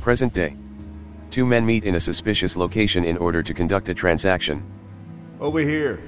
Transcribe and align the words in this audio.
Present 0.00 0.32
day. 0.32 0.56
Two 1.30 1.44
men 1.44 1.66
meet 1.66 1.84
in 1.84 1.94
a 1.94 2.00
suspicious 2.00 2.56
location 2.56 3.04
in 3.04 3.18
order 3.18 3.42
to 3.42 3.52
conduct 3.52 3.90
a 3.90 3.94
transaction. 3.94 4.64
Over 5.40 5.60
here. 5.60 6.00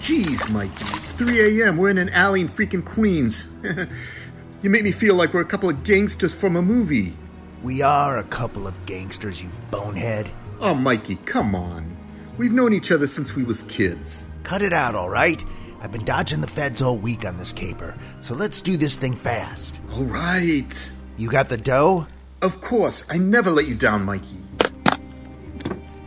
Jeez, 0.00 0.50
Mikey, 0.52 0.84
it's 0.96 1.12
3 1.12 1.62
a.m. 1.62 1.76
We're 1.76 1.90
in 1.90 1.98
an 1.98 2.08
alley 2.10 2.40
in 2.40 2.48
freaking 2.48 2.84
Queens. 2.84 3.48
you 4.62 4.70
make 4.70 4.82
me 4.82 4.90
feel 4.90 5.14
like 5.14 5.32
we're 5.32 5.40
a 5.40 5.44
couple 5.44 5.70
of 5.70 5.84
gangsters 5.84 6.34
from 6.34 6.56
a 6.56 6.62
movie. 6.62 7.16
We 7.62 7.82
are 7.82 8.18
a 8.18 8.24
couple 8.24 8.66
of 8.66 8.86
gangsters, 8.86 9.40
you 9.40 9.50
bonehead. 9.70 10.28
Oh, 10.60 10.74
Mikey, 10.74 11.16
come 11.24 11.54
on. 11.54 11.96
We've 12.36 12.52
known 12.52 12.72
each 12.72 12.90
other 12.90 13.06
since 13.06 13.36
we 13.36 13.44
was 13.44 13.62
kids. 13.64 14.26
Cut 14.42 14.62
it 14.62 14.72
out, 14.72 14.96
all 14.96 15.08
right? 15.08 15.42
I've 15.80 15.92
been 15.92 16.04
dodging 16.04 16.40
the 16.40 16.46
feds 16.48 16.82
all 16.82 16.96
week 16.96 17.24
on 17.24 17.36
this 17.36 17.52
caper, 17.52 17.96
so 18.18 18.34
let's 18.34 18.60
do 18.60 18.76
this 18.76 18.96
thing 18.96 19.14
fast. 19.14 19.80
All 19.92 20.04
right. 20.04 20.92
You 21.16 21.30
got 21.30 21.48
the 21.48 21.56
dough? 21.56 22.06
Of 22.42 22.60
course, 22.60 23.06
I 23.08 23.16
never 23.16 23.50
let 23.50 23.66
you 23.66 23.74
down, 23.74 24.04
Mikey. 24.04 24.38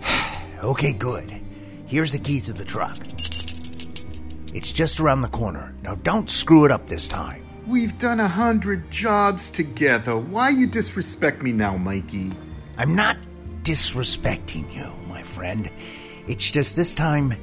Okay, 0.61 0.91
good. 0.91 1.31
Here's 1.87 2.11
the 2.11 2.19
keys 2.19 2.47
to 2.47 2.53
the 2.53 2.65
truck. 2.65 2.97
It's 4.53 4.73
just 4.73 4.99
around 4.99 5.21
the 5.21 5.29
corner. 5.29 5.73
Now 5.83 5.95
don't 5.95 6.29
screw 6.29 6.65
it 6.65 6.71
up 6.71 6.85
this 6.85 7.07
time. 7.07 7.41
We've 7.65 7.97
done 7.97 8.19
a 8.19 8.27
hundred 8.27 8.91
jobs 8.91 9.47
together. 9.47 10.17
Why 10.17 10.49
you 10.49 10.67
disrespect 10.67 11.41
me 11.41 11.53
now, 11.53 11.77
Mikey? 11.77 12.33
I'm 12.77 12.93
not 12.93 13.15
disrespecting 13.63 14.73
you, 14.75 14.91
my 15.07 15.23
friend. 15.23 15.69
It's 16.27 16.51
just 16.51 16.75
this 16.75 16.93
time, 16.93 17.33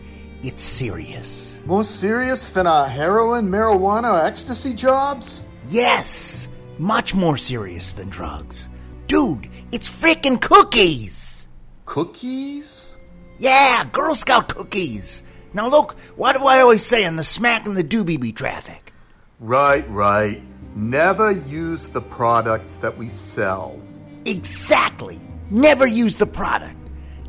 it's 0.43 0.63
serious. 0.63 1.55
More 1.65 1.85
serious 1.85 2.51
than 2.51 2.67
our 2.67 2.87
heroin, 2.87 3.49
marijuana, 3.49 4.21
or 4.21 4.27
ecstasy 4.27 4.75
jobs? 4.75 5.47
Yes! 5.69 6.49
Much 6.79 7.15
more 7.15 7.37
serious 7.39 7.93
than 7.93 8.09
drugs. 8.11 8.69
Dude, 9.07 9.49
it's 9.73 9.89
freaking 9.89 10.41
cookies! 10.41 11.49
Cookies? 11.87 12.99
Yeah, 13.39 13.85
Girl 13.93 14.15
Scout 14.15 14.49
cookies! 14.49 15.23
Now 15.55 15.69
look, 15.69 15.97
why 16.17 16.35
do 16.35 16.41
I 16.45 16.61
always 16.61 16.85
say 16.85 17.05
in 17.05 17.17
the 17.17 17.25
smack 17.25 17.67
and 17.67 17.77
the 17.77 17.85
doobie 17.85 18.21
bee 18.21 18.33
traffic? 18.33 18.93
Right, 19.41 19.89
right. 19.89 20.43
Never 20.75 21.31
use 21.31 21.89
the 21.89 22.03
products 22.03 22.79
that 22.79 22.99
we 22.99 23.09
sell. 23.09 23.81
Exactly! 24.27 25.19
Never 25.51 25.87
use 25.87 26.17
the 26.17 26.27
product. 26.27 26.77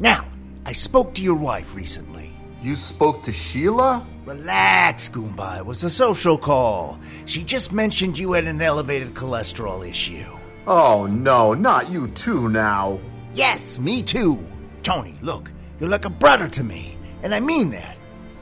Now, 0.02 0.26
I 0.66 0.74
spoke 0.74 1.14
to 1.16 1.22
your 1.22 1.36
wife 1.36 1.74
recently. 1.74 2.32
You 2.62 2.76
spoke 2.76 3.22
to 3.24 3.32
Sheila? 3.32 4.04
Relax, 4.26 5.10
Goomba. 5.10 5.60
It 5.60 5.66
was 5.66 5.84
a 5.84 5.90
social 5.90 6.38
call. 6.38 7.00
She 7.26 7.44
just 7.44 7.72
mentioned 7.72 8.18
you 8.18 8.34
had 8.34 8.46
an 8.46 8.62
elevated 8.62 9.14
cholesterol 9.14 9.88
issue. 9.88 10.26
Oh, 10.66 11.06
no, 11.06 11.54
not 11.54 11.92
you 11.92 12.08
too 12.10 12.50
now. 12.50 13.00
Yes, 13.34 13.78
me 13.78 14.02
too. 14.02 14.44
Tony, 14.82 15.16
look, 15.22 15.52
you're 15.80 15.90
like 15.90 16.06
a 16.06 16.10
brother 16.10 16.48
to 16.48 16.64
me, 16.64 16.98
and 17.22 17.34
I 17.34 17.40
mean 17.40 17.70
that. 17.72 17.96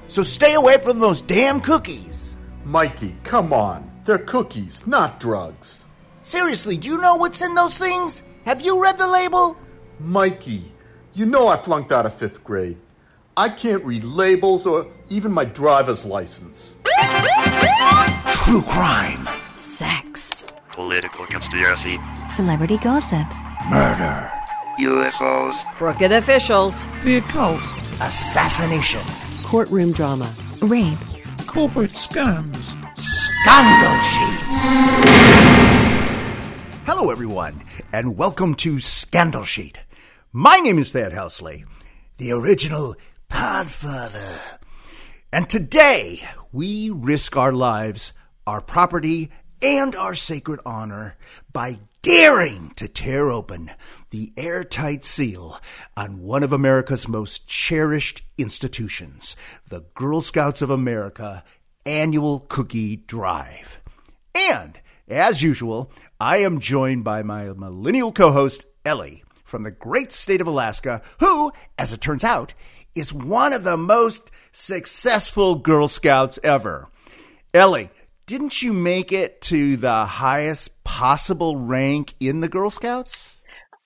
So 0.08 0.23
stay 0.23 0.53
away 0.53 0.77
from 0.77 0.99
those 0.99 1.19
damn 1.21 1.59
cookies. 1.59 2.38
Mikey, 2.63 3.16
come 3.23 3.52
on. 3.52 3.91
They're 4.05 4.17
cookies, 4.17 4.88
not 4.88 5.19
drugs. 5.19 5.88
Seriously, 6.23 6.77
do 6.77 6.88
you 6.88 6.99
know 6.99 7.16
what's 7.16 7.41
in 7.41 7.53
those 7.53 7.77
things? 7.77 8.23
Have 8.45 8.61
you 8.61 8.81
read 8.81 8.97
the 8.97 9.08
label? 9.08 9.58
Mikey, 9.99 10.63
you 11.13 11.25
know 11.25 11.47
I 11.47 11.58
flunked 11.58 11.91
out 11.91 12.05
of 12.05 12.13
fifth 12.13 12.43
grade. 12.43 12.77
I 13.38 13.50
can't 13.50 13.83
read 13.83 14.03
labels 14.03 14.66
or 14.66 14.88
even 15.09 15.31
my 15.31 15.45
driver's 15.45 16.05
license. 16.05 16.75
True 18.31 18.61
crime, 18.61 19.27
Sex. 19.58 20.45
Political 20.72 21.25
conspiracy. 21.27 22.00
Celebrity 22.30 22.77
gossip. 22.77 23.27
murder, 23.69 24.31
UFOs. 24.80 25.53
Crooked 25.73 26.11
officials. 26.11 26.86
The 27.03 27.17
occult, 27.17 27.61
assassination, 28.02 29.02
Courtroom 29.43 29.92
drama. 29.92 30.33
Rape. 30.61 30.98
corporate 31.45 31.92
scams. 31.92 32.73
scandal 32.98 33.98
sheets. 34.11 34.58
Hello, 36.86 37.11
everyone, 37.11 37.61
and 37.92 38.15
welcome 38.17 38.55
to 38.55 38.80
Scandal 38.80 39.43
Sheet. 39.43 39.77
My 40.31 40.55
name 40.58 40.80
is 40.80 40.92
Thad 40.93 41.11
Housley, 41.11 41.65
the 42.17 42.31
original 42.31 42.95
Podfather. 43.36 44.60
And 45.34 45.50
today, 45.50 46.26
we 46.54 46.90
risk 46.90 47.36
our 47.36 47.52
lives, 47.52 48.14
our 48.48 48.62
property, 48.62 49.30
and 49.62 49.94
our 49.94 50.16
sacred 50.16 50.62
honor 50.66 51.18
by 51.52 51.80
daring 52.02 52.72
to 52.78 52.88
tear 52.88 53.30
open 53.30 53.72
the 54.12 54.32
airtight 54.38 55.04
seal 55.04 55.60
on 55.98 56.22
one 56.22 56.44
of 56.44 56.54
America's 56.54 57.10
most 57.10 57.46
cherished 57.46 58.23
institutions, 58.38 59.36
the 59.67 59.84
Girl 59.96 60.22
Scouts 60.22 60.62
of 60.62 60.70
America 60.70 61.44
annual 61.86 62.40
cookie 62.40 62.96
drive. 62.96 63.82
And, 64.34 64.80
as 65.10 65.44
usual, 65.44 65.92
I 66.22 66.38
am 66.38 66.62
joined 66.62 67.04
by 67.04 67.22
my 67.22 67.52
millennial 67.52 68.14
co 68.14 68.32
host, 68.32 68.66
Ellie, 68.86 69.26
from 69.44 69.64
the 69.64 69.72
great 69.72 70.14
state 70.14 70.40
of 70.40 70.48
Alaska, 70.48 71.02
who, 71.20 71.52
as 71.78 71.92
it 71.92 72.00
turns 72.00 72.23
out, 72.23 72.54
is 72.95 73.14
one 73.14 73.54
of 73.54 73.64
the 73.64 73.78
most 73.78 74.32
successful 74.52 75.56
Girl 75.56 75.88
Scouts 75.88 76.39
ever. 76.44 76.88
Ellie, 77.54 77.89
didn't 78.26 78.61
you 78.61 78.73
make 78.73 79.11
it 79.11 79.42
to 79.42 79.78
the 79.78 80.06
highest 80.06 80.83
possible 80.83 81.58
rank 81.58 82.16
in 82.20 82.39
the 82.39 82.48
Girl 82.50 82.70
Scouts? 82.70 83.36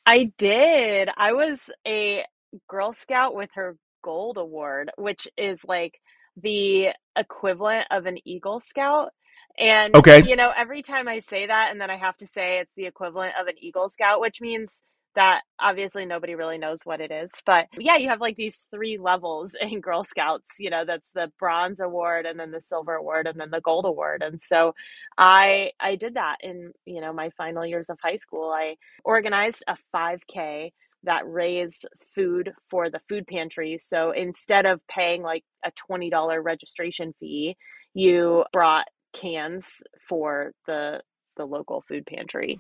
I 0.06 0.32
did. 0.38 1.10
I 1.18 1.34
was 1.34 1.60
a 1.86 2.24
Girl 2.68 2.94
Scout 2.94 3.36
with 3.36 3.50
her 3.56 3.76
Gold 4.04 4.38
Award, 4.38 4.92
which 4.98 5.28
is 5.38 5.60
like 5.68 6.00
the 6.42 6.90
equivalent 7.16 7.88
of 7.92 8.06
an 8.06 8.18
Eagle 8.26 8.62
Scout. 8.62 9.12
And, 9.58 9.94
Okay. 9.96 10.24
you 10.26 10.36
know, 10.38 10.52
every 10.56 10.84
time 10.84 11.08
I 11.08 11.20
say 11.20 11.48
that, 11.48 11.72
and 11.72 11.82
then 11.82 11.90
I 11.90 11.98
have 11.98 12.16
to 12.18 12.28
say 12.28 12.60
it's 12.60 12.72
the 12.78 12.86
equivalent 12.86 13.34
of 13.40 13.48
an 13.48 13.56
Eagle 13.60 13.90
Scout, 13.90 14.22
which 14.22 14.40
means 14.40 14.82
that 15.16 15.42
obviously 15.60 16.06
nobody 16.06 16.36
really 16.36 16.58
knows 16.58 16.80
what 16.84 17.02
it 17.02 17.12
is. 17.12 17.30
But 17.46 17.68
yeah, 17.78 17.98
you 17.98 18.10
have 18.10 18.22
like 18.22 18.36
these 18.36 18.68
three 18.72 18.98
levels 18.98 19.56
in 19.62 19.82
Girl 19.82 20.04
Scouts. 20.04 20.48
You 20.60 20.70
know, 20.70 20.86
that's 20.86 21.12
the 21.12 21.32
Bronze 21.40 21.80
Award, 21.80 22.26
and 22.26 22.40
then 22.40 22.52
the 22.52 22.62
Silver 22.62 22.94
Award, 22.94 23.28
and 23.28 23.40
then 23.40 23.50
the 23.52 23.62
Gold 23.62 23.86
Award. 23.86 24.22
And 24.24 24.40
so 24.48 24.74
I 25.18 25.72
I 25.80 25.96
did 25.96 26.16
that 26.16 26.38
in 26.42 26.72
you 26.86 27.02
know 27.02 27.14
my 27.14 27.30
final 27.32 27.66
years 27.66 27.90
of 27.90 27.98
high 28.02 28.18
school. 28.18 28.52
I 28.52 28.76
organized 29.04 29.64
a 29.68 29.78
5K 29.96 30.72
that 31.04 31.22
raised 31.26 31.88
food 32.14 32.52
for 32.70 32.90
the 32.90 33.00
food 33.08 33.26
pantry. 33.26 33.80
So 33.82 34.12
instead 34.12 34.66
of 34.66 34.86
paying 34.88 35.22
like 35.24 35.46
a 35.64 35.72
$20 35.90 36.44
registration 36.44 37.14
fee, 37.22 37.56
you 37.94 38.44
brought 38.52 38.86
cans 39.14 39.66
for 40.08 40.52
the 40.68 41.02
the 41.38 41.46
local 41.46 41.82
food 41.82 42.06
pantry. 42.06 42.60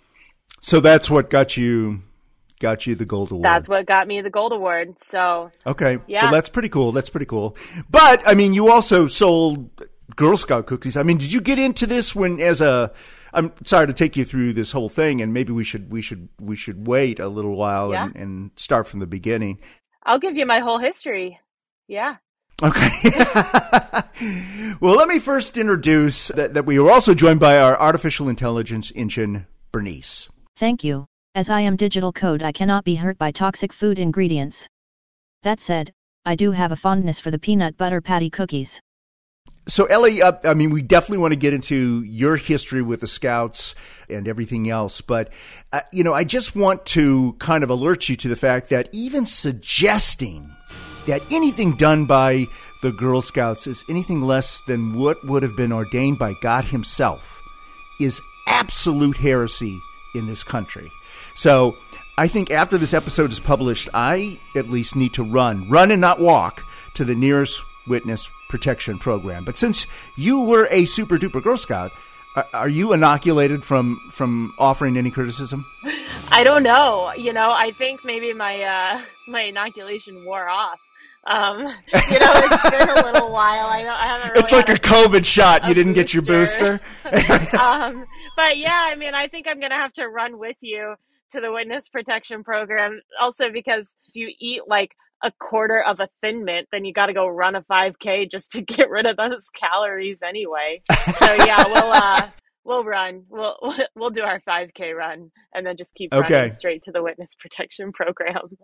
So 0.62 0.80
that's 0.80 1.10
what 1.10 1.30
got 1.30 1.58
you 1.58 2.02
got 2.60 2.86
you 2.86 2.96
the 2.96 3.06
gold 3.06 3.32
award. 3.32 3.46
That's 3.46 3.68
what 3.68 3.86
got 3.86 4.08
me 4.08 4.22
the 4.22 4.30
gold 4.30 4.52
award. 4.52 4.96
So 5.08 5.52
okay. 5.66 6.00
Yeah. 6.08 6.24
Well, 6.24 6.32
that's 6.32 6.50
pretty 6.50 6.70
cool. 6.70 6.92
That's 6.92 7.10
pretty 7.10 7.26
cool. 7.26 7.56
But 7.90 8.22
I 8.26 8.36
mean, 8.36 8.54
you 8.54 8.72
also 8.72 9.08
sold 9.08 9.70
Girl 10.16 10.38
Scout 10.38 10.68
cookies. 10.68 10.98
I 10.98 11.04
mean, 11.04 11.18
did 11.18 11.32
you 11.32 11.42
get 11.42 11.60
into 11.60 11.86
this 11.86 12.16
when 12.16 12.40
as 12.40 12.62
a 12.62 12.92
I'm 13.34 13.54
sorry 13.64 13.88
to 13.88 13.94
take 13.94 14.18
you 14.18 14.26
through 14.26 14.54
this 14.54 14.72
whole 14.72 14.90
thing, 14.90 15.22
and 15.22 15.34
maybe 15.34 15.54
we 15.54 15.64
should 15.64 15.92
we 15.92 16.02
should 16.02 16.30
we 16.40 16.56
should 16.56 16.88
wait 16.88 17.20
a 17.20 17.28
little 17.28 17.56
while 17.56 17.94
and, 17.94 18.16
and 18.16 18.52
start 18.56 18.88
from 18.88 19.00
the 19.00 19.08
beginning. 19.08 19.60
I'll 20.04 20.20
give 20.20 20.36
you 20.36 20.46
my 20.46 20.60
whole 20.60 20.78
history. 20.78 21.40
Yeah. 21.88 22.18
Okay. 22.62 22.90
well, 24.82 24.96
let 24.96 25.08
me 25.08 25.20
first 25.20 25.58
introduce 25.58 26.28
that, 26.30 26.54
that 26.56 26.66
we 26.66 26.78
are 26.78 26.90
also 26.90 27.14
joined 27.14 27.40
by 27.40 27.58
our 27.58 27.80
artificial 27.80 28.28
intelligence 28.28 28.92
engine, 28.92 29.48
Bernice. 29.72 30.28
Thank 30.58 30.84
you. 30.84 31.08
As 31.40 31.50
I 31.50 31.62
am 31.62 31.78
digital 31.78 32.12
code, 32.12 32.44
I 32.44 32.52
cannot 32.52 32.84
be 32.84 32.96
hurt 32.96 33.18
by 33.18 33.32
toxic 33.32 33.72
food 33.72 33.98
ingredients. 33.98 34.68
That 35.44 35.62
said, 35.62 35.94
I 36.26 36.36
do 36.36 36.52
have 36.52 36.74
a 36.74 36.76
fondness 36.76 37.22
for 37.22 37.32
the 37.32 37.40
peanut 37.40 37.78
butter 37.78 38.02
patty 38.02 38.30
cookies. 38.30 38.82
So, 39.66 39.86
Ellie, 39.86 40.22
uh, 40.22 40.34
I 40.44 40.54
mean, 40.54 40.70
we 40.70 40.82
definitely 40.82 41.20
want 41.20 41.32
to 41.32 41.40
get 41.40 41.54
into 41.54 42.04
your 42.04 42.36
history 42.36 42.82
with 42.82 43.00
the 43.00 43.08
Scouts 43.08 43.74
and 44.10 44.28
everything 44.28 44.70
else, 44.70 45.00
but, 45.00 45.32
uh, 45.72 45.80
you 45.94 46.04
know, 46.04 46.14
I 46.14 46.26
just 46.26 46.58
want 46.58 46.86
to 46.88 47.32
kind 47.40 47.64
of 47.64 47.70
alert 47.70 48.10
you 48.10 48.18
to 48.18 48.28
the 48.28 48.36
fact 48.36 48.68
that 48.72 48.90
even 48.92 49.26
suggesting 49.26 50.52
that 51.08 51.22
anything 51.32 51.78
done 51.78 52.06
by 52.06 52.48
the 52.82 52.92
Girl 52.92 53.22
Scouts 53.22 53.66
is 53.66 53.86
anything 53.88 54.22
less 54.22 54.62
than 54.64 54.94
what 54.94 55.24
would 55.24 55.44
have 55.44 55.56
been 55.56 55.72
ordained 55.72 56.20
by 56.20 56.34
God 56.42 56.66
Himself 56.66 57.42
is 57.98 58.22
absolute 58.46 59.16
heresy 59.16 59.80
in 60.14 60.28
this 60.28 60.44
country. 60.44 60.92
So, 61.40 61.78
I 62.18 62.28
think 62.28 62.52
after 62.52 62.78
this 62.78 62.94
episode 62.94 63.32
is 63.32 63.40
published, 63.40 63.88
I 63.94 64.42
at 64.58 64.70
least 64.70 64.98
need 64.98 65.14
to 65.14 65.24
run, 65.24 65.70
run 65.70 65.90
and 65.90 66.02
not 66.02 66.20
walk 66.20 66.66
to 66.96 67.06
the 67.06 67.16
nearest 67.16 67.62
witness 67.88 68.30
protection 68.50 69.00
program. 69.00 69.46
But 69.46 69.56
since 69.56 69.88
you 70.18 70.42
were 70.42 70.68
a 70.70 70.84
super 70.84 71.18
duper 71.18 71.42
Girl 71.42 71.56
Scout, 71.56 71.94
Are, 72.54 72.68
you 72.68 72.92
inoculated 72.92 73.64
from 73.64 74.02
from 74.12 74.54
offering 74.60 74.98
any 74.98 75.12
criticism? 75.12 75.66
I 76.30 76.44
don't 76.44 76.62
know. 76.62 77.14
You 77.14 77.32
know, 77.32 77.54
I 77.54 77.72
think 77.72 78.04
maybe 78.04 78.34
my 78.34 78.62
uh, 78.62 79.02
my 79.30 79.44
inoculation 79.44 80.26
wore 80.26 80.50
off. 80.50 80.82
Um, 81.24 81.60
you 81.60 82.20
know, 82.20 82.34
it's 82.36 82.70
been 82.70 82.90
a 82.90 83.12
little 83.12 83.32
while. 83.40 83.68
I 83.68 83.84
don't. 83.84 83.96
I 83.96 84.08
haven't. 84.08 84.32
Really 84.32 84.42
it's 84.42 84.52
like 84.52 84.68
a 84.68 84.74
COVID 84.74 85.24
shot. 85.24 85.66
You 85.70 85.74
didn't 85.74 85.94
booster. 85.94 86.02
get 86.04 86.14
your 86.14 86.24
booster. 86.24 86.82
um, 87.58 88.06
but 88.36 88.58
yeah, 88.58 88.88
I 88.92 88.96
mean, 88.96 89.14
I 89.16 89.30
think 89.30 89.48
I'm 89.48 89.62
gonna 89.62 89.76
have 89.76 89.94
to 89.94 90.10
run 90.10 90.38
with 90.38 90.58
you 90.60 90.96
to 91.32 91.42
the 91.42 91.52
witness 91.52 91.88
protection 91.90 92.44
program. 92.44 93.02
Also, 93.20 93.52
because 93.52 93.94
if 94.08 94.16
you 94.16 94.30
eat 94.40 94.62
like 94.68 94.92
a 95.24 95.32
quarter 95.40 95.82
of 95.82 96.00
a 96.00 96.10
thin 96.22 96.46
mint, 96.46 96.68
then 96.72 96.86
you 96.86 96.94
got 96.94 97.08
to 97.08 97.14
go 97.14 97.28
run 97.28 97.56
a 97.56 97.62
5K 97.64 98.30
just 98.32 98.52
to 98.52 98.62
get 98.76 98.90
rid 98.90 99.06
of 99.06 99.18
those 99.18 99.50
calories 99.54 100.20
anyway. 100.24 100.82
So 101.18 101.34
yeah, 101.34 101.64
we'll 101.68 101.92
uh, 101.94 102.30
we'll 102.64 102.84
run. 102.84 103.24
We'll 103.30 103.58
we'll 103.96 104.10
do 104.12 104.22
our 104.24 104.40
5K 104.40 104.96
run 104.96 105.32
and 105.54 105.66
then 105.66 105.78
just 105.78 105.94
keep 105.96 106.14
Okay. 106.14 106.34
running 106.34 106.54
straight 106.54 106.84
to 106.84 106.92
the 106.92 107.04
witness 107.04 107.32
protection 107.40 107.92
program. 107.92 108.58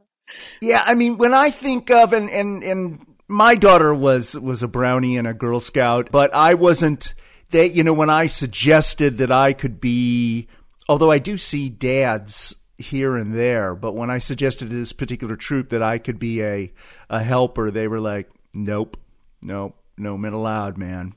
Yeah, 0.62 0.84
I 0.86 0.96
mean, 0.96 1.18
when 1.18 1.34
I 1.34 1.50
think 1.52 1.92
of 1.92 2.14
and 2.14 2.30
and 2.30 2.64
and 2.64 3.06
my 3.28 3.56
daughter 3.56 3.94
was 3.94 4.38
was 4.40 4.64
a 4.64 4.68
brownie 4.68 5.18
and 5.18 5.28
a 5.28 5.34
Girl 5.34 5.60
Scout, 5.60 6.10
but 6.12 6.34
I 6.34 6.54
wasn't. 6.56 7.14
That 7.52 7.76
you 7.76 7.84
know, 7.84 7.94
when 7.94 8.10
I 8.10 8.26
suggested 8.26 9.20
that 9.20 9.32
I 9.32 9.54
could 9.54 9.80
be, 9.80 10.48
although 10.90 11.12
I 11.12 11.20
do 11.20 11.38
see 11.38 11.70
dads 11.70 12.56
here 12.78 13.16
and 13.16 13.34
there, 13.34 13.74
but 13.76 13.94
when 13.96 14.10
I 14.10 14.18
suggested 14.18 14.70
to 14.70 14.76
this 14.76 14.94
particular 14.94 15.36
troop 15.36 15.70
that 15.70 15.82
I 15.84 15.98
could 15.98 16.20
be 16.20 16.44
a 16.44 16.74
a 17.10 17.20
helper, 17.24 17.72
they 17.72 17.88
were 17.88 18.00
like, 18.02 18.30
"Nope, 18.54 18.98
nope, 19.42 19.76
no 19.98 20.18
men 20.18 20.34
allowed, 20.34 20.78
man." 20.78 21.14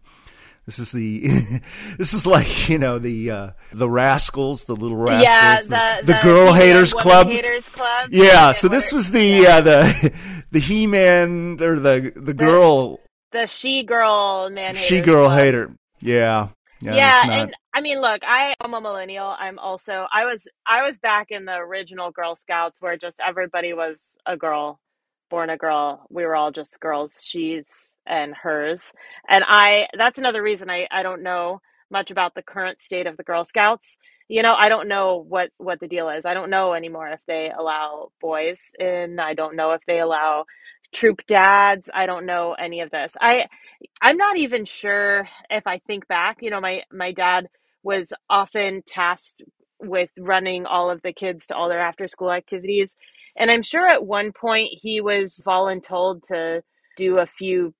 This 0.67 0.79
is 0.79 0.93
the 0.93 1.23
this 1.99 2.13
is 2.13 2.27
like 2.27 2.69
you 2.69 2.79
know 2.79 2.99
the 2.99 3.31
uh, 3.31 3.51
the 3.73 3.89
rascals, 3.89 4.65
the 4.65 4.77
little 4.77 4.99
rascals, 4.99 5.25
yeah, 5.71 6.01
the, 6.01 6.07
the, 6.07 6.13
the 6.13 6.21
girl 6.23 6.53
He-Man 6.53 6.61
haters 6.61 6.93
club. 6.93 7.27
Haters 7.27 7.69
club. 7.71 8.11
Yeah, 8.13 8.53
so 8.53 8.69
this 8.69 8.93
was 8.93 9.11
the 9.11 9.25
Yeah. 9.27 9.57
uh, 9.57 9.61
the 9.63 10.13
the 10.51 10.61
He 10.61 10.87
Man 10.87 11.59
or 11.63 11.79
the 11.81 12.13
the 12.15 12.35
girl 12.35 13.01
the 13.33 13.47
she 13.47 13.83
girl 13.83 14.49
man. 14.51 14.75
she 14.75 15.01
girl 15.01 15.31
hater. 15.31 15.71
Yeah, 16.01 16.49
yeah, 16.81 16.97
yeah, 16.97 17.23
not- 17.25 17.39
and 17.41 17.55
I 17.75 17.81
mean, 17.81 18.01
look, 18.01 18.23
I 18.27 18.55
am 18.65 18.75
a 18.75 18.81
millennial. 18.81 19.35
I'm 19.39 19.59
also 19.59 20.07
I 20.13 20.25
was 20.25 20.47
I 20.67 20.83
was 20.83 20.99
back 20.99 21.31
in 21.31 21.45
the 21.45 21.57
original 21.57 22.11
Girl 22.11 22.37
Scouts 22.37 22.81
where 22.81 22.97
just 22.97 23.21
everybody 23.27 23.73
was 23.73 24.01
a 24.27 24.37
girl, 24.37 24.81
born 25.31 25.51
a 25.51 25.57
girl. 25.57 26.07
We 26.11 26.25
were 26.27 26.37
all 26.37 26.51
just 26.53 26.81
girls, 26.81 27.21
she's 27.25 27.67
and 28.07 28.35
hers. 28.35 28.93
And 29.29 29.45
I 29.47 29.89
that's 29.97 30.19
another 30.19 30.43
reason 30.43 30.71
I 30.71 30.89
I 30.91 31.03
don't 31.03 31.23
know 31.23 31.61
much 31.91 32.11
about 32.11 32.35
the 32.35 32.43
current 32.43 32.81
state 32.81 33.07
of 33.07 33.17
the 33.17 33.23
Girl 33.25 33.45
Scouts. 33.45 33.97
You 34.29 34.43
know, 34.43 34.55
I 34.55 34.69
don't 34.69 34.89
know 34.89 35.25
what 35.27 35.51
what 35.59 35.81
the 35.81 35.89
deal 35.89 36.09
is. 36.11 36.27
I 36.27 36.35
don't 36.35 36.51
know 36.51 36.75
anymore 36.75 37.09
if 37.09 37.21
they 37.27 37.51
allow 37.57 38.11
boys 38.21 38.61
in. 38.79 39.19
I 39.21 39.35
don't 39.35 39.57
know 39.57 39.73
if 39.73 39.81
they 39.87 40.01
allow 40.01 40.45
troop 40.93 41.21
dads. 41.27 41.91
I 41.95 42.07
don't 42.07 42.27
know 42.27 42.55
any 42.55 42.81
of 42.81 42.91
this. 42.91 43.15
I 43.21 43.47
I'm 44.01 44.17
not 44.17 44.37
even 44.37 44.65
sure 44.65 45.29
if 45.51 45.67
I 45.67 45.79
think 45.87 46.09
back, 46.09 46.39
you 46.41 46.51
know, 46.51 46.61
my 46.61 46.83
my 46.93 47.13
dad 47.13 47.49
was 47.83 48.13
often 48.29 48.83
tasked 48.87 49.43
with 49.81 50.11
running 50.19 50.67
all 50.67 50.91
of 50.91 51.03
the 51.03 51.13
kids 51.13 51.47
to 51.47 51.55
all 51.57 51.69
their 51.69 51.81
after 51.81 52.09
school 52.09 52.33
activities. 52.33 52.97
And 53.37 53.51
I'm 53.51 53.63
sure 53.63 53.87
at 53.87 54.05
one 54.05 54.33
point 54.33 54.71
he 54.73 55.01
was 55.01 55.41
voluntold 55.47 56.23
to 56.29 56.63
do 56.97 57.19
a 57.19 57.27
few 57.27 57.75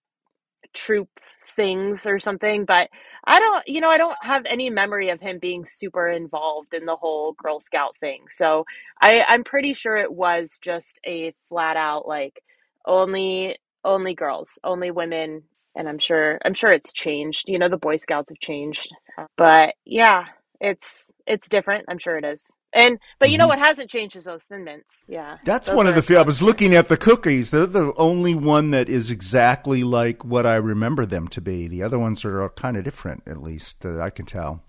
troop 0.75 1.09
things 1.57 2.07
or 2.07 2.19
something, 2.21 2.65
but 2.65 2.89
I 3.25 3.41
don't, 3.41 3.65
you 3.67 3.81
know, 3.81 3.91
I 3.91 3.99
don't 3.99 4.17
have 4.23 4.45
any 4.47 4.71
memory 4.71 5.11
of 5.11 5.21
him 5.21 5.39
being 5.39 5.65
super 5.65 6.09
involved 6.09 6.75
in 6.75 6.87
the 6.87 6.97
whole 6.97 7.33
Girl 7.33 7.61
Scout 7.61 7.97
thing. 7.99 8.25
So 8.31 8.65
I, 9.03 9.25
I'm 9.29 9.45
pretty 9.45 9.75
sure 9.75 9.97
it 9.97 10.13
was 10.13 10.59
just 10.63 10.99
a 11.07 11.33
flat 11.49 11.77
out 11.77 12.07
like 12.07 12.43
only 12.87 13.57
only 13.85 14.15
girls, 14.15 14.59
only 14.65 14.91
women, 14.91 15.45
and 15.75 15.89
I'm 15.89 15.99
sure 15.99 16.39
I'm 16.45 16.55
sure 16.55 16.71
it's 16.71 16.93
changed. 16.93 17.45
You 17.49 17.59
know, 17.59 17.69
the 17.69 17.77
Boy 17.77 17.97
Scouts 17.97 18.31
have 18.31 18.41
changed, 18.41 18.89
but 19.37 19.75
yeah, 19.85 20.25
it's 20.61 20.89
it's 21.27 21.49
different. 21.49 21.87
I'm 21.89 21.99
sure 21.99 22.17
it 22.17 22.25
is. 22.25 22.41
And 22.75 22.99
but 23.19 23.31
you 23.31 23.39
know 23.39 23.49
what 23.49 23.59
hasn't 23.59 23.89
changed 23.91 24.15
is 24.17 24.25
those 24.25 24.45
thin 24.45 24.65
mints. 24.65 25.03
Yeah, 25.09 25.35
Mm-hmm. 25.35 25.45
That's 25.45 25.71
one 25.71 25.87
of 25.87 25.95
the 25.95 26.03
few. 26.03 26.19
I 26.19 26.23
was 26.23 26.43
looking 26.43 26.75
at 26.75 26.89
the 26.89 26.97
cookies. 26.97 27.51
They're 27.51 27.67
the 27.67 27.95
only 27.97 28.35
one 28.35 28.73
that 28.73 28.89
is 28.89 29.11
exactly 29.11 29.85
like 29.85 30.25
what 30.25 30.45
I 30.47 30.57
remember 30.57 31.07
them 31.07 31.29
to 31.29 31.41
be. 31.41 31.67
The 31.67 31.83
other 31.83 31.99
ones 31.99 32.25
are 32.25 32.49
kind 32.51 32.77
of 32.77 32.85
different, 32.85 33.23
at 33.27 33.43
least 33.43 33.81
that 33.81 34.01
I 34.01 34.11
can 34.11 34.27
tell, 34.27 34.65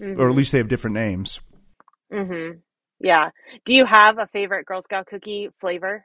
or 0.00 0.30
at 0.30 0.34
least 0.34 0.52
they 0.52 0.58
have 0.58 0.68
different 0.68 0.94
names. 0.94 1.40
Mm-hmm. 2.12 2.58
Yeah. 3.00 3.30
Do 3.64 3.74
you 3.74 3.84
have 3.84 4.18
a 4.18 4.26
favorite 4.28 4.64
Girl 4.64 4.80
Scout 4.80 5.06
cookie 5.06 5.50
flavor? 5.60 6.04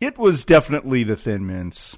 It 0.00 0.16
was 0.16 0.44
definitely 0.44 1.02
the 1.04 1.16
Thin 1.16 1.46
Mints. 1.46 1.96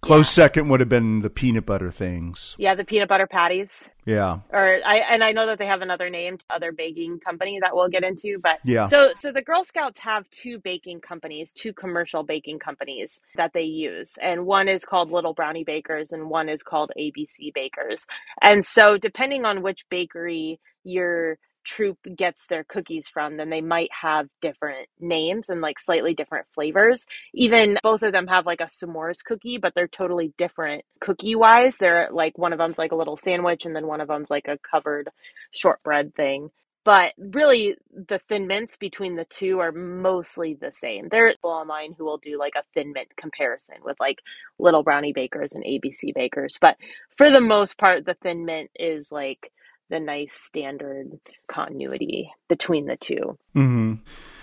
Close 0.00 0.28
second 0.30 0.68
would 0.68 0.80
have 0.80 0.88
been 0.90 1.20
the 1.20 1.30
peanut 1.30 1.64
butter 1.64 1.90
things. 1.90 2.54
Yeah, 2.58 2.74
the 2.74 2.84
peanut 2.84 3.08
butter 3.08 3.26
patties. 3.26 3.70
Yeah. 4.04 4.40
Or 4.50 4.80
I 4.84 4.96
and 4.98 5.24
I 5.24 5.32
know 5.32 5.46
that 5.46 5.58
they 5.58 5.64
have 5.64 5.80
another 5.80 6.10
name, 6.10 6.36
to 6.36 6.44
other 6.50 6.72
baking 6.72 7.20
company 7.20 7.58
that 7.62 7.74
we'll 7.74 7.88
get 7.88 8.04
into. 8.04 8.38
But 8.42 8.58
Yeah. 8.64 8.86
so 8.86 9.12
so 9.14 9.32
the 9.32 9.40
Girl 9.40 9.64
Scouts 9.64 9.98
have 10.00 10.28
two 10.28 10.58
baking 10.58 11.00
companies, 11.00 11.52
two 11.52 11.72
commercial 11.72 12.22
baking 12.22 12.58
companies 12.58 13.22
that 13.36 13.52
they 13.54 13.62
use, 13.62 14.18
and 14.20 14.44
one 14.44 14.68
is 14.68 14.84
called 14.84 15.10
Little 15.10 15.32
Brownie 15.32 15.64
Bakers, 15.64 16.12
and 16.12 16.28
one 16.28 16.50
is 16.50 16.62
called 16.62 16.92
ABC 16.98 17.50
Bakers. 17.54 18.06
And 18.42 18.62
so 18.64 18.98
depending 18.98 19.46
on 19.46 19.62
which 19.62 19.88
bakery 19.88 20.60
your 20.82 21.38
troop 21.64 21.98
gets 22.16 22.46
their 22.46 22.64
cookies 22.64 23.08
from, 23.08 23.36
then 23.36 23.50
they 23.50 23.60
might 23.60 23.90
have 24.00 24.28
different 24.40 24.88
names 25.00 25.48
and 25.48 25.60
like 25.60 25.80
slightly 25.80 26.14
different 26.14 26.46
flavors. 26.54 27.06
Even 27.32 27.78
both 27.82 28.02
of 28.02 28.12
them 28.12 28.26
have 28.26 28.46
like 28.46 28.60
a 28.60 28.64
s'mores 28.64 29.24
cookie, 29.24 29.58
but 29.58 29.74
they're 29.74 29.88
totally 29.88 30.32
different 30.38 30.84
cookie 31.00 31.34
wise. 31.34 31.76
They're 31.78 32.08
like 32.12 32.38
one 32.38 32.52
of 32.52 32.58
them's 32.58 32.78
like 32.78 32.92
a 32.92 32.96
little 32.96 33.16
sandwich, 33.16 33.64
and 33.64 33.74
then 33.74 33.86
one 33.86 34.00
of 34.00 34.08
them's 34.08 34.30
like 34.30 34.46
a 34.48 34.58
covered 34.58 35.08
shortbread 35.52 36.14
thing. 36.14 36.50
But 36.84 37.14
really, 37.16 37.76
the 37.90 38.18
thin 38.18 38.46
mints 38.46 38.76
between 38.76 39.16
the 39.16 39.24
two 39.24 39.58
are 39.60 39.72
mostly 39.72 40.52
the 40.52 40.70
same. 40.70 41.08
There 41.08 41.26
are 41.26 41.32
people 41.32 41.50
online 41.50 41.94
who 41.96 42.04
will 42.04 42.18
do 42.18 42.38
like 42.38 42.52
a 42.56 42.64
thin 42.74 42.92
mint 42.92 43.08
comparison 43.16 43.76
with 43.82 43.96
like 43.98 44.18
Little 44.58 44.82
Brownie 44.82 45.14
Bakers 45.14 45.54
and 45.54 45.64
ABC 45.64 46.14
Bakers. 46.14 46.58
But 46.60 46.76
for 47.16 47.30
the 47.30 47.40
most 47.40 47.78
part, 47.78 48.04
the 48.04 48.16
thin 48.22 48.44
mint 48.44 48.70
is 48.76 49.10
like 49.10 49.50
the 49.90 50.00
nice 50.00 50.34
standard 50.34 51.18
continuity 51.46 52.30
between 52.48 52.86
the 52.86 52.96
two. 52.96 53.38
hmm 53.52 53.94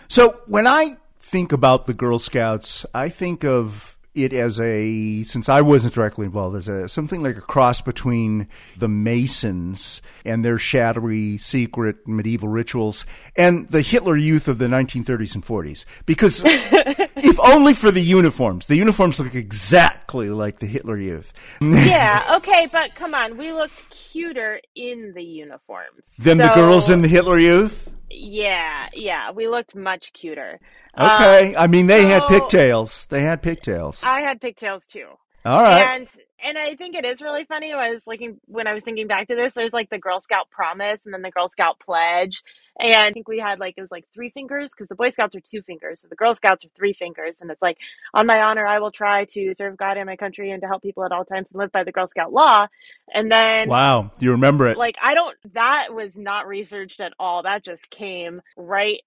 So 0.07 0.41
when 0.47 0.67
I 0.67 0.97
think 1.19 1.51
about 1.51 1.87
the 1.87 1.93
Girl 1.93 2.19
Scouts, 2.19 2.85
I 2.93 3.09
think 3.09 3.43
of 3.43 3.97
it 4.13 4.33
as 4.33 4.59
a 4.59 5.23
since 5.23 5.47
I 5.47 5.61
wasn't 5.61 5.93
directly 5.93 6.25
involved 6.25 6.57
as 6.57 6.67
a 6.67 6.89
something 6.89 7.23
like 7.23 7.37
a 7.37 7.41
cross 7.41 7.81
between 7.81 8.47
the 8.77 8.89
Masons 8.89 10.01
and 10.25 10.43
their 10.43 10.57
shadowy 10.57 11.37
secret 11.37 12.07
medieval 12.07 12.49
rituals 12.49 13.05
and 13.35 13.69
the 13.69 13.81
Hitler 13.81 14.17
Youth 14.17 14.47
of 14.47 14.57
the 14.57 14.65
1930s 14.65 15.35
and 15.35 15.45
40s 15.45 15.85
because 16.05 16.43
if 16.45 17.39
only 17.39 17.73
for 17.73 17.91
the 17.91 18.01
uniforms. 18.01 18.67
The 18.67 18.75
uniforms 18.75 19.19
look 19.19 19.35
exactly 19.35 20.29
like 20.29 20.59
the 20.59 20.67
Hitler 20.67 20.97
Youth. 20.97 21.33
Yeah, 21.61 22.23
okay, 22.37 22.67
but 22.71 22.93
come 22.95 23.15
on, 23.15 23.37
we 23.37 23.53
look 23.53 23.71
cuter 23.89 24.59
in 24.75 25.13
the 25.15 25.23
uniforms. 25.23 26.13
Than 26.19 26.37
the 26.37 26.53
girls 26.53 26.89
in 26.89 27.01
the 27.01 27.07
Hitler 27.07 27.39
Youth 27.39 27.89
Yeah, 28.13 28.87
yeah, 28.93 29.31
we 29.31 29.47
looked 29.47 29.75
much 29.75 30.13
cuter. 30.13 30.59
okay 30.97 31.53
Um, 31.55 31.63
I 31.63 31.67
mean 31.67 31.87
they 31.87 32.03
had 32.05 32.27
pigtails 32.27 33.05
they 33.07 33.21
had 33.23 33.41
pigtails 33.41 34.01
I 34.03 34.21
had 34.21 34.41
pigtails 34.41 34.85
too. 34.85 35.07
all 35.45 35.61
right 35.63 35.95
And 35.95 36.07
and 36.43 36.57
I 36.57 36.75
think 36.75 36.95
it 36.95 37.05
is 37.05 37.21
really 37.21 37.45
funny. 37.45 37.73
I 37.73 37.93
was 37.93 38.03
looking 38.07 38.39
when 38.45 38.67
I 38.67 38.73
was 38.73 38.83
thinking 38.83 39.07
back 39.07 39.27
to 39.27 39.35
this. 39.35 39.53
There's 39.53 39.73
like 39.73 39.89
the 39.89 39.97
Girl 39.97 40.19
Scout 40.19 40.49
promise 40.49 41.01
and 41.05 41.13
then 41.13 41.21
the 41.21 41.31
Girl 41.31 41.47
Scout 41.47 41.79
pledge, 41.79 42.43
and 42.79 42.95
I 42.95 43.11
think 43.11 43.27
we 43.27 43.39
had 43.39 43.59
like 43.59 43.75
it 43.77 43.81
was 43.81 43.91
like 43.91 44.05
three 44.13 44.29
fingers 44.29 44.71
because 44.73 44.87
the 44.87 44.95
Boy 44.95 45.09
Scouts 45.09 45.35
are 45.35 45.41
two 45.41 45.61
fingers, 45.61 46.01
so 46.01 46.07
the 46.07 46.15
Girl 46.15 46.33
Scouts 46.33 46.65
are 46.65 46.69
three 46.75 46.93
fingers, 46.93 47.37
and 47.41 47.49
it's 47.51 47.61
like 47.61 47.77
on 48.13 48.25
my 48.25 48.41
honor, 48.41 48.65
I 48.65 48.79
will 48.79 48.91
try 48.91 49.25
to 49.25 49.53
serve 49.53 49.77
God 49.77 49.97
and 49.97 50.05
my 50.05 50.15
country 50.15 50.51
and 50.51 50.61
to 50.61 50.67
help 50.67 50.81
people 50.81 51.05
at 51.05 51.11
all 51.11 51.25
times 51.25 51.49
and 51.51 51.59
live 51.59 51.71
by 51.71 51.83
the 51.83 51.91
Girl 51.91 52.07
Scout 52.07 52.33
law. 52.33 52.67
And 53.13 53.31
then 53.31 53.67
wow 53.67 54.11
you 54.19 54.31
remember 54.31 54.67
it 54.67 54.77
like 54.77 54.97
I 55.01 55.13
don't 55.13 55.37
that 55.53 55.93
was 55.93 56.15
not 56.15 56.47
researched 56.47 56.99
at 56.99 57.13
all. 57.19 57.43
That 57.43 57.63
just 57.63 57.89
came 57.89 58.41
right 58.55 59.01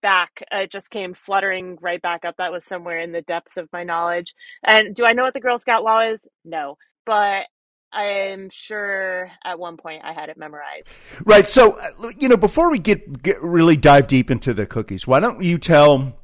back. 0.00 0.42
It 0.50 0.70
just 0.70 0.90
came 0.90 1.14
fluttering 1.14 1.78
right 1.80 2.00
back 2.00 2.24
up. 2.24 2.36
That 2.38 2.52
was 2.52 2.64
somewhere 2.64 2.98
in 2.98 3.12
the 3.12 3.22
depths 3.22 3.56
of 3.56 3.68
my 3.72 3.84
knowledge. 3.84 4.34
And 4.62 4.94
do 4.94 5.04
I 5.04 5.12
know 5.12 5.24
what 5.24 5.34
the 5.34 5.40
Girl 5.40 5.58
Scout 5.58 5.84
law 5.84 6.00
is? 6.00 6.20
No. 6.44 6.76
But 7.04 7.46
I'm 7.92 8.50
sure 8.50 9.30
at 9.44 9.58
one 9.58 9.76
point 9.76 10.02
I 10.04 10.12
had 10.12 10.28
it 10.28 10.36
memorized. 10.36 10.98
Right. 11.24 11.48
So, 11.48 11.72
uh, 11.72 12.10
you 12.18 12.28
know, 12.28 12.36
before 12.36 12.70
we 12.70 12.78
get, 12.78 13.22
get 13.22 13.42
really 13.42 13.76
dive 13.76 14.06
deep 14.06 14.30
into 14.30 14.52
the 14.52 14.66
cookies, 14.66 15.06
why 15.06 15.20
don't 15.20 15.42
you 15.42 15.58
tell 15.58 16.18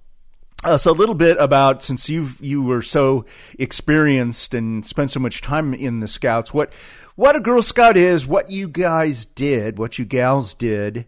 us 0.64 0.86
a 0.86 0.92
little 0.92 1.14
bit 1.14 1.36
about 1.38 1.82
since 1.82 2.08
you 2.08 2.30
you 2.40 2.62
were 2.62 2.82
so 2.82 3.24
experienced 3.58 4.54
and 4.54 4.84
spent 4.86 5.10
so 5.10 5.20
much 5.20 5.42
time 5.42 5.74
in 5.74 6.00
the 6.00 6.08
Scouts, 6.08 6.54
what 6.54 6.72
what 7.16 7.36
a 7.36 7.40
Girl 7.40 7.62
Scout 7.62 7.96
is, 7.96 8.26
what 8.26 8.50
you 8.50 8.68
guys 8.68 9.24
did, 9.24 9.78
what 9.78 9.98
you 9.98 10.04
gals 10.04 10.54
did, 10.54 11.06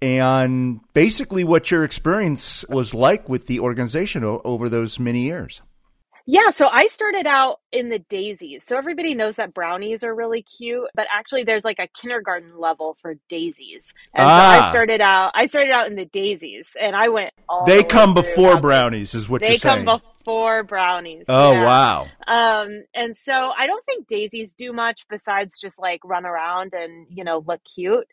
and 0.00 0.80
basically 0.92 1.44
what 1.44 1.70
your 1.70 1.84
experience 1.84 2.64
was 2.68 2.94
like 2.94 3.28
with 3.28 3.46
the 3.46 3.60
organization 3.60 4.24
o- 4.24 4.40
over 4.44 4.68
those 4.68 4.98
many 4.98 5.22
years. 5.22 5.62
Yeah, 6.30 6.50
so 6.50 6.68
I 6.68 6.88
started 6.88 7.26
out 7.26 7.60
in 7.72 7.88
the 7.88 8.00
daisies. 8.00 8.62
So 8.66 8.76
everybody 8.76 9.14
knows 9.14 9.36
that 9.36 9.54
brownies 9.54 10.04
are 10.04 10.14
really 10.14 10.42
cute, 10.42 10.86
but 10.94 11.06
actually 11.10 11.44
there's 11.44 11.64
like 11.64 11.78
a 11.78 11.88
kindergarten 11.98 12.58
level 12.58 12.98
for 13.00 13.14
daisies. 13.30 13.94
And 14.12 14.26
ah. 14.26 14.36
so 14.36 14.44
I 14.44 14.58
ah. 14.58 14.68
started 14.70 15.00
out 15.00 15.32
I 15.34 15.46
started 15.46 15.70
out 15.70 15.86
in 15.86 15.96
the 15.96 16.04
daisies 16.04 16.68
and 16.78 16.94
I 16.94 17.08
went 17.08 17.32
all 17.48 17.64
They 17.64 17.78
the 17.78 17.88
come 17.88 18.12
before 18.12 18.60
brownies 18.60 19.14
is 19.14 19.26
what 19.26 19.40
they 19.40 19.48
you're 19.48 19.56
saying. 19.56 19.86
They 19.86 19.90
come 19.90 20.02
before 20.18 20.64
brownies. 20.64 21.24
Oh 21.28 21.52
yeah. 21.52 21.64
wow. 21.64 22.08
Um 22.26 22.84
and 22.94 23.16
so 23.16 23.50
I 23.56 23.66
don't 23.66 23.86
think 23.86 24.06
daisies 24.06 24.52
do 24.52 24.74
much 24.74 25.06
besides 25.08 25.58
just 25.58 25.78
like 25.78 26.00
run 26.04 26.26
around 26.26 26.74
and, 26.74 27.06
you 27.08 27.24
know, 27.24 27.42
look 27.46 27.62
cute. 27.64 28.06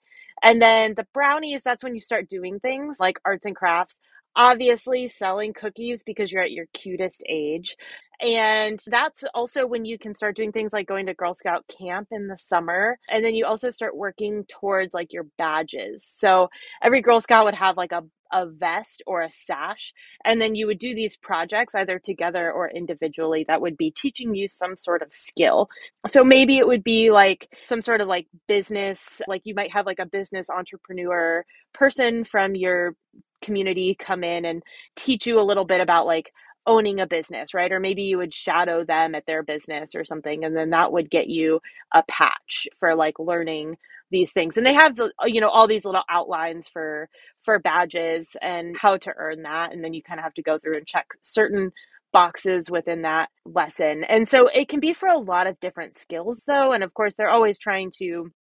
And 0.43 0.61
then 0.61 0.93
the 0.95 1.07
brownies, 1.13 1.63
that's 1.63 1.83
when 1.83 1.95
you 1.95 2.01
start 2.01 2.29
doing 2.29 2.59
things 2.59 2.97
like 2.99 3.17
arts 3.25 3.45
and 3.45 3.55
crafts 3.55 3.99
obviously 4.37 5.09
selling 5.09 5.53
cookies 5.53 6.03
because 6.03 6.31
you're 6.31 6.43
at 6.43 6.51
your 6.53 6.67
cutest 6.73 7.23
age. 7.29 7.77
And 8.21 8.79
that's 8.87 9.23
also 9.33 9.67
when 9.67 9.85
you 9.85 9.97
can 9.97 10.13
start 10.13 10.35
doing 10.35 10.51
things 10.51 10.73
like 10.73 10.87
going 10.87 11.05
to 11.07 11.13
Girl 11.13 11.33
Scout 11.33 11.65
camp 11.67 12.09
in 12.11 12.27
the 12.27 12.37
summer. 12.37 12.97
And 13.09 13.23
then 13.23 13.35
you 13.35 13.45
also 13.45 13.69
start 13.69 13.95
working 13.95 14.45
towards 14.47 14.93
like 14.93 15.13
your 15.13 15.27
badges. 15.37 16.03
So 16.07 16.49
every 16.81 17.01
Girl 17.01 17.21
Scout 17.21 17.45
would 17.45 17.55
have 17.55 17.77
like 17.77 17.91
a 17.91 18.03
a 18.33 18.45
vest 18.45 19.01
or 19.07 19.21
a 19.21 19.31
sash. 19.31 19.93
And 20.25 20.41
then 20.41 20.55
you 20.55 20.67
would 20.67 20.79
do 20.79 20.93
these 20.93 21.15
projects 21.17 21.75
either 21.75 21.99
together 21.99 22.51
or 22.51 22.69
individually 22.69 23.45
that 23.47 23.61
would 23.61 23.77
be 23.77 23.91
teaching 23.91 24.35
you 24.35 24.47
some 24.47 24.75
sort 24.75 25.01
of 25.01 25.13
skill. 25.13 25.69
So 26.07 26.23
maybe 26.23 26.57
it 26.57 26.67
would 26.67 26.83
be 26.83 27.11
like 27.11 27.47
some 27.63 27.81
sort 27.81 28.01
of 28.01 28.07
like 28.07 28.27
business, 28.47 29.21
like 29.27 29.41
you 29.45 29.55
might 29.55 29.71
have 29.71 29.85
like 29.85 29.99
a 29.99 30.05
business 30.05 30.49
entrepreneur 30.49 31.45
person 31.73 32.23
from 32.23 32.55
your 32.55 32.95
community 33.43 33.95
come 33.99 34.23
in 34.23 34.45
and 34.45 34.63
teach 34.95 35.27
you 35.27 35.39
a 35.39 35.43
little 35.43 35.65
bit 35.65 35.81
about 35.81 36.05
like 36.07 36.31
owning 36.67 36.99
a 36.99 37.07
business, 37.07 37.53
right? 37.53 37.71
Or 37.71 37.79
maybe 37.79 38.03
you 38.03 38.17
would 38.17 38.33
shadow 38.33 38.83
them 38.83 39.15
at 39.15 39.25
their 39.25 39.43
business 39.43 39.95
or 39.95 40.05
something, 40.05 40.43
and 40.45 40.55
then 40.55 40.71
that 40.71 40.91
would 40.91 41.09
get 41.09 41.27
you 41.27 41.61
a 41.93 42.03
patch 42.03 42.67
for 42.79 42.95
like 42.95 43.19
learning 43.19 43.77
these 44.11 44.31
things. 44.31 44.57
And 44.57 44.65
they 44.65 44.73
have 44.73 44.95
the 44.95 45.11
you 45.25 45.41
know 45.41 45.49
all 45.49 45.67
these 45.67 45.85
little 45.85 46.03
outlines 46.09 46.67
for 46.67 47.09
for 47.43 47.59
badges 47.59 48.35
and 48.41 48.77
how 48.77 48.97
to 48.97 49.13
earn 49.17 49.43
that, 49.43 49.73
and 49.73 49.83
then 49.83 49.93
you 49.93 50.03
kind 50.03 50.19
of 50.19 50.23
have 50.23 50.33
to 50.35 50.43
go 50.43 50.57
through 50.59 50.77
and 50.77 50.87
check 50.87 51.07
certain 51.21 51.71
boxes 52.13 52.69
within 52.69 53.01
that 53.03 53.29
lesson. 53.45 54.03
And 54.05 54.27
so 54.27 54.47
it 54.47 54.69
can 54.69 54.79
be 54.79 54.93
for 54.93 55.09
a 55.09 55.17
lot 55.17 55.47
of 55.47 55.59
different 55.59 55.97
skills 55.97 56.43
though, 56.47 56.71
and 56.73 56.83
of 56.83 56.93
course 56.93 57.15
they're 57.15 57.29
always 57.29 57.59
trying 57.59 57.91
to 57.99 58.31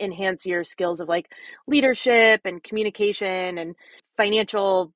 enhance 0.00 0.46
your 0.46 0.64
skills 0.64 1.00
of 1.00 1.08
like 1.08 1.26
leadership 1.66 2.40
and 2.44 2.62
communication 2.62 3.58
and 3.58 3.74
financial 4.16 4.92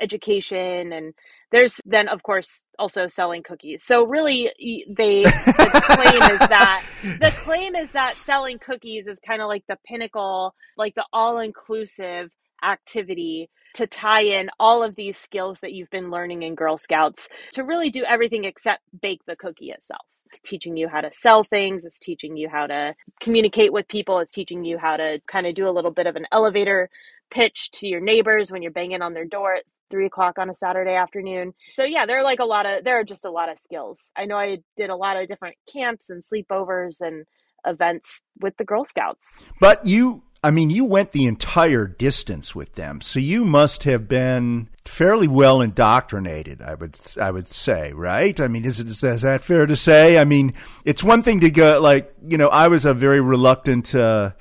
education 0.00 0.92
and 0.92 1.14
there's 1.52 1.80
then 1.84 2.08
of 2.08 2.22
course 2.22 2.62
also 2.78 3.06
selling 3.06 3.42
cookies. 3.42 3.82
So 3.84 4.04
really 4.04 4.50
they 4.88 5.22
the 5.22 5.82
claim 5.84 6.22
is 6.32 6.38
that 6.48 6.84
the 7.20 7.30
claim 7.30 7.76
is 7.76 7.92
that 7.92 8.16
selling 8.16 8.58
cookies 8.58 9.06
is 9.06 9.18
kind 9.24 9.40
of 9.40 9.48
like 9.48 9.64
the 9.68 9.78
pinnacle 9.86 10.54
like 10.76 10.94
the 10.94 11.04
all-inclusive 11.12 12.32
activity 12.64 13.50
to 13.74 13.86
tie 13.86 14.22
in 14.22 14.50
all 14.58 14.82
of 14.82 14.94
these 14.96 15.16
skills 15.16 15.60
that 15.60 15.72
you've 15.72 15.90
been 15.90 16.10
learning 16.10 16.42
in 16.42 16.54
girl 16.54 16.76
scouts 16.76 17.28
to 17.52 17.64
really 17.64 17.90
do 17.90 18.04
everything 18.04 18.44
except 18.44 18.82
bake 19.00 19.20
the 19.26 19.36
cookie 19.36 19.70
itself. 19.70 20.06
It's 20.30 20.40
teaching 20.48 20.76
you 20.76 20.88
how 20.88 21.02
to 21.02 21.10
sell 21.12 21.44
things 21.44 21.84
it's 21.84 21.98
teaching 21.98 22.36
you 22.36 22.48
how 22.48 22.66
to 22.66 22.94
communicate 23.20 23.72
with 23.72 23.86
people 23.88 24.18
it's 24.18 24.32
teaching 24.32 24.64
you 24.64 24.78
how 24.78 24.96
to 24.96 25.20
kind 25.26 25.46
of 25.46 25.54
do 25.54 25.68
a 25.68 25.70
little 25.70 25.90
bit 25.90 26.06
of 26.06 26.16
an 26.16 26.26
elevator 26.32 26.88
pitch 27.30 27.70
to 27.72 27.86
your 27.86 28.00
neighbors 28.00 28.50
when 28.50 28.62
you're 28.62 28.72
banging 28.72 29.02
on 29.02 29.14
their 29.14 29.24
door 29.24 29.58
three 29.92 30.06
o'clock 30.06 30.38
on 30.40 30.50
a 30.50 30.54
Saturday 30.54 30.94
afternoon. 30.94 31.54
So 31.70 31.84
yeah, 31.84 32.06
there 32.06 32.18
are 32.18 32.24
like 32.24 32.40
a 32.40 32.44
lot 32.44 32.66
of 32.66 32.82
there 32.82 32.98
are 32.98 33.04
just 33.04 33.24
a 33.24 33.30
lot 33.30 33.48
of 33.48 33.58
skills. 33.58 34.10
I 34.16 34.24
know 34.24 34.36
I 34.36 34.58
did 34.76 34.90
a 34.90 34.96
lot 34.96 35.16
of 35.16 35.28
different 35.28 35.54
camps 35.72 36.10
and 36.10 36.24
sleepovers 36.24 37.00
and 37.00 37.26
events 37.64 38.20
with 38.40 38.56
the 38.56 38.64
Girl 38.64 38.84
Scouts. 38.84 39.24
But 39.60 39.86
you 39.86 40.22
I 40.44 40.50
mean, 40.50 40.70
you 40.70 40.84
went 40.84 41.12
the 41.12 41.26
entire 41.26 41.86
distance 41.86 42.52
with 42.52 42.74
them, 42.74 43.00
so 43.00 43.20
you 43.20 43.44
must 43.44 43.84
have 43.84 44.08
been 44.08 44.68
fairly 44.84 45.28
well 45.28 45.60
indoctrinated. 45.60 46.60
I 46.60 46.74
would, 46.74 46.98
I 47.20 47.30
would 47.30 47.46
say, 47.46 47.92
right? 47.92 48.40
I 48.40 48.48
mean, 48.48 48.64
is 48.64 48.80
it 48.80 48.88
is 48.88 49.02
that 49.02 49.42
fair 49.42 49.66
to 49.66 49.76
say? 49.76 50.18
I 50.18 50.24
mean, 50.24 50.54
it's 50.84 51.04
one 51.04 51.22
thing 51.22 51.40
to 51.40 51.50
go 51.50 51.80
like, 51.80 52.12
you 52.26 52.38
know, 52.38 52.48
I 52.48 52.66
was 52.66 52.84
a 52.84 52.92
very 52.92 53.20
reluctant 53.20 53.94
uh, 53.94 54.32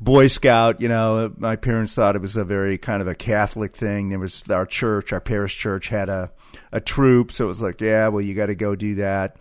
Boy 0.00 0.28
Scout. 0.28 0.80
You 0.80 0.88
know, 0.88 1.32
my 1.36 1.56
parents 1.56 1.94
thought 1.94 2.16
it 2.16 2.22
was 2.22 2.36
a 2.36 2.44
very 2.44 2.78
kind 2.78 3.02
of 3.02 3.08
a 3.08 3.14
Catholic 3.14 3.76
thing. 3.76 4.08
There 4.08 4.18
was 4.18 4.48
our 4.50 4.66
church, 4.66 5.12
our 5.12 5.20
parish 5.20 5.56
church 5.56 5.88
had 5.88 6.08
a 6.08 6.30
a 6.72 6.80
troop, 6.80 7.32
so 7.32 7.44
it 7.44 7.48
was 7.48 7.62
like, 7.62 7.80
yeah, 7.80 8.08
well, 8.08 8.20
you 8.20 8.34
got 8.34 8.46
to 8.46 8.54
go 8.54 8.74
do 8.74 8.96
that 8.96 9.36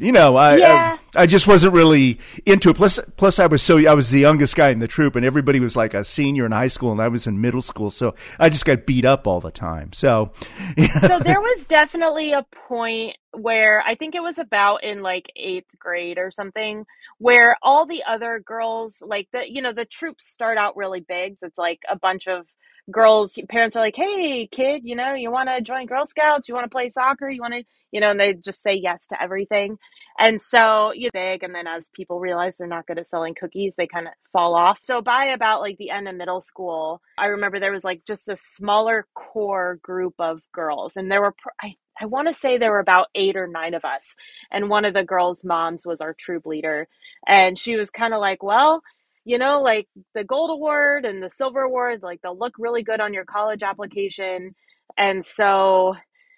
you 0.00 0.12
know, 0.12 0.34
I, 0.36 0.56
yeah. 0.56 0.98
I, 1.14 1.22
I 1.22 1.26
just 1.26 1.46
wasn't 1.46 1.74
really 1.74 2.18
into 2.46 2.70
it. 2.70 2.76
Plus, 2.76 2.98
plus 3.16 3.38
I 3.38 3.46
was 3.46 3.62
so 3.62 3.78
I 3.86 3.92
was 3.92 4.10
the 4.10 4.20
youngest 4.20 4.56
guy 4.56 4.70
in 4.70 4.78
the 4.78 4.88
troop, 4.88 5.14
and 5.14 5.26
everybody 5.26 5.60
was 5.60 5.76
like 5.76 5.92
a 5.92 6.04
senior 6.04 6.46
in 6.46 6.52
high 6.52 6.68
school, 6.68 6.90
and 6.90 7.02
I 7.02 7.08
was 7.08 7.26
in 7.26 7.40
middle 7.40 7.60
school, 7.60 7.90
so 7.90 8.14
I 8.38 8.48
just 8.48 8.64
got 8.64 8.86
beat 8.86 9.04
up 9.04 9.26
all 9.26 9.40
the 9.40 9.50
time. 9.50 9.92
So, 9.92 10.32
yeah. 10.76 11.00
so 11.00 11.18
there 11.18 11.40
was 11.40 11.66
definitely 11.66 12.32
a 12.32 12.46
point 12.66 13.16
where 13.32 13.82
I 13.82 13.94
think 13.94 14.14
it 14.14 14.22
was 14.22 14.38
about 14.38 14.82
in 14.84 15.02
like 15.02 15.30
eighth 15.36 15.68
grade 15.78 16.16
or 16.16 16.30
something, 16.30 16.86
where 17.18 17.56
all 17.62 17.84
the 17.84 18.02
other 18.08 18.40
girls, 18.40 19.02
like 19.04 19.28
the 19.32 19.42
you 19.46 19.60
know, 19.60 19.74
the 19.74 19.84
troops 19.84 20.26
start 20.26 20.56
out 20.56 20.76
really 20.76 21.00
big. 21.00 21.36
So 21.36 21.46
it's 21.46 21.58
like 21.58 21.82
a 21.90 21.96
bunch 21.96 22.26
of 22.26 22.46
girls 22.90 23.38
parents 23.48 23.76
are 23.76 23.80
like 23.80 23.96
hey 23.96 24.46
kid 24.50 24.82
you 24.84 24.94
know 24.94 25.14
you 25.14 25.30
want 25.30 25.48
to 25.48 25.60
join 25.60 25.86
girl 25.86 26.06
scouts 26.06 26.48
you 26.48 26.54
want 26.54 26.64
to 26.64 26.70
play 26.70 26.88
soccer 26.88 27.28
you 27.28 27.40
want 27.40 27.54
to 27.54 27.62
you 27.92 28.00
know 28.00 28.10
and 28.10 28.20
they 28.20 28.34
just 28.34 28.62
say 28.62 28.74
yes 28.74 29.06
to 29.06 29.20
everything 29.22 29.78
and 30.18 30.40
so 30.40 30.92
you 30.94 31.10
big 31.12 31.42
and 31.42 31.54
then 31.54 31.66
as 31.66 31.88
people 31.88 32.20
realize 32.20 32.56
they're 32.56 32.66
not 32.66 32.86
good 32.86 32.98
at 32.98 33.06
selling 33.06 33.34
cookies 33.34 33.74
they 33.76 33.86
kind 33.86 34.06
of 34.06 34.12
fall 34.32 34.54
off 34.54 34.80
so 34.82 35.00
by 35.00 35.26
about 35.26 35.60
like 35.60 35.76
the 35.78 35.90
end 35.90 36.08
of 36.08 36.14
middle 36.14 36.40
school 36.40 37.00
i 37.18 37.26
remember 37.26 37.58
there 37.58 37.72
was 37.72 37.84
like 37.84 38.04
just 38.06 38.28
a 38.28 38.36
smaller 38.36 39.06
core 39.14 39.78
group 39.82 40.14
of 40.18 40.40
girls 40.52 40.96
and 40.96 41.10
there 41.10 41.20
were 41.20 41.34
i 41.62 41.74
I 42.02 42.06
want 42.06 42.28
to 42.28 42.34
say 42.34 42.56
there 42.56 42.70
were 42.70 42.78
about 42.78 43.08
eight 43.14 43.36
or 43.36 43.46
nine 43.46 43.74
of 43.74 43.84
us. 43.84 44.14
And 44.50 44.70
one 44.70 44.86
of 44.86 44.94
the 44.94 45.04
girls' 45.04 45.44
moms 45.44 45.84
was 45.84 46.00
our 46.00 46.14
troop 46.14 46.46
leader. 46.46 46.88
And 47.26 47.58
she 47.58 47.76
was 47.76 47.90
kind 47.90 48.14
of 48.14 48.20
like, 48.20 48.42
well, 48.42 48.82
you 49.30 49.38
know, 49.38 49.62
like 49.62 49.86
the 50.16 50.24
gold 50.24 50.50
award 50.50 51.04
and 51.04 51.22
the 51.22 51.30
silver 51.30 51.60
award, 51.62 52.02
like 52.02 52.20
they'll 52.20 52.36
look 52.36 52.54
really 52.58 52.82
good 52.82 53.00
on 53.00 53.14
your 53.14 53.24
college 53.24 53.62
application. 53.62 54.56
And 54.98 55.24
so 55.24 55.94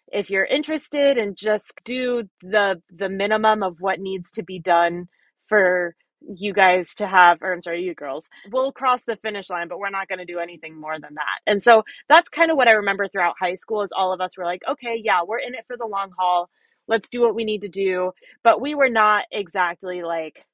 if 0.09 0.29
you're 0.29 0.45
interested 0.45 1.17
and 1.17 1.35
just 1.35 1.73
do 1.87 2.25
the 2.43 2.83
the 2.95 3.09
minimum 3.09 3.63
of 3.63 3.81
what 3.81 3.99
needs 3.99 4.31
to 4.33 4.43
be 4.43 4.59
done 4.59 5.09
for 5.49 5.97
you 6.21 6.53
guys 6.53 6.95
to 6.97 7.07
have 7.07 7.39
or 7.41 7.55
I'm 7.55 7.63
sorry, 7.63 7.83
you 7.83 7.95
girls, 7.95 8.29
we'll 8.51 8.73
cross 8.73 9.05
the 9.05 9.17
finish 9.17 9.49
line, 9.49 9.69
but 9.69 9.79
we're 9.79 9.89
not 9.89 10.09
going 10.09 10.19
to 10.19 10.27
do 10.27 10.39
anything 10.39 10.79
more 10.79 11.01
than 11.01 11.15
that. 11.15 11.41
And 11.47 11.63
so 11.63 11.85
that's 12.11 12.29
kind 12.29 12.51
of 12.51 12.59
what 12.59 12.69
I 12.69 12.73
remember 12.73 13.09
throughout 13.09 13.37
high 13.41 13.55
school 13.55 13.81
is 13.83 13.93
all 13.97 14.13
of 14.13 14.21
us 14.21 14.37
were 14.37 14.45
like, 14.45 14.61
okay, 14.71 15.01
yeah, 15.03 15.23
we're 15.27 15.39
in 15.39 15.55
it 15.55 15.65
for 15.67 15.79
the 15.79 15.87
long 15.87 16.11
haul. 16.19 16.51
Let's 16.89 17.09
do 17.09 17.23
what 17.23 17.35
we 17.35 17.45
need 17.45 17.63
to 17.63 17.71
do. 17.71 18.13
But 18.45 18.61
we 18.61 18.75
were 18.75 18.91
not 18.91 19.25
exactly 19.33 20.03
like 20.03 20.45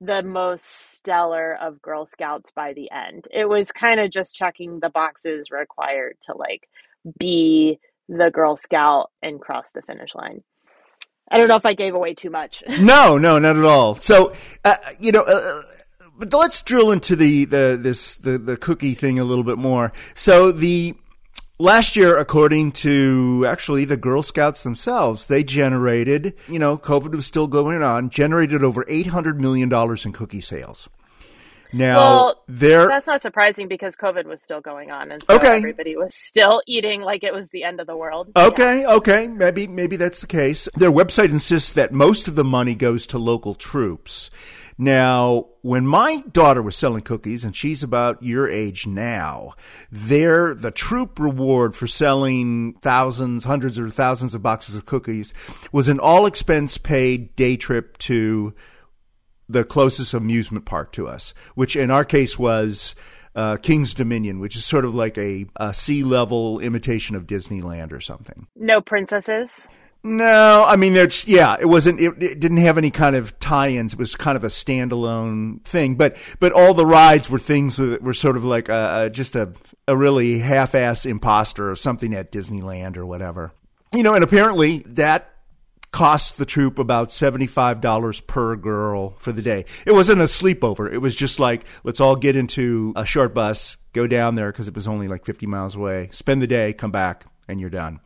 the 0.00 0.22
most 0.22 0.64
stellar 0.96 1.56
of 1.60 1.82
Girl 1.82 2.06
Scouts 2.06 2.50
by 2.54 2.72
the 2.72 2.90
end. 2.90 3.26
It 3.32 3.48
was 3.48 3.70
kind 3.70 4.00
of 4.00 4.10
just 4.10 4.34
checking 4.34 4.80
the 4.80 4.88
boxes 4.88 5.50
required 5.50 6.16
to 6.22 6.36
like 6.36 6.68
be 7.18 7.78
the 8.08 8.30
Girl 8.30 8.56
Scout 8.56 9.10
and 9.22 9.40
cross 9.40 9.72
the 9.72 9.82
finish 9.82 10.14
line. 10.14 10.42
I 11.30 11.38
don't 11.38 11.48
know 11.48 11.56
if 11.56 11.66
I 11.66 11.74
gave 11.74 11.94
away 11.94 12.14
too 12.14 12.30
much. 12.30 12.64
no, 12.80 13.18
no, 13.18 13.38
not 13.38 13.56
at 13.56 13.64
all. 13.64 13.94
So, 13.94 14.32
uh, 14.64 14.76
you 14.98 15.12
know, 15.12 15.22
uh, 15.22 15.62
but 16.18 16.32
let's 16.32 16.60
drill 16.62 16.90
into 16.90 17.14
the 17.14 17.44
the 17.44 17.78
this 17.80 18.16
the 18.16 18.36
the 18.38 18.56
cookie 18.56 18.94
thing 18.94 19.18
a 19.18 19.24
little 19.24 19.44
bit 19.44 19.58
more. 19.58 19.92
So 20.14 20.50
the 20.50 20.96
last 21.60 21.94
year, 21.94 22.16
according 22.16 22.72
to 22.72 23.44
actually 23.46 23.84
the 23.84 23.96
Girl 23.96 24.22
Scouts 24.22 24.62
themselves, 24.62 25.26
they 25.26 25.44
generated, 25.44 26.34
you 26.48 26.58
know, 26.58 26.76
COVID 26.76 27.14
was 27.14 27.26
still 27.26 27.46
going 27.46 27.82
on, 27.82 28.10
generated 28.10 28.64
over 28.64 28.84
$800 28.84 29.38
million 29.38 29.72
in 29.72 30.12
cookie 30.12 30.40
sales. 30.40 30.88
Now, 31.72 31.96
well, 31.98 32.44
that's 32.48 33.06
not 33.06 33.22
surprising 33.22 33.68
because 33.68 33.94
COVID 33.94 34.24
was 34.24 34.42
still 34.42 34.60
going 34.60 34.90
on, 34.90 35.12
and 35.12 35.22
so 35.22 35.36
okay. 35.36 35.56
everybody 35.58 35.96
was 35.96 36.16
still 36.16 36.62
eating 36.66 37.00
like 37.00 37.22
it 37.22 37.32
was 37.32 37.50
the 37.50 37.62
end 37.62 37.80
of 37.80 37.86
the 37.86 37.96
world. 37.96 38.32
Okay, 38.34 38.80
yeah. 38.80 38.94
okay, 38.94 39.28
maybe 39.28 39.68
maybe 39.68 39.94
that's 39.94 40.20
the 40.20 40.26
case. 40.26 40.68
Their 40.74 40.90
website 40.90 41.30
insists 41.30 41.70
that 41.72 41.92
most 41.92 42.26
of 42.26 42.34
the 42.34 42.42
money 42.42 42.74
goes 42.74 43.06
to 43.08 43.18
local 43.18 43.54
troops. 43.54 44.30
Now, 44.80 45.48
when 45.60 45.86
my 45.86 46.24
daughter 46.32 46.62
was 46.62 46.74
selling 46.74 47.02
cookies, 47.02 47.44
and 47.44 47.54
she's 47.54 47.82
about 47.82 48.22
your 48.22 48.48
age 48.48 48.86
now, 48.86 49.52
there 49.92 50.54
the 50.54 50.70
troop 50.70 51.18
reward 51.18 51.76
for 51.76 51.86
selling 51.86 52.78
thousands, 52.80 53.44
hundreds 53.44 53.78
or 53.78 53.90
thousands 53.90 54.34
of 54.34 54.42
boxes 54.42 54.76
of 54.76 54.86
cookies 54.86 55.34
was 55.70 55.90
an 55.90 56.00
all 56.00 56.24
expense 56.24 56.78
paid 56.78 57.36
day 57.36 57.58
trip 57.58 57.98
to 57.98 58.54
the 59.50 59.64
closest 59.64 60.14
amusement 60.14 60.64
park 60.64 60.92
to 60.92 61.06
us, 61.06 61.34
which 61.54 61.76
in 61.76 61.90
our 61.90 62.06
case 62.06 62.38
was 62.38 62.94
uh, 63.34 63.58
King's 63.58 63.92
Dominion, 63.92 64.40
which 64.40 64.56
is 64.56 64.64
sort 64.64 64.86
of 64.86 64.94
like 64.94 65.18
a, 65.18 65.44
a 65.56 65.74
sea 65.74 66.04
level 66.04 66.58
imitation 66.58 67.16
of 67.16 67.26
Disneyland 67.26 67.92
or 67.92 68.00
something. 68.00 68.46
No 68.56 68.80
princesses. 68.80 69.68
No, 70.02 70.64
I 70.66 70.76
mean, 70.76 70.94
there's 70.94 71.28
yeah, 71.28 71.56
it 71.60 71.66
wasn't. 71.66 72.00
It, 72.00 72.22
it, 72.22 72.40
didn't 72.40 72.56
have 72.58 72.78
any 72.78 72.90
kind 72.90 73.14
of 73.16 73.38
tie-ins. 73.38 73.92
It 73.92 73.98
was 73.98 74.14
kind 74.14 74.34
of 74.34 74.44
a 74.44 74.48
standalone 74.48 75.62
thing. 75.62 75.96
But 75.96 76.16
but 76.38 76.52
all 76.52 76.72
the 76.72 76.86
rides 76.86 77.28
were 77.28 77.38
things 77.38 77.76
that 77.76 78.02
were 78.02 78.14
sort 78.14 78.38
of 78.38 78.44
like 78.44 78.70
a, 78.70 79.04
a, 79.04 79.10
just 79.10 79.36
a 79.36 79.52
a 79.86 79.94
really 79.94 80.38
half-ass 80.38 81.04
imposter 81.04 81.70
or 81.70 81.76
something 81.76 82.14
at 82.14 82.32
Disneyland 82.32 82.96
or 82.96 83.04
whatever. 83.04 83.52
You 83.94 84.02
know, 84.02 84.14
and 84.14 84.24
apparently 84.24 84.78
that 84.86 85.30
cost 85.92 86.38
the 86.38 86.46
troop 86.46 86.78
about 86.78 87.08
$75 87.08 88.26
per 88.26 88.56
girl 88.56 89.10
for 89.18 89.32
the 89.32 89.42
day. 89.42 89.64
It 89.84 89.92
wasn't 89.92 90.20
a 90.20 90.24
sleepover. 90.24 90.90
It 90.90 90.98
was 90.98 91.16
just 91.16 91.40
like, 91.40 91.64
let's 91.82 92.00
all 92.00 92.14
get 92.16 92.36
into 92.36 92.92
a 92.96 93.04
short 93.04 93.34
bus, 93.34 93.76
go 93.92 94.06
down 94.06 94.36
there 94.36 94.52
because 94.52 94.68
it 94.68 94.74
was 94.74 94.86
only 94.86 95.08
like 95.08 95.24
50 95.24 95.46
miles 95.46 95.74
away, 95.74 96.08
spend 96.12 96.40
the 96.40 96.46
day, 96.46 96.72
come 96.72 96.92
back, 96.92 97.26
and 97.48 97.60
you're 97.60 97.70
done. 97.70 98.00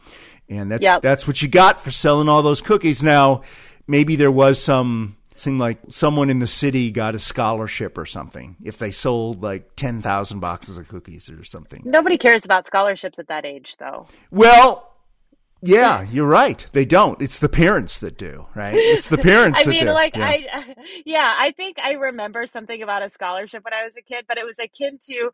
And 0.49 0.71
that's, 0.71 0.83
yep. 0.83 1.03
that's 1.03 1.27
what 1.27 1.41
you 1.41 1.49
got 1.49 1.81
for 1.81 1.91
selling 1.91 2.29
all 2.29 2.43
those 2.43 2.61
cookies. 2.61 3.03
Now, 3.03 3.43
maybe 3.87 4.17
there 4.17 4.31
was 4.31 4.63
some, 4.63 5.17
seemed 5.35 5.59
like 5.59 5.79
someone 5.89 6.31
in 6.31 6.39
the 6.39 6.47
city 6.47 6.91
got 6.91 7.15
a 7.15 7.19
scholarship 7.19 7.99
or 7.99 8.07
something 8.07 8.57
if 8.63 8.79
they 8.79 8.91
sold 8.91 9.43
like 9.43 9.75
10,000 9.77 10.41
boxes 10.41 10.79
of 10.79 10.89
cookies 10.89 11.29
or 11.31 11.45
something. 11.45 11.83
Nobody 11.85 12.19
cares 12.19 12.45
about 12.45 12.67
scholarships 12.67 13.19
at 13.19 13.29
that 13.29 13.45
age, 13.45 13.77
though. 13.79 14.07
Well, 14.31 14.95
yeah, 15.67 16.07
you're 16.11 16.27
right. 16.27 16.65
They 16.73 16.85
don't. 16.85 17.21
It's 17.23 17.39
the 17.39 17.49
parents 17.49 17.99
that 18.01 18.19
do, 18.19 18.47
right? 18.55 18.75
It's 18.77 19.09
the 19.09 19.19
parents 19.33 19.67
I 19.67 19.71
mean, 19.71 19.87
do. 19.87 19.93
like 19.93 20.15
yeah. 20.15 20.27
I 20.27 20.75
yeah, 21.07 21.35
I 21.39 21.53
think 21.53 21.79
I 21.83 21.93
remember 21.93 22.47
something 22.47 22.83
about 22.83 23.03
a 23.03 23.09
scholarship 23.09 23.65
when 23.65 23.73
I 23.73 23.85
was 23.85 23.95
a 23.97 24.03
kid, 24.03 24.27
but 24.29 24.37
it 24.37 24.45
was 24.45 24.59
akin 24.59 24.99
to 25.07 25.31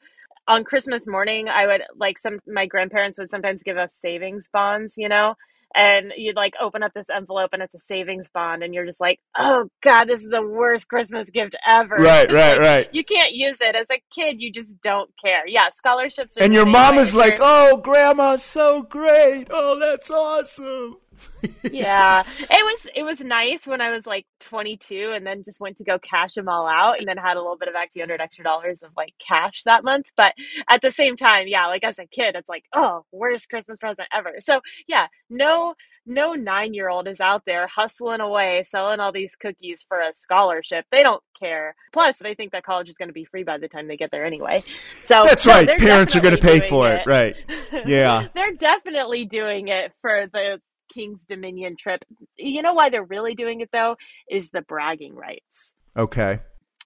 on 0.50 0.64
Christmas 0.64 1.06
morning, 1.06 1.48
I 1.48 1.66
would 1.66 1.82
like 1.96 2.18
some 2.18 2.40
my 2.46 2.66
grandparents 2.66 3.18
would 3.18 3.30
sometimes 3.30 3.62
give 3.62 3.76
us 3.76 3.94
savings 3.94 4.48
bonds, 4.52 4.94
you 4.96 5.08
know, 5.08 5.36
and 5.76 6.12
you'd 6.16 6.34
like 6.34 6.54
open 6.60 6.82
up 6.82 6.92
this 6.92 7.06
envelope 7.14 7.50
and 7.52 7.62
it's 7.62 7.74
a 7.74 7.78
savings 7.78 8.28
bond 8.34 8.64
and 8.64 8.74
you're 8.74 8.84
just 8.84 9.00
like 9.00 9.20
oh 9.38 9.68
god 9.80 10.06
this 10.06 10.20
is 10.20 10.28
the 10.28 10.42
worst 10.42 10.88
christmas 10.88 11.30
gift 11.30 11.54
ever. 11.66 11.94
Right 11.94 12.30
right 12.32 12.58
right. 12.58 12.88
you 12.92 13.04
can't 13.04 13.32
use 13.32 13.58
it. 13.60 13.76
As 13.76 13.86
a 13.92 14.02
kid 14.12 14.42
you 14.42 14.50
just 14.50 14.80
don't 14.82 15.10
care. 15.24 15.46
Yeah 15.46 15.70
scholarships 15.72 16.36
and 16.36 16.52
your 16.52 16.66
mom 16.66 16.98
is 16.98 17.14
like 17.14 17.38
oh 17.40 17.76
grandma's 17.76 18.42
so 18.42 18.82
great. 18.82 19.46
Oh 19.50 19.78
that's 19.78 20.10
awesome 20.10 20.96
yeah. 21.70 22.22
It 22.22 22.50
was 22.50 22.86
it 22.94 23.02
was 23.02 23.20
nice 23.20 23.66
when 23.66 23.80
i 23.80 23.90
was 23.90 24.06
like 24.06 24.26
22 24.40 25.12
and 25.14 25.26
then 25.26 25.42
just 25.44 25.60
went 25.60 25.78
to 25.78 25.84
go 25.84 25.98
cash 25.98 26.34
them 26.34 26.48
all 26.48 26.66
out 26.66 26.98
and 26.98 27.08
then 27.08 27.16
had 27.16 27.36
a 27.36 27.40
little 27.40 27.56
bit 27.56 27.68
of 27.68 27.74
like 27.74 27.92
few 27.92 28.02
hundred 28.02 28.20
extra 28.20 28.44
dollars 28.44 28.82
of 28.82 28.90
like 28.96 29.14
cash 29.18 29.62
that 29.64 29.84
month. 29.84 30.06
But 30.16 30.34
at 30.68 30.82
the 30.82 30.90
same 30.90 31.16
time 31.16 31.46
yeah 31.48 31.66
like 31.66 31.84
as 31.84 31.98
a 31.98 32.06
kid 32.06 32.34
it's 32.36 32.48
like 32.48 32.64
oh 32.74 33.04
worst 33.12 33.48
christmas 33.48 33.78
present 33.78 34.08
ever. 34.14 34.34
So 34.40 34.60
yeah 34.86 35.06
no 35.28 35.74
no 36.06 36.34
nine 36.34 36.74
year 36.74 36.88
old 36.88 37.06
is 37.06 37.20
out 37.20 37.44
there 37.46 37.66
hustling 37.66 38.20
away 38.20 38.64
selling 38.64 39.00
all 39.00 39.12
these 39.12 39.36
cookies 39.36 39.84
for 39.86 40.00
a 40.00 40.12
scholarship. 40.14 40.86
They 40.90 41.02
don't 41.02 41.22
care. 41.38 41.74
Plus 41.92 42.16
they 42.18 42.34
think 42.34 42.52
that 42.52 42.64
college 42.64 42.88
is 42.88 42.94
going 42.96 43.08
to 43.08 43.14
be 43.14 43.24
free 43.24 43.44
by 43.44 43.58
the 43.58 43.68
time 43.68 43.88
they 43.88 43.96
get 43.96 44.10
there 44.10 44.24
anyway. 44.24 44.62
So 45.00 45.24
that's 45.24 45.46
no, 45.46 45.52
right. 45.52 45.78
parents 45.78 46.16
are 46.16 46.20
going 46.20 46.36
to 46.36 46.40
pay 46.40 46.60
for 46.60 46.88
it, 46.88 47.00
it. 47.00 47.06
Right. 47.06 47.36
Yeah. 47.86 48.26
They're 48.34 48.54
definitely 48.54 49.24
doing 49.24 49.68
it 49.68 49.92
for 50.00 50.26
the 50.32 50.60
King's 50.92 51.24
Dominion 51.24 51.76
trip. 51.76 52.04
You 52.36 52.62
know 52.62 52.74
why 52.74 52.90
they're 52.90 53.04
really 53.04 53.34
doing 53.34 53.60
it 53.60 53.70
though? 53.72 53.96
Is 54.30 54.50
the 54.50 54.62
bragging 54.62 55.14
rights. 55.14 55.72
Okay. 55.96 56.40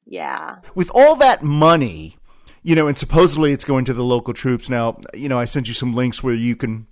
Yeah. 0.06 0.56
With 0.74 0.90
all 0.94 1.16
that 1.16 1.42
money, 1.42 2.16
you 2.62 2.74
know, 2.74 2.88
and 2.88 2.96
supposedly 2.96 3.52
it's 3.52 3.64
going 3.64 3.84
to 3.86 3.94
the 3.94 4.04
local 4.04 4.34
troops. 4.34 4.68
Now, 4.68 4.98
you 5.12 5.28
know, 5.28 5.38
I 5.38 5.44
sent 5.44 5.68
you 5.68 5.74
some 5.74 5.94
links 5.94 6.22
where 6.22 6.34
you 6.34 6.56
can 6.56 6.86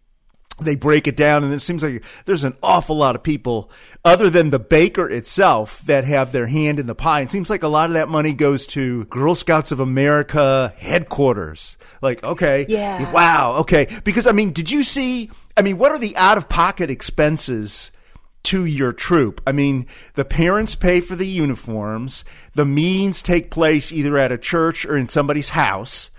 they 0.61 0.77
break 0.77 1.07
it 1.07 1.17
down 1.17 1.45
and 1.45 1.53
it 1.53 1.61
seems 1.61 1.83
like 1.83 2.05
there's 2.25 2.45
an 2.45 2.57
awful 2.63 2.95
lot 2.95 3.17
of 3.17 3.23
people 3.23 3.71
other 4.05 4.31
than 4.31 4.51
the 4.51 4.59
baker 4.59 5.09
itself 5.09 5.81
that 5.87 6.05
have 6.05 6.31
their 6.31 6.47
hand 6.47 6.79
in 6.79 6.87
the 6.87 6.95
pie. 6.95 7.23
It 7.23 7.31
seems 7.31 7.51
like 7.51 7.63
a 7.63 7.69
lot 7.69 7.87
of 7.87 7.95
that 7.95 8.09
money 8.09 8.35
goes 8.35 8.67
to 8.69 9.05
Girl 9.07 9.35
Scouts 9.35 9.73
of 9.73 9.81
America 9.81 10.75
headquarters. 10.77 11.79
Like, 12.01 12.23
okay. 12.23 12.67
Yeah. 12.69 13.11
Wow. 13.13 13.57
Okay. 13.61 13.89
Because 14.05 14.27
I 14.27 14.33
mean, 14.33 14.53
did 14.53 14.71
you 14.71 14.83
see 14.83 15.31
I 15.57 15.63
mean, 15.63 15.79
what 15.79 15.93
are 15.93 15.99
the 15.99 16.17
out 16.17 16.39
of 16.39 16.49
pocket 16.49 16.91
expenses 16.91 17.91
to 18.45 18.65
your 18.65 18.93
troop? 18.93 19.41
I 19.47 19.53
mean, 19.53 19.87
the 20.15 20.25
parents 20.25 20.75
pay 20.75 21.01
for 21.01 21.15
the 21.15 21.27
uniforms. 21.27 22.25
The 22.55 22.65
meetings 22.65 23.23
take 23.23 23.51
place 23.51 23.93
either 23.93 24.17
at 24.19 24.33
a 24.33 24.39
church 24.39 24.87
or 24.87 24.97
in 24.97 25.09
somebody's 25.09 25.51
house. 25.51 26.11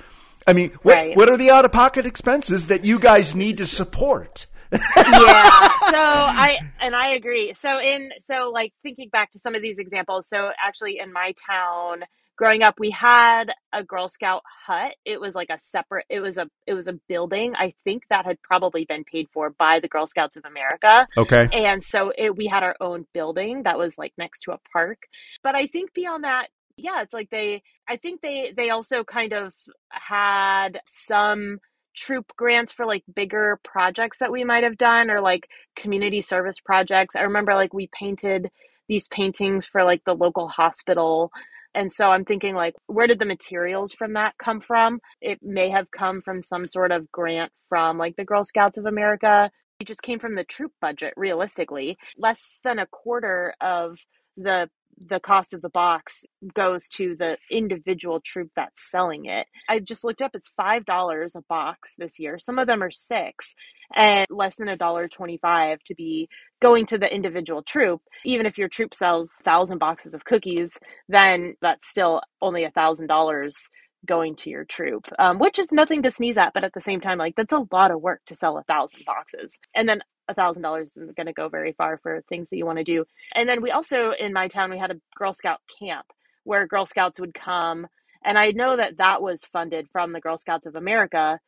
I 0.46 0.54
mean, 0.54 0.72
what, 0.84 0.96
right. 0.96 1.18
what 1.18 1.30
are 1.30 1.38
the 1.38 1.52
out 1.52 1.66
of 1.66 1.72
pocket 1.72 2.06
expenses 2.06 2.68
that 2.68 2.86
you 2.86 3.00
guys 3.00 3.34
need 3.34 3.58
to 3.58 3.66
support? 3.66 4.48
yeah. 4.72 5.70
So 5.94 6.00
I 6.00 6.58
and 6.82 6.96
I 6.96 7.10
agree. 7.10 7.54
So 7.54 7.80
in 7.80 8.10
so 8.20 8.50
like 8.52 8.74
thinking 8.82 9.10
back 9.10 9.30
to 9.34 9.40
some 9.40 9.54
of 9.54 9.62
these 9.62 9.78
examples. 9.78 10.28
So 10.28 10.50
actually 10.58 10.98
in 10.98 11.14
my 11.14 11.36
town, 11.46 12.06
growing 12.36 12.64
up 12.64 12.80
we 12.80 12.90
had 12.90 13.52
a 13.72 13.84
girl 13.84 14.10
scout 14.10 14.44
hut. 14.66 14.96
It 15.06 15.20
was 15.20 15.36
like 15.36 15.50
a 15.50 15.60
separate 15.60 16.06
it 16.10 16.20
was 16.20 16.38
a 16.38 16.50
it 16.68 16.74
was 16.74 16.88
a 16.88 17.00
building. 17.08 17.56
I 17.56 17.74
think 17.84 18.04
that 18.10 18.26
had 18.26 18.42
probably 18.42 18.86
been 18.86 19.04
paid 19.04 19.28
for 19.34 19.50
by 19.52 19.80
the 19.80 19.88
girl 19.88 20.08
scouts 20.08 20.36
of 20.36 20.46
america. 20.46 21.08
Okay. 21.18 21.48
And 21.54 21.84
so 21.84 22.12
it, 22.18 22.36
we 22.36 22.48
had 22.48 22.64
our 22.64 22.76
own 22.80 23.06
building 23.14 23.64
that 23.64 23.78
was 23.78 23.98
like 23.98 24.14
next 24.18 24.42
to 24.42 24.52
a 24.52 24.60
park. 24.72 25.04
But 25.44 25.56
i 25.56 25.68
think 25.68 25.94
beyond 25.94 26.24
that 26.24 26.48
yeah 26.76 27.04
it's 27.04 27.14
like 27.14 27.30
they 27.30 27.62
i 27.88 27.98
think 27.98 28.22
they 28.22 28.52
they 28.58 28.72
also 28.72 29.04
kind 29.04 29.32
of 29.32 29.54
had 29.92 30.82
some 30.88 31.60
troop 31.94 32.34
grants 32.36 32.72
for 32.72 32.86
like 32.86 33.04
bigger 33.14 33.60
projects 33.64 34.20
that 34.20 34.32
we 34.32 34.44
might 34.44 34.64
have 34.64 34.78
done 34.78 35.10
or 35.10 35.22
like 35.22 35.48
community 35.76 36.22
service 36.22 36.60
projects. 36.60 37.16
I 37.16 37.22
remember 37.22 37.54
like 37.56 37.74
we 37.74 37.88
painted 37.88 38.50
these 38.88 39.08
paintings 39.08 39.66
for 39.66 39.84
like 39.84 40.04
the 40.04 40.16
local 40.16 40.48
hospital 40.48 41.32
and 41.76 41.92
so 41.92 42.12
I'm 42.12 42.26
thinking, 42.26 42.56
like, 42.56 42.76
where 42.88 43.08
did 43.08 43.20
the 43.20 43.26
materials 43.26 43.92
from 43.94 44.14
that 44.14 44.38
come 44.38 44.62
from? 44.62 45.00
It 45.22 45.40
may 45.42 45.70
have 45.70 45.92
come 45.92 46.22
from 46.22 46.42
some 46.42 46.68
sort 46.68 46.92
of 46.92 47.12
grant 47.12 47.52
from, 47.70 47.98
like, 47.98 48.16
the 48.16 48.26
Girl 48.26 48.44
Scouts 48.44 48.78
of 48.78 48.86
America. 48.86 49.50
It 49.80 49.88
just 49.88 50.02
came 50.02 50.20
from 50.20 50.36
the 50.36 50.44
troop 50.44 50.72
budget, 50.82 51.14
realistically. 51.18 51.98
Less 52.18 52.60
than 52.64 52.80
a 52.80 52.88
quarter 52.88 53.54
of 53.60 53.98
the 54.38 54.70
the 55.10 55.20
cost 55.20 55.54
of 55.56 55.62
the 55.62 55.70
box 55.70 56.24
goes 56.54 56.88
to 56.88 57.16
the 57.18 57.38
individual 57.50 58.22
troop 58.24 58.52
that's 58.56 58.92
selling 58.92 59.26
it. 59.26 59.48
I 59.68 59.80
just 59.80 60.04
looked 60.04 60.22
up 60.22 60.32
it's 60.36 60.52
five 60.56 60.86
dollars 60.86 61.36
a 61.36 61.42
box 61.50 61.94
this 61.98 62.20
year. 62.20 62.38
Some 62.40 62.60
of 62.60 62.68
them 62.68 62.84
are 62.84 62.92
six 62.92 63.56
and 63.96 64.28
less 64.30 64.56
than 64.58 64.68
a 64.68 64.78
dollar 64.78 65.08
twenty 65.08 65.38
five 65.38 65.80
to 65.86 65.96
be 65.96 66.30
going 66.62 66.86
to 66.88 66.98
the 66.98 67.14
individual 67.14 67.64
troop. 67.64 68.02
Even 68.26 68.46
if 68.46 68.58
your 68.58 68.70
troop 68.70 68.94
sells 68.94 69.30
thousand 69.44 69.80
boxes 69.80 70.14
of 70.14 70.26
cookies, 70.26 70.72
then 71.10 71.56
that's 71.62 71.90
still 71.90 72.22
only 72.42 72.64
a 72.64 72.72
thousand 72.72 73.08
dollars 73.08 73.58
going 74.06 74.36
to 74.36 74.50
your 74.50 74.66
troop, 74.66 75.06
um, 75.20 75.40
which 75.40 75.58
is 75.58 75.72
nothing 75.72 76.04
to 76.04 76.12
sneeze 76.12 76.38
at, 76.38 76.54
but 76.54 76.64
at 76.64 76.74
the 76.74 76.82
same 76.82 77.00
time, 77.00 77.18
like 77.18 77.36
that's 77.36 77.54
a 77.54 77.66
lot 77.72 77.92
of 77.92 78.02
work 78.02 78.22
to 78.26 78.36
sell 78.36 78.58
a 78.58 78.64
thousand 78.64 79.02
boxes. 79.06 79.54
And 79.76 79.88
then 79.88 80.02
a 80.28 80.34
thousand 80.34 80.64
dollars 80.64 80.92
isn't 80.92 81.16
going 81.16 81.28
to 81.28 81.34
go 81.34 81.50
very 81.50 81.74
far 81.74 81.98
for 81.98 82.24
things 82.30 82.50
that 82.50 82.58
you 82.58 82.66
want 82.66 82.78
to 82.78 82.84
do. 82.84 83.06
And 83.36 83.48
then 83.48 83.62
we 83.62 83.72
also 83.72 84.12
in 84.12 84.34
my 84.34 84.48
town 84.48 84.72
we 84.72 84.78
had 84.78 84.92
a 84.92 85.00
Girl 85.16 85.34
Scout 85.34 85.60
camp 85.80 86.06
where 86.44 86.68
Girl 86.68 86.86
Scouts 86.86 87.20
would 87.20 87.34
come, 87.34 87.88
and 88.24 88.38
I 88.38 88.52
know 88.52 88.76
that 88.78 88.98
that 88.98 89.22
was 89.22 89.46
funded 89.46 89.88
from 89.92 90.14
the 90.14 90.22
Girl 90.22 90.38
Scouts 90.38 90.66
of 90.66 90.76
America, 90.76 91.40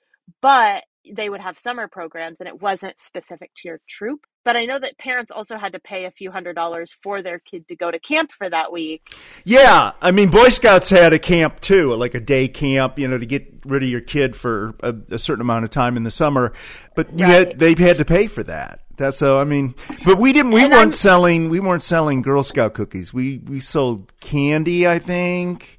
but 0.41 0.83
they 1.13 1.29
would 1.29 1.41
have 1.41 1.57
summer 1.57 1.87
programs 1.87 2.39
and 2.39 2.47
it 2.47 2.61
wasn't 2.61 2.99
specific 2.99 3.51
to 3.57 3.67
your 3.67 3.79
troop. 3.87 4.25
But 4.45 4.55
I 4.55 4.65
know 4.65 4.79
that 4.79 4.97
parents 4.99 5.31
also 5.31 5.57
had 5.57 5.73
to 5.73 5.79
pay 5.79 6.05
a 6.05 6.11
few 6.11 6.31
hundred 6.31 6.53
dollars 6.53 6.93
for 6.93 7.21
their 7.23 7.39
kid 7.39 7.67
to 7.67 7.75
go 7.75 7.89
to 7.91 7.99
camp 7.99 8.31
for 8.31 8.47
that 8.47 8.71
week. 8.71 9.13
Yeah. 9.43 9.91
I 10.01 10.11
mean, 10.11 10.29
Boy 10.29 10.49
Scouts 10.49 10.91
had 10.91 11.11
a 11.13 11.19
camp 11.19 11.59
too, 11.59 11.93
like 11.95 12.13
a 12.13 12.19
day 12.19 12.47
camp, 12.47 12.99
you 12.99 13.07
know, 13.07 13.17
to 13.17 13.25
get 13.25 13.51
rid 13.65 13.81
of 13.81 13.89
your 13.89 14.01
kid 14.01 14.35
for 14.35 14.75
a, 14.81 14.95
a 15.11 15.19
certain 15.19 15.41
amount 15.41 15.65
of 15.65 15.71
time 15.71 15.97
in 15.97 16.03
the 16.03 16.11
summer. 16.11 16.53
But 16.95 17.19
you 17.19 17.25
right. 17.25 17.47
had, 17.47 17.59
they 17.59 17.73
had 17.73 17.97
to 17.97 18.05
pay 18.05 18.27
for 18.27 18.43
that. 18.43 18.81
That's 18.97 19.17
so. 19.17 19.39
I 19.39 19.43
mean, 19.43 19.75
but 20.05 20.19
we 20.19 20.31
didn't. 20.31 20.51
We 20.51 20.63
and 20.63 20.71
weren't 20.71 20.85
I'm, 20.85 20.91
selling. 20.93 21.49
We 21.49 21.59
weren't 21.59 21.83
selling 21.83 22.21
Girl 22.21 22.43
Scout 22.43 22.73
cookies. 22.75 23.13
We 23.13 23.39
we 23.39 23.59
sold 23.59 24.17
candy. 24.21 24.87
I 24.87 24.99
think 24.99 25.77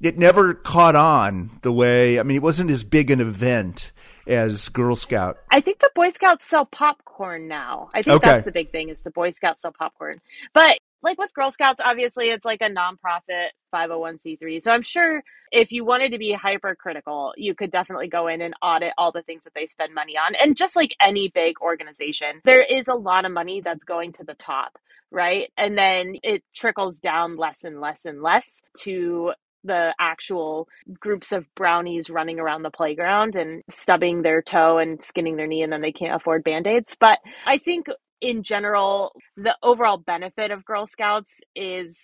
it 0.00 0.18
never 0.18 0.54
caught 0.54 0.96
on 0.96 1.60
the 1.62 1.72
way. 1.72 2.18
I 2.18 2.24
mean, 2.24 2.36
it 2.36 2.42
wasn't 2.42 2.70
as 2.70 2.82
big 2.82 3.10
an 3.10 3.20
event 3.20 3.92
as 4.26 4.68
Girl 4.68 4.96
Scout. 4.96 5.38
I 5.50 5.60
think 5.60 5.80
the 5.80 5.90
Boy 5.94 6.10
Scouts 6.10 6.46
sell 6.46 6.66
popcorn 6.66 7.48
now. 7.48 7.90
I 7.94 8.02
think 8.02 8.16
okay. 8.16 8.30
that's 8.30 8.44
the 8.44 8.52
big 8.52 8.70
thing 8.70 8.88
is 8.88 9.02
the 9.02 9.10
Boy 9.10 9.30
Scouts 9.30 9.62
sell 9.62 9.72
popcorn. 9.72 10.20
But 10.52 10.78
like 11.02 11.18
with 11.18 11.32
Girl 11.34 11.50
Scouts, 11.50 11.80
obviously 11.84 12.30
it's 12.30 12.44
like 12.44 12.60
a 12.62 12.70
nonprofit 12.70 13.48
501c3. 13.72 14.60
So 14.60 14.72
I'm 14.72 14.82
sure 14.82 15.22
if 15.52 15.70
you 15.70 15.84
wanted 15.84 16.12
to 16.12 16.18
be 16.18 16.32
hypercritical, 16.32 17.34
you 17.36 17.54
could 17.54 17.70
definitely 17.70 18.08
go 18.08 18.26
in 18.26 18.40
and 18.40 18.54
audit 18.60 18.92
all 18.98 19.12
the 19.12 19.22
things 19.22 19.44
that 19.44 19.54
they 19.54 19.66
spend 19.66 19.94
money 19.94 20.16
on. 20.16 20.34
And 20.34 20.56
just 20.56 20.74
like 20.74 20.96
any 21.00 21.28
big 21.28 21.60
organization, 21.60 22.40
there 22.44 22.62
is 22.62 22.88
a 22.88 22.94
lot 22.94 23.24
of 23.24 23.32
money 23.32 23.60
that's 23.60 23.84
going 23.84 24.12
to 24.14 24.24
the 24.24 24.34
top, 24.34 24.78
right? 25.10 25.52
And 25.56 25.78
then 25.78 26.16
it 26.22 26.42
trickles 26.54 26.98
down 26.98 27.36
less 27.36 27.62
and 27.62 27.80
less 27.80 28.04
and 28.04 28.22
less 28.22 28.48
to 28.80 29.32
the 29.66 29.94
actual 29.98 30.68
groups 31.00 31.32
of 31.32 31.46
brownies 31.54 32.08
running 32.08 32.38
around 32.38 32.62
the 32.62 32.70
playground 32.70 33.34
and 33.34 33.62
stubbing 33.68 34.22
their 34.22 34.42
toe 34.42 34.78
and 34.78 35.02
skinning 35.02 35.36
their 35.36 35.46
knee 35.46 35.62
and 35.62 35.72
then 35.72 35.82
they 35.82 35.92
can't 35.92 36.14
afford 36.14 36.44
band-aids. 36.44 36.96
But 36.98 37.18
i 37.46 37.58
think 37.58 37.86
in 38.20 38.42
general 38.42 39.12
the 39.36 39.56
overall 39.62 39.98
benefit 39.98 40.50
of 40.50 40.64
girl 40.64 40.86
scouts 40.86 41.32
is 41.54 41.98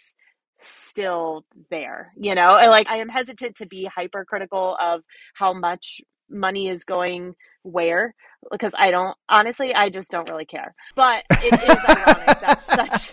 still 0.62 1.44
there 1.70 2.12
you 2.16 2.34
know? 2.34 2.52
Like 2.52 2.88
i 2.88 2.96
am 2.96 3.08
hesitant 3.08 3.56
to 3.56 3.66
be 3.66 3.84
hypercritical 3.84 4.76
of 4.80 5.02
how 5.34 5.52
much 5.52 6.00
money 6.28 6.68
is 6.68 6.84
going 6.84 7.34
where 7.62 8.14
because 8.50 8.72
i 8.76 8.90
don't 8.90 9.16
honestly 9.28 9.74
i 9.74 9.88
just 9.88 10.10
don't 10.10 10.28
really 10.28 10.46
care. 10.46 10.74
But 10.94 11.24
it 11.30 11.54
is 11.54 11.78
ironic 11.88 12.40
that 12.40 13.12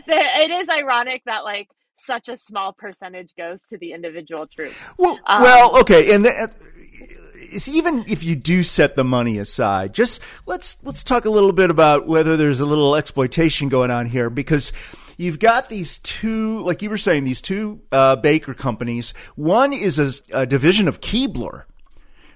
it 0.08 0.50
is 0.50 0.68
ironic 0.68 1.22
that 1.26 1.44
like 1.44 1.68
such 2.04 2.28
a 2.28 2.36
small 2.36 2.72
percentage 2.72 3.34
goes 3.36 3.64
to 3.64 3.78
the 3.78 3.92
individual 3.92 4.46
troops. 4.46 4.74
Well, 4.98 5.18
um, 5.26 5.42
well 5.42 5.80
okay, 5.80 6.14
and 6.14 6.24
the, 6.24 6.50
even 7.68 8.04
if 8.08 8.24
you 8.24 8.36
do 8.36 8.62
set 8.62 8.96
the 8.96 9.04
money 9.04 9.38
aside, 9.38 9.94
just 9.94 10.20
let's 10.46 10.78
let's 10.82 11.02
talk 11.04 11.24
a 11.24 11.30
little 11.30 11.52
bit 11.52 11.70
about 11.70 12.06
whether 12.06 12.36
there's 12.36 12.60
a 12.60 12.66
little 12.66 12.96
exploitation 12.96 13.68
going 13.68 13.90
on 13.90 14.06
here 14.06 14.30
because 14.30 14.72
you've 15.16 15.38
got 15.38 15.68
these 15.68 15.98
two, 15.98 16.60
like 16.60 16.82
you 16.82 16.90
were 16.90 16.98
saying, 16.98 17.24
these 17.24 17.40
two 17.40 17.80
uh, 17.92 18.16
baker 18.16 18.54
companies. 18.54 19.14
One 19.36 19.72
is 19.72 19.98
a, 19.98 20.40
a 20.40 20.46
division 20.46 20.88
of 20.88 21.00
Keebler, 21.00 21.64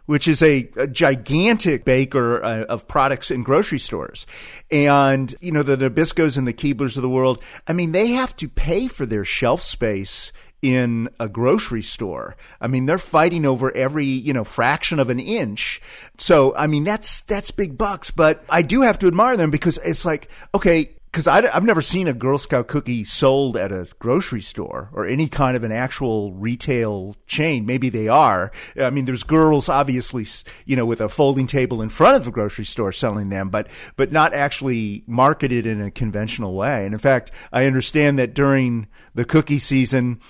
which 0.07 0.27
is 0.27 0.43
a, 0.43 0.69
a 0.77 0.87
gigantic 0.87 1.85
baker 1.85 2.43
uh, 2.43 2.65
of 2.65 2.89
products 2.89 3.31
in 3.31 3.43
grocery 3.43 3.79
stores. 3.79 4.27
And, 4.71 5.35
you 5.41 5.53
know, 5.53 5.63
the 5.63 5.77
Nabiscos 5.77 6.39
and 6.39 6.47
the 6.47 6.55
Keeblers 6.55 6.97
of 6.97 7.03
the 7.03 7.11
world, 7.11 7.43
I 7.67 7.73
mean, 7.73 7.93
they 7.93 8.09
have 8.09 8.35
to 8.37 8.49
pay 8.49 8.89
for 8.89 9.05
their 9.07 9.25
shelf 9.25 9.61
space 9.61 10.33
in 10.63 11.09
a 11.21 11.29
grocery 11.29 11.83
store. 11.83 12.35
I 12.61 12.67
mean, 12.67 12.87
they're 12.87 12.99
fighting 12.99 13.45
over 13.45 13.71
every, 13.77 14.07
you 14.07 14.33
know, 14.33 14.43
fraction 14.43 14.99
of 14.99 15.11
an 15.11 15.21
inch. 15.21 15.83
So, 16.19 16.57
I 16.57 16.67
mean, 16.67 16.85
that's, 16.85 17.21
that's 17.23 17.51
big 17.51 17.77
bucks, 17.77 18.11
but 18.11 18.43
I 18.49 18.63
do 18.63 18.81
have 18.81 18.99
to 19.01 19.07
admire 19.07 19.37
them 19.37 19.51
because 19.51 19.79
it's 19.79 20.05
like, 20.05 20.29
okay, 20.55 20.96
because 21.17 21.27
I've 21.27 21.65
never 21.65 21.81
seen 21.81 22.09
a 22.09 22.13
Girl 22.13 22.37
Scout 22.37 22.69
cookie 22.69 23.03
sold 23.03 23.57
at 23.57 23.73
a 23.73 23.89
grocery 23.99 24.43
store 24.43 24.91
or 24.93 25.07
any 25.07 25.29
kind 25.29 25.57
of 25.57 25.65
an 25.65 25.73
actual 25.73 26.35
retail 26.35 27.17
chain. 27.27 27.65
Maybe 27.65 27.89
they 27.89 28.07
are. 28.07 28.53
I 28.79 28.91
mean, 28.91 29.07
there's 29.07 29.23
girls 29.23 29.71
obviously, 29.71 30.27
you 30.67 30.77
know, 30.77 30.85
with 30.85 31.01
a 31.01 31.09
folding 31.09 31.47
table 31.47 31.81
in 31.81 31.89
front 31.89 32.17
of 32.17 32.27
the 32.27 32.31
grocery 32.31 32.67
store 32.67 32.93
selling 32.93 33.31
them, 33.31 33.49
but 33.49 33.69
but 33.97 34.13
not 34.13 34.35
actually 34.35 35.05
marketed 35.07 35.65
in 35.65 35.81
a 35.81 35.91
conventional 35.91 36.55
way. 36.55 36.85
And 36.85 36.93
in 36.93 37.01
fact, 37.01 37.31
I 37.51 37.65
understand 37.65 38.19
that 38.19 38.35
during 38.35 38.87
the 39.15 39.25
cookie 39.25 39.59
season, 39.59 40.21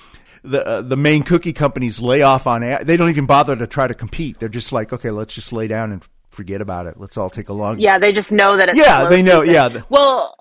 the 0.45 0.65
uh, 0.65 0.83
the 0.83 0.97
main 0.97 1.25
cookie 1.25 1.53
companies 1.53 2.01
lay 2.01 2.23
off 2.23 2.47
on 2.47 2.61
they 2.61 2.97
don't 2.97 3.11
even 3.11 3.27
bother 3.27 3.57
to 3.57 3.67
try 3.67 3.89
to 3.89 3.95
compete. 3.95 4.39
They're 4.39 4.49
just 4.49 4.73
like, 4.73 4.93
okay, 4.93 5.11
let's 5.11 5.35
just 5.35 5.53
lay 5.53 5.67
down 5.67 5.91
and 5.91 6.07
forget 6.31 6.61
about 6.61 6.87
it. 6.87 6.95
Let's 6.97 7.17
all 7.17 7.29
take 7.29 7.49
a 7.49 7.53
long. 7.53 7.81
Yeah, 7.81 7.99
they 7.99 8.13
just 8.13 8.31
know 8.31 8.57
that. 8.57 8.69
it's 8.69 8.79
Yeah, 8.79 9.07
they 9.09 9.21
know. 9.21 9.41
Season. 9.43 9.73
Yeah. 9.73 9.83
Well, 9.89 10.37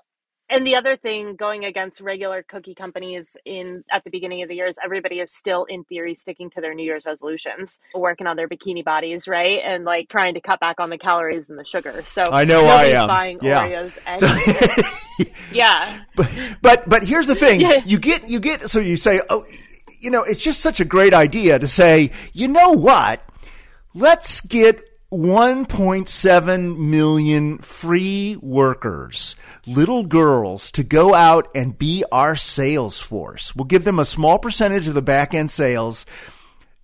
and 0.48 0.66
the 0.66 0.76
other 0.76 0.96
thing 0.96 1.36
going 1.36 1.64
against 1.64 2.00
regular 2.00 2.42
cookie 2.42 2.74
companies 2.74 3.36
in 3.44 3.84
at 3.90 4.04
the 4.04 4.10
beginning 4.10 4.42
of 4.42 4.48
the 4.48 4.54
year 4.54 4.66
is 4.66 4.78
everybody 4.82 5.20
is 5.20 5.32
still 5.32 5.64
in 5.64 5.84
theory 5.84 6.14
sticking 6.14 6.50
to 6.50 6.60
their 6.60 6.74
new 6.74 6.84
year's 6.84 7.04
resolutions 7.04 7.78
working 7.94 8.26
on 8.26 8.36
their 8.36 8.48
bikini 8.48 8.84
bodies 8.84 9.26
right? 9.26 9.60
And 9.64 9.84
like 9.84 10.08
trying 10.08 10.34
to 10.34 10.40
cut 10.40 10.60
back 10.60 10.80
on 10.80 10.90
the 10.90 10.98
calories 10.98 11.50
and 11.50 11.58
the 11.58 11.64
sugar. 11.64 12.02
So 12.06 12.22
i 12.30 12.44
know 12.44 12.64
i 12.64 12.84
am. 12.86 13.08
buying 13.08 13.38
yeah. 13.42 13.68
oreos 13.68 15.16
so, 15.16 15.24
yeah. 15.52 16.00
But, 16.14 16.30
but 16.62 16.88
but 16.88 17.02
here's 17.04 17.26
the 17.26 17.34
thing. 17.34 17.60
Yeah. 17.66 17.82
you 17.84 17.98
get 17.98 18.28
you 18.28 18.38
get 18.38 18.68
so 18.70 18.78
you 18.78 18.96
say 18.96 19.20
oh 19.28 19.44
you 19.98 20.10
know 20.10 20.22
it's 20.22 20.38
just 20.38 20.60
such 20.60 20.78
a 20.78 20.84
great 20.84 21.14
idea 21.14 21.58
to 21.58 21.66
say 21.66 22.12
you 22.32 22.48
know 22.48 22.72
what? 22.72 23.22
Let's 23.94 24.40
get 24.42 24.85
1.7 25.16 26.78
million 26.78 27.58
free 27.58 28.36
workers, 28.42 29.34
little 29.66 30.04
girls, 30.04 30.70
to 30.72 30.84
go 30.84 31.14
out 31.14 31.48
and 31.54 31.78
be 31.78 32.04
our 32.12 32.36
sales 32.36 33.00
force. 33.00 33.56
We'll 33.56 33.64
give 33.64 33.84
them 33.84 33.98
a 33.98 34.04
small 34.04 34.38
percentage 34.38 34.88
of 34.88 34.94
the 34.94 35.00
back 35.00 35.32
end 35.32 35.50
sales, 35.50 36.04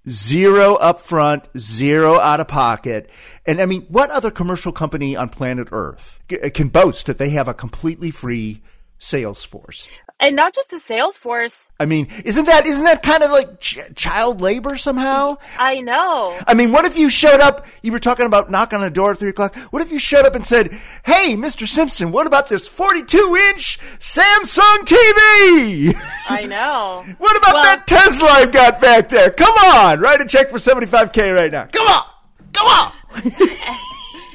zero 0.08 0.78
upfront, 0.80 1.44
zero 1.58 2.18
out 2.18 2.40
of 2.40 2.48
pocket. 2.48 3.10
And 3.46 3.60
I 3.60 3.66
mean, 3.66 3.82
what 3.82 4.10
other 4.10 4.30
commercial 4.30 4.72
company 4.72 5.14
on 5.14 5.28
planet 5.28 5.68
Earth 5.70 6.20
can 6.54 6.68
boast 6.68 7.06
that 7.06 7.18
they 7.18 7.30
have 7.30 7.48
a 7.48 7.54
completely 7.54 8.10
free 8.10 8.62
sales 8.98 9.44
force? 9.44 9.90
And 10.22 10.36
not 10.36 10.54
just 10.54 10.70
the 10.70 10.78
sales 10.78 11.16
force. 11.18 11.68
I 11.80 11.86
mean, 11.86 12.08
isn't 12.24 12.44
that 12.46 12.64
isn't 12.64 12.84
that 12.84 13.02
kind 13.02 13.22
of 13.22 13.32
like 13.32 13.60
ch- 13.60 13.80
child 13.94 14.40
labor 14.40 14.76
somehow? 14.76 15.36
I 15.58 15.80
know. 15.80 16.38
I 16.46 16.54
mean, 16.54 16.70
what 16.72 16.84
if 16.84 16.96
you 16.96 17.10
showed 17.10 17.40
up? 17.40 17.66
You 17.82 17.90
were 17.90 17.98
talking 17.98 18.24
about 18.24 18.50
knocking 18.50 18.76
on 18.76 18.84
the 18.84 18.90
door 18.90 19.10
at 19.10 19.18
three 19.18 19.30
o'clock. 19.30 19.54
What 19.70 19.82
if 19.82 19.90
you 19.90 19.98
showed 19.98 20.24
up 20.24 20.34
and 20.34 20.46
said, 20.46 20.78
"Hey, 21.04 21.34
Mister 21.34 21.66
Simpson, 21.66 22.12
what 22.12 22.26
about 22.26 22.48
this 22.48 22.68
forty-two 22.68 23.36
inch 23.50 23.80
Samsung 23.98 24.84
TV?" 24.84 25.94
I 26.28 26.44
know. 26.48 27.04
what 27.18 27.36
about 27.36 27.54
well, 27.54 27.62
that 27.64 27.86
Tesla 27.86 28.28
I've 28.28 28.52
got 28.52 28.80
back 28.80 29.08
there? 29.08 29.30
Come 29.30 29.54
on, 29.54 30.00
write 30.00 30.20
a 30.20 30.26
check 30.26 30.50
for 30.50 30.60
seventy-five 30.60 31.12
k 31.12 31.32
right 31.32 31.50
now. 31.50 31.66
Come 31.66 31.88
on, 31.88 32.04
come 32.52 32.66
on. 32.66 32.92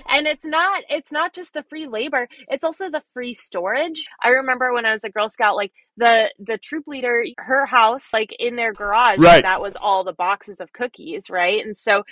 and 0.09 0.27
it's 0.27 0.45
not 0.45 0.83
it's 0.89 1.11
not 1.11 1.33
just 1.33 1.53
the 1.53 1.63
free 1.63 1.87
labor 1.87 2.27
it's 2.47 2.63
also 2.63 2.89
the 2.89 3.03
free 3.13 3.33
storage 3.33 4.05
i 4.23 4.29
remember 4.29 4.73
when 4.73 4.85
i 4.85 4.91
was 4.91 5.03
a 5.03 5.09
girl 5.09 5.29
scout 5.29 5.55
like 5.55 5.71
the 5.97 6.29
the 6.39 6.57
troop 6.57 6.87
leader 6.87 7.23
her 7.37 7.65
house 7.65 8.13
like 8.13 8.35
in 8.39 8.55
their 8.55 8.73
garage 8.73 9.19
right. 9.19 9.43
that 9.43 9.61
was 9.61 9.75
all 9.75 10.03
the 10.03 10.13
boxes 10.13 10.59
of 10.59 10.73
cookies 10.73 11.29
right 11.29 11.65
and 11.65 11.77
so 11.77 12.03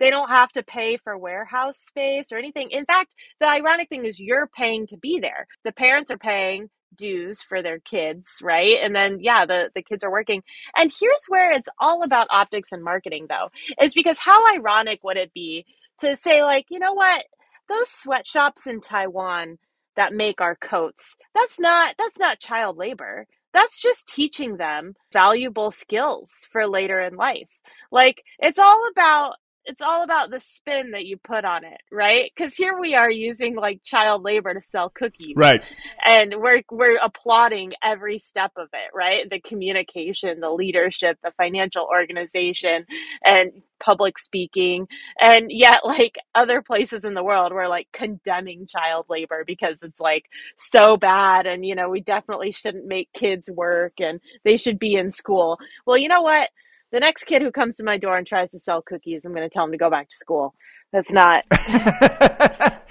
they 0.00 0.10
don't 0.10 0.30
have 0.30 0.50
to 0.50 0.62
pay 0.62 0.96
for 0.96 1.16
warehouse 1.16 1.78
space 1.78 2.32
or 2.32 2.38
anything 2.38 2.70
in 2.70 2.84
fact 2.84 3.14
the 3.40 3.48
ironic 3.48 3.88
thing 3.88 4.04
is 4.04 4.20
you're 4.20 4.48
paying 4.48 4.86
to 4.86 4.96
be 4.96 5.18
there 5.20 5.46
the 5.64 5.72
parents 5.72 6.10
are 6.10 6.18
paying 6.18 6.68
dues 6.96 7.42
for 7.42 7.62
their 7.62 7.80
kids, 7.80 8.38
right? 8.42 8.76
And 8.82 8.94
then 8.94 9.18
yeah, 9.20 9.46
the 9.46 9.70
the 9.74 9.82
kids 9.82 10.04
are 10.04 10.10
working. 10.10 10.42
And 10.76 10.92
here's 10.96 11.24
where 11.28 11.52
it's 11.52 11.68
all 11.78 12.02
about 12.02 12.28
optics 12.30 12.72
and 12.72 12.82
marketing 12.82 13.26
though. 13.28 13.48
Is 13.82 13.94
because 13.94 14.18
how 14.18 14.54
ironic 14.54 15.00
would 15.02 15.16
it 15.16 15.32
be 15.34 15.66
to 16.00 16.16
say 16.16 16.42
like, 16.44 16.66
you 16.70 16.78
know 16.78 16.94
what? 16.94 17.24
those 17.68 17.88
sweatshops 17.88 18.66
in 18.66 18.80
Taiwan 18.80 19.58
that 19.96 20.12
make 20.12 20.40
our 20.40 20.56
coats, 20.56 21.16
that's 21.34 21.58
not 21.60 21.94
that's 21.98 22.18
not 22.18 22.40
child 22.40 22.76
labor. 22.76 23.26
That's 23.52 23.80
just 23.80 24.08
teaching 24.08 24.56
them 24.56 24.94
valuable 25.12 25.70
skills 25.70 26.30
for 26.50 26.66
later 26.66 27.00
in 27.00 27.16
life. 27.16 27.50
Like 27.92 28.22
it's 28.40 28.58
all 28.58 28.88
about 28.90 29.34
it's 29.66 29.80
all 29.80 30.02
about 30.02 30.30
the 30.30 30.38
spin 30.40 30.90
that 30.92 31.06
you 31.06 31.16
put 31.16 31.44
on 31.44 31.64
it, 31.64 31.80
right? 31.90 32.30
Because 32.34 32.54
here 32.54 32.78
we 32.78 32.94
are 32.94 33.10
using 33.10 33.56
like 33.56 33.82
child 33.82 34.22
labor 34.22 34.52
to 34.52 34.60
sell 34.60 34.90
cookies, 34.90 35.34
right? 35.36 35.62
And 36.04 36.34
we're 36.38 36.62
we're 36.70 36.98
applauding 36.98 37.72
every 37.82 38.18
step 38.18 38.52
of 38.56 38.68
it, 38.72 38.90
right? 38.94 39.28
The 39.28 39.40
communication, 39.40 40.40
the 40.40 40.50
leadership, 40.50 41.18
the 41.22 41.32
financial 41.36 41.84
organization, 41.84 42.86
and 43.24 43.52
public 43.80 44.18
speaking, 44.18 44.86
and 45.20 45.50
yet 45.50 45.84
like 45.84 46.16
other 46.34 46.60
places 46.62 47.04
in 47.04 47.14
the 47.14 47.24
world, 47.24 47.52
we're 47.52 47.68
like 47.68 47.88
condemning 47.92 48.66
child 48.66 49.06
labor 49.08 49.44
because 49.46 49.78
it's 49.82 50.00
like 50.00 50.26
so 50.58 50.96
bad, 50.96 51.46
and 51.46 51.64
you 51.64 51.74
know 51.74 51.88
we 51.88 52.00
definitely 52.00 52.50
shouldn't 52.50 52.86
make 52.86 53.12
kids 53.14 53.50
work, 53.50 53.94
and 54.00 54.20
they 54.44 54.56
should 54.58 54.78
be 54.78 54.94
in 54.94 55.10
school. 55.10 55.58
Well, 55.86 55.96
you 55.96 56.08
know 56.08 56.22
what? 56.22 56.50
The 56.94 57.00
next 57.00 57.24
kid 57.24 57.42
who 57.42 57.50
comes 57.50 57.74
to 57.74 57.82
my 57.82 57.98
door 57.98 58.16
and 58.16 58.24
tries 58.24 58.52
to 58.52 58.60
sell 58.60 58.80
cookies, 58.80 59.24
I'm 59.24 59.34
going 59.34 59.42
to 59.42 59.52
tell 59.52 59.64
him 59.64 59.72
to 59.72 59.76
go 59.76 59.90
back 59.90 60.08
to 60.08 60.14
school. 60.14 60.54
That's 60.92 61.10
not. 61.10 61.44
that 61.50 62.84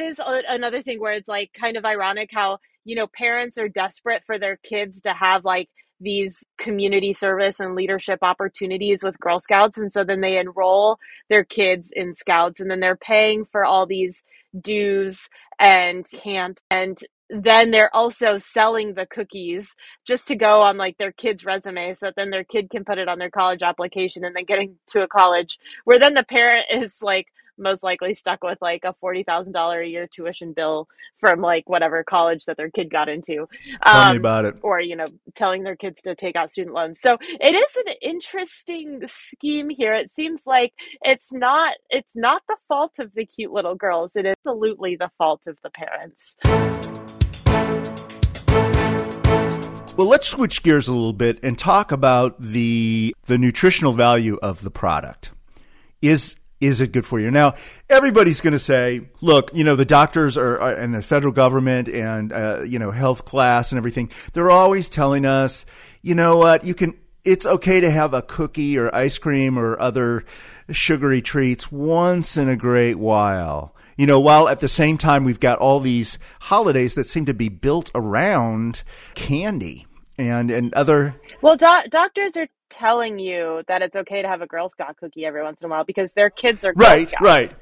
is 0.00 0.20
another 0.26 0.82
thing 0.82 0.98
where 0.98 1.12
it's 1.12 1.28
like 1.28 1.52
kind 1.52 1.76
of 1.76 1.84
ironic 1.84 2.30
how, 2.32 2.58
you 2.84 2.96
know, 2.96 3.06
parents 3.06 3.56
are 3.56 3.68
desperate 3.68 4.24
for 4.26 4.36
their 4.36 4.56
kids 4.56 5.02
to 5.02 5.12
have 5.12 5.44
like 5.44 5.68
these 6.00 6.42
community 6.58 7.12
service 7.12 7.60
and 7.60 7.76
leadership 7.76 8.18
opportunities 8.22 9.04
with 9.04 9.16
Girl 9.20 9.38
Scouts. 9.38 9.78
And 9.78 9.92
so 9.92 10.02
then 10.02 10.20
they 10.20 10.36
enroll 10.36 10.98
their 11.30 11.44
kids 11.44 11.92
in 11.94 12.14
Scouts 12.14 12.58
and 12.58 12.68
then 12.68 12.80
they're 12.80 12.96
paying 12.96 13.44
for 13.44 13.64
all 13.64 13.86
these 13.86 14.24
dues 14.60 15.28
and 15.60 16.04
camps 16.10 16.62
and 16.68 16.98
then 17.30 17.70
they're 17.70 17.94
also 17.94 18.38
selling 18.38 18.94
the 18.94 19.06
cookies 19.06 19.68
just 20.06 20.28
to 20.28 20.36
go 20.36 20.62
on 20.62 20.76
like 20.76 20.96
their 20.98 21.12
kid's 21.12 21.44
resume 21.44 21.94
so 21.94 22.06
that 22.06 22.16
then 22.16 22.30
their 22.30 22.44
kid 22.44 22.70
can 22.70 22.84
put 22.84 22.98
it 22.98 23.08
on 23.08 23.18
their 23.18 23.30
college 23.30 23.62
application 23.62 24.24
and 24.24 24.36
then 24.36 24.44
getting 24.44 24.76
to 24.88 25.02
a 25.02 25.08
college 25.08 25.58
where 25.84 25.98
then 25.98 26.14
the 26.14 26.24
parent 26.24 26.66
is 26.72 27.02
like 27.02 27.26
most 27.58 27.82
likely 27.82 28.14
stuck 28.14 28.42
with 28.44 28.58
like 28.62 28.84
a 28.84 28.94
$40,000 29.04 29.84
a 29.84 29.88
year 29.88 30.06
tuition 30.08 30.52
bill 30.52 30.88
from 31.18 31.40
like 31.40 31.68
whatever 31.68 32.04
college 32.04 32.44
that 32.46 32.56
their 32.56 32.70
kid 32.70 32.90
got 32.90 33.08
into. 33.08 33.48
Tell 33.86 34.04
Um, 34.04 34.12
me 34.12 34.16
about 34.16 34.44
it. 34.46 34.56
or, 34.62 34.80
you 34.80 34.96
know, 34.96 35.06
telling 35.34 35.64
their 35.64 35.76
kids 35.76 36.02
to 36.02 36.14
take 36.14 36.36
out 36.36 36.50
student 36.52 36.74
loans. 36.74 37.00
So 37.00 37.18
it 37.22 37.54
is 37.54 37.76
an 37.86 37.94
interesting 38.02 39.02
scheme 39.08 39.70
here. 39.70 39.94
It 39.94 40.10
seems 40.10 40.42
like 40.46 40.72
it's 41.02 41.32
not 41.32 41.74
it's 41.90 42.16
not 42.16 42.42
the 42.48 42.56
fault 42.68 42.98
of 42.98 43.14
the 43.14 43.26
cute 43.26 43.52
little 43.52 43.74
girls. 43.74 44.12
It 44.16 44.26
is 44.26 44.34
absolutely 44.46 44.96
the 44.96 45.10
fault 45.18 45.42
of 45.46 45.58
the 45.62 45.70
parents. 45.70 46.36
Well, 49.98 50.06
let's 50.06 50.28
switch 50.28 50.62
gears 50.62 50.86
a 50.86 50.92
little 50.92 51.12
bit 51.12 51.40
and 51.42 51.58
talk 51.58 51.90
about 51.90 52.40
the 52.40 53.16
the 53.26 53.36
nutritional 53.36 53.92
value 53.92 54.38
of 54.40 54.62
the 54.62 54.70
product. 54.70 55.32
Is 56.00 56.36
is 56.60 56.80
it 56.80 56.92
good 56.92 57.04
for 57.04 57.18
you? 57.18 57.32
Now, 57.32 57.56
everybody's 57.90 58.40
going 58.40 58.52
to 58.52 58.60
say, 58.60 59.08
look, 59.20 59.50
you 59.54 59.64
know, 59.64 59.74
the 59.74 59.84
doctors 59.84 60.36
are, 60.36 60.60
are 60.60 60.72
and 60.72 60.94
the 60.94 61.02
federal 61.02 61.32
government 61.32 61.88
and 61.88 62.32
uh, 62.32 62.62
you 62.64 62.78
know, 62.78 62.92
health 62.92 63.24
class 63.24 63.72
and 63.72 63.76
everything. 63.76 64.12
They're 64.34 64.52
always 64.52 64.88
telling 64.88 65.26
us, 65.26 65.66
you 66.00 66.14
know 66.14 66.36
what, 66.36 66.62
you 66.62 66.74
can 66.74 66.94
it's 67.24 67.44
okay 67.44 67.80
to 67.80 67.90
have 67.90 68.14
a 68.14 68.22
cookie 68.22 68.78
or 68.78 68.94
ice 68.94 69.18
cream 69.18 69.58
or 69.58 69.80
other 69.80 70.24
sugary 70.70 71.22
treats 71.22 71.72
once 71.72 72.36
in 72.36 72.48
a 72.48 72.56
great 72.56 73.00
while. 73.00 73.74
You 73.96 74.06
know, 74.06 74.20
while 74.20 74.48
at 74.48 74.60
the 74.60 74.68
same 74.68 74.96
time 74.96 75.24
we've 75.24 75.40
got 75.40 75.58
all 75.58 75.80
these 75.80 76.20
holidays 76.38 76.94
that 76.94 77.08
seem 77.08 77.26
to 77.26 77.34
be 77.34 77.48
built 77.48 77.90
around 77.96 78.84
candy 79.16 79.87
and 80.18 80.50
and 80.50 80.74
other 80.74 81.14
Well, 81.40 81.56
doc- 81.56 81.86
doctors 81.90 82.36
are 82.36 82.48
telling 82.70 83.18
you 83.18 83.62
that 83.66 83.80
it's 83.80 83.96
okay 83.96 84.20
to 84.20 84.28
have 84.28 84.42
a 84.42 84.46
Girl 84.46 84.68
Scout 84.68 84.96
cookie 84.98 85.24
every 85.24 85.42
once 85.42 85.62
in 85.62 85.66
a 85.66 85.68
while 85.70 85.84
because 85.84 86.12
their 86.12 86.28
kids 86.28 86.64
are 86.66 86.74
Girl 86.74 86.86
right 86.88 87.08
Scouts. 87.08 87.22
right. 87.22 87.56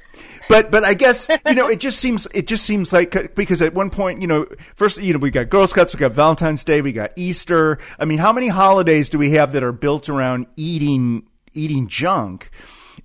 But 0.49 0.71
but 0.71 0.83
i 0.83 0.95
guess 0.95 1.29
you 1.47 1.55
know 1.55 1.69
it 1.75 1.79
just 1.79 1.99
seems 2.01 2.27
it 2.35 2.47
just 2.47 2.65
seems 2.65 2.93
like 2.93 3.35
because 3.35 3.61
at 3.63 3.75
one 3.75 3.91
point 3.91 4.23
you 4.23 4.27
know 4.29 4.47
first 4.75 5.01
you 5.03 5.13
know 5.13 5.19
we 5.19 5.31
got 5.31 5.51
girl 5.51 5.67
scouts 5.67 5.95
we 5.95 5.99
got 6.01 6.13
valentine's 6.13 6.65
day 6.65 6.81
we 6.81 6.93
got 6.93 7.13
easter. 7.17 7.79
I 7.99 8.05
mean 8.07 8.19
how 8.19 8.33
many 8.33 8.49
holidays 8.49 9.11
do 9.11 9.19
we 9.19 9.31
have 9.33 9.53
that 9.53 9.63
are 9.63 9.73
built 9.73 10.09
around 10.09 10.47
eating 10.57 11.27
eating 11.53 11.87
junk 11.89 12.51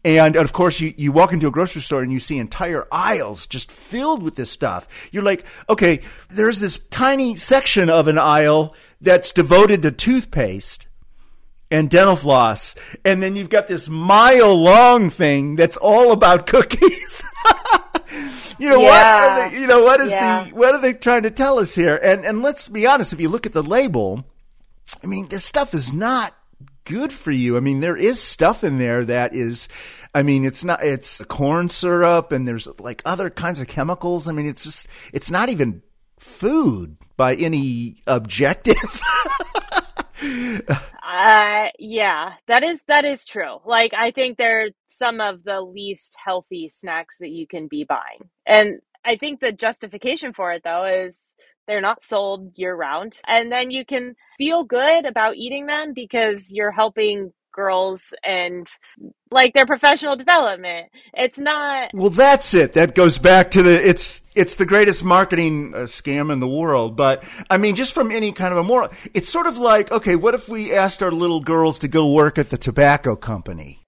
and 0.03 0.35
of 0.35 0.51
course, 0.53 0.79
you, 0.79 0.93
you 0.97 1.11
walk 1.11 1.31
into 1.33 1.47
a 1.47 1.51
grocery 1.51 1.81
store 1.81 2.01
and 2.01 2.11
you 2.11 2.19
see 2.19 2.37
entire 2.39 2.87
aisles 2.91 3.45
just 3.47 3.71
filled 3.71 4.23
with 4.23 4.35
this 4.35 4.49
stuff. 4.49 4.87
You're 5.11 5.23
like, 5.23 5.43
okay, 5.69 6.01
there's 6.29 6.59
this 6.59 6.79
tiny 6.89 7.35
section 7.35 7.89
of 7.89 8.07
an 8.07 8.17
aisle 8.17 8.75
that's 8.99 9.31
devoted 9.31 9.81
to 9.83 9.91
toothpaste 9.91 10.87
and 11.69 11.89
dental 11.89 12.15
floss. 12.15 12.75
And 13.05 13.21
then 13.23 13.35
you've 13.35 13.49
got 13.49 13.67
this 13.67 13.87
mile 13.89 14.55
long 14.55 15.09
thing 15.09 15.55
that's 15.55 15.77
all 15.77 16.11
about 16.11 16.45
cookies. 16.47 17.23
you 18.59 18.69
know 18.69 18.79
what 18.79 19.05
Yeah. 19.05 19.45
are 19.45 19.49
they, 19.49 19.59
you 19.59 19.67
know 19.67 19.83
what 19.83 20.01
is 20.01 20.11
Yeah. 20.11 20.45
the 20.45 20.49
what 20.55 20.75
are 20.75 20.81
they 20.81 20.93
trying 20.93 21.23
to 21.23 21.31
tell 21.31 21.59
us 21.59 21.73
here? 21.75 21.95
And 22.01 22.25
and 22.25 22.41
let's 22.41 22.67
be 22.67 22.85
honest, 22.87 23.13
if 23.13 23.21
you 23.21 23.29
look 23.29 23.45
at 23.45 23.53
the 23.53 23.63
label, 23.63 24.25
I 25.03 25.07
mean, 25.07 25.27
this 25.29 25.45
stuff 25.45 25.73
is 25.73 25.93
not 25.93 26.35
good 26.85 27.13
for 27.13 27.31
you. 27.31 27.57
I 27.57 27.59
mean, 27.59 27.79
there 27.79 27.97
is 27.97 28.19
stuff 28.19 28.63
in 28.63 28.77
there 28.77 29.05
that 29.05 29.33
is, 29.33 29.67
I 30.13 30.23
mean, 30.23 30.45
it's 30.45 30.63
not, 30.63 30.83
it's 30.83 31.23
corn 31.25 31.69
syrup 31.69 32.31
and 32.31 32.47
there's 32.47 32.67
like 32.79 33.01
other 33.05 33.29
kinds 33.29 33.59
of 33.59 33.67
chemicals. 33.67 34.27
I 34.27 34.31
mean, 34.31 34.45
it's 34.45 34.63
just, 34.63 34.87
it's 35.13 35.31
not 35.31 35.49
even 35.49 35.81
food 36.19 36.97
by 37.17 37.35
any 37.35 38.01
objective. 38.07 39.01
Uh, 41.11 41.67
yeah, 41.77 42.33
that 42.47 42.63
is 42.63 42.81
that 42.87 43.03
is 43.03 43.25
true. 43.25 43.57
Like, 43.65 43.91
I 43.93 44.11
think 44.11 44.37
they're 44.37 44.69
some 44.87 45.19
of 45.19 45.43
the 45.43 45.59
least 45.59 46.15
healthy 46.23 46.69
snacks 46.69 47.17
that 47.19 47.29
you 47.29 47.45
can 47.45 47.67
be 47.67 47.83
buying, 47.83 48.29
and 48.45 48.79
I 49.03 49.17
think 49.17 49.39
the 49.39 49.51
justification 49.51 50.31
for 50.31 50.53
it 50.53 50.63
though 50.63 50.85
is 50.85 51.17
they're 51.71 51.79
not 51.79 52.03
sold 52.03 52.51
year 52.57 52.75
round, 52.75 53.17
and 53.25 53.49
then 53.49 53.71
you 53.71 53.85
can 53.85 54.17
feel 54.37 54.65
good 54.65 55.05
about 55.05 55.37
eating 55.37 55.67
them 55.67 55.93
because 55.93 56.51
you're 56.51 56.69
helping 56.69 57.31
girls 57.53 58.13
and 58.25 58.67
like 59.31 59.53
their 59.53 59.65
professional 59.65 60.17
development. 60.17 60.89
It's 61.13 61.37
not 61.37 61.91
well, 61.93 62.09
that's 62.09 62.53
it. 62.53 62.73
That 62.73 62.93
goes 62.93 63.19
back 63.19 63.51
to 63.51 63.63
the, 63.63 63.89
it's, 63.89 64.21
it's 64.35 64.57
the 64.57 64.65
greatest 64.65 65.05
marketing 65.05 65.73
uh, 65.73 65.79
scam 65.79 66.29
in 66.29 66.41
the 66.41 66.47
world. 66.47 66.97
But 66.97 67.23
I 67.49 67.57
mean, 67.57 67.75
just 67.75 67.93
from 67.93 68.11
any 68.11 68.33
kind 68.33 68.51
of 68.51 68.57
a 68.57 68.63
moral, 68.63 68.89
it's 69.13 69.29
sort 69.29 69.47
of 69.47 69.57
like, 69.57 69.93
okay, 69.93 70.17
what 70.17 70.33
if 70.33 70.49
we 70.49 70.73
asked 70.73 71.01
our 71.01 71.11
little 71.11 71.39
girls 71.39 71.79
to 71.79 71.87
go 71.87 72.11
work 72.11 72.37
at 72.37 72.49
the 72.49 72.57
tobacco 72.57 73.15
company? 73.15 73.80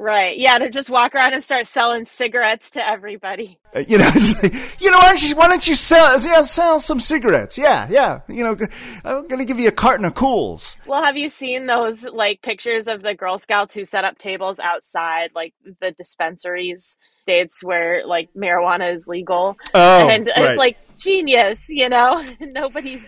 Right. 0.00 0.38
Yeah, 0.38 0.56
to 0.58 0.70
just 0.70 0.88
walk 0.88 1.14
around 1.14 1.34
and 1.34 1.44
start 1.44 1.66
selling 1.66 2.06
cigarettes 2.06 2.70
to 2.70 2.88
everybody. 2.88 3.58
Uh, 3.76 3.84
You 3.86 3.98
know, 3.98 4.08
it's 4.14 4.42
like, 4.42 4.80
you 4.80 4.90
know, 4.90 4.96
why 4.96 5.08
don't 5.08 5.22
you, 5.22 5.36
why 5.36 5.46
don't 5.46 5.66
you 5.68 5.74
sell, 5.74 6.18
yeah, 6.22 6.40
sell 6.40 6.80
some 6.80 7.00
cigarettes? 7.00 7.58
Yeah, 7.58 7.86
yeah. 7.90 8.20
You 8.26 8.44
know, 8.44 8.56
I'm 9.04 9.28
going 9.28 9.40
to 9.40 9.44
give 9.44 9.60
you 9.60 9.68
a 9.68 9.72
carton 9.72 10.06
of 10.06 10.14
Kools. 10.14 10.78
Well, 10.86 11.02
have 11.02 11.18
you 11.18 11.28
seen 11.28 11.66
those 11.66 12.02
like 12.02 12.40
pictures 12.40 12.88
of 12.88 13.02
the 13.02 13.14
Girl 13.14 13.38
Scouts 13.38 13.74
who 13.74 13.84
set 13.84 14.06
up 14.06 14.16
tables 14.16 14.58
outside 14.58 15.32
like 15.34 15.52
the 15.80 15.90
dispensaries 15.90 16.96
states 17.20 17.62
where 17.62 18.06
like 18.06 18.30
marijuana 18.34 18.94
is 18.94 19.06
legal? 19.06 19.58
Oh, 19.74 20.08
and 20.08 20.28
right. 20.28 20.50
it's 20.50 20.58
like 20.58 20.78
genius, 20.98 21.66
you 21.68 21.90
know? 21.90 22.24
nobody's 22.40 23.04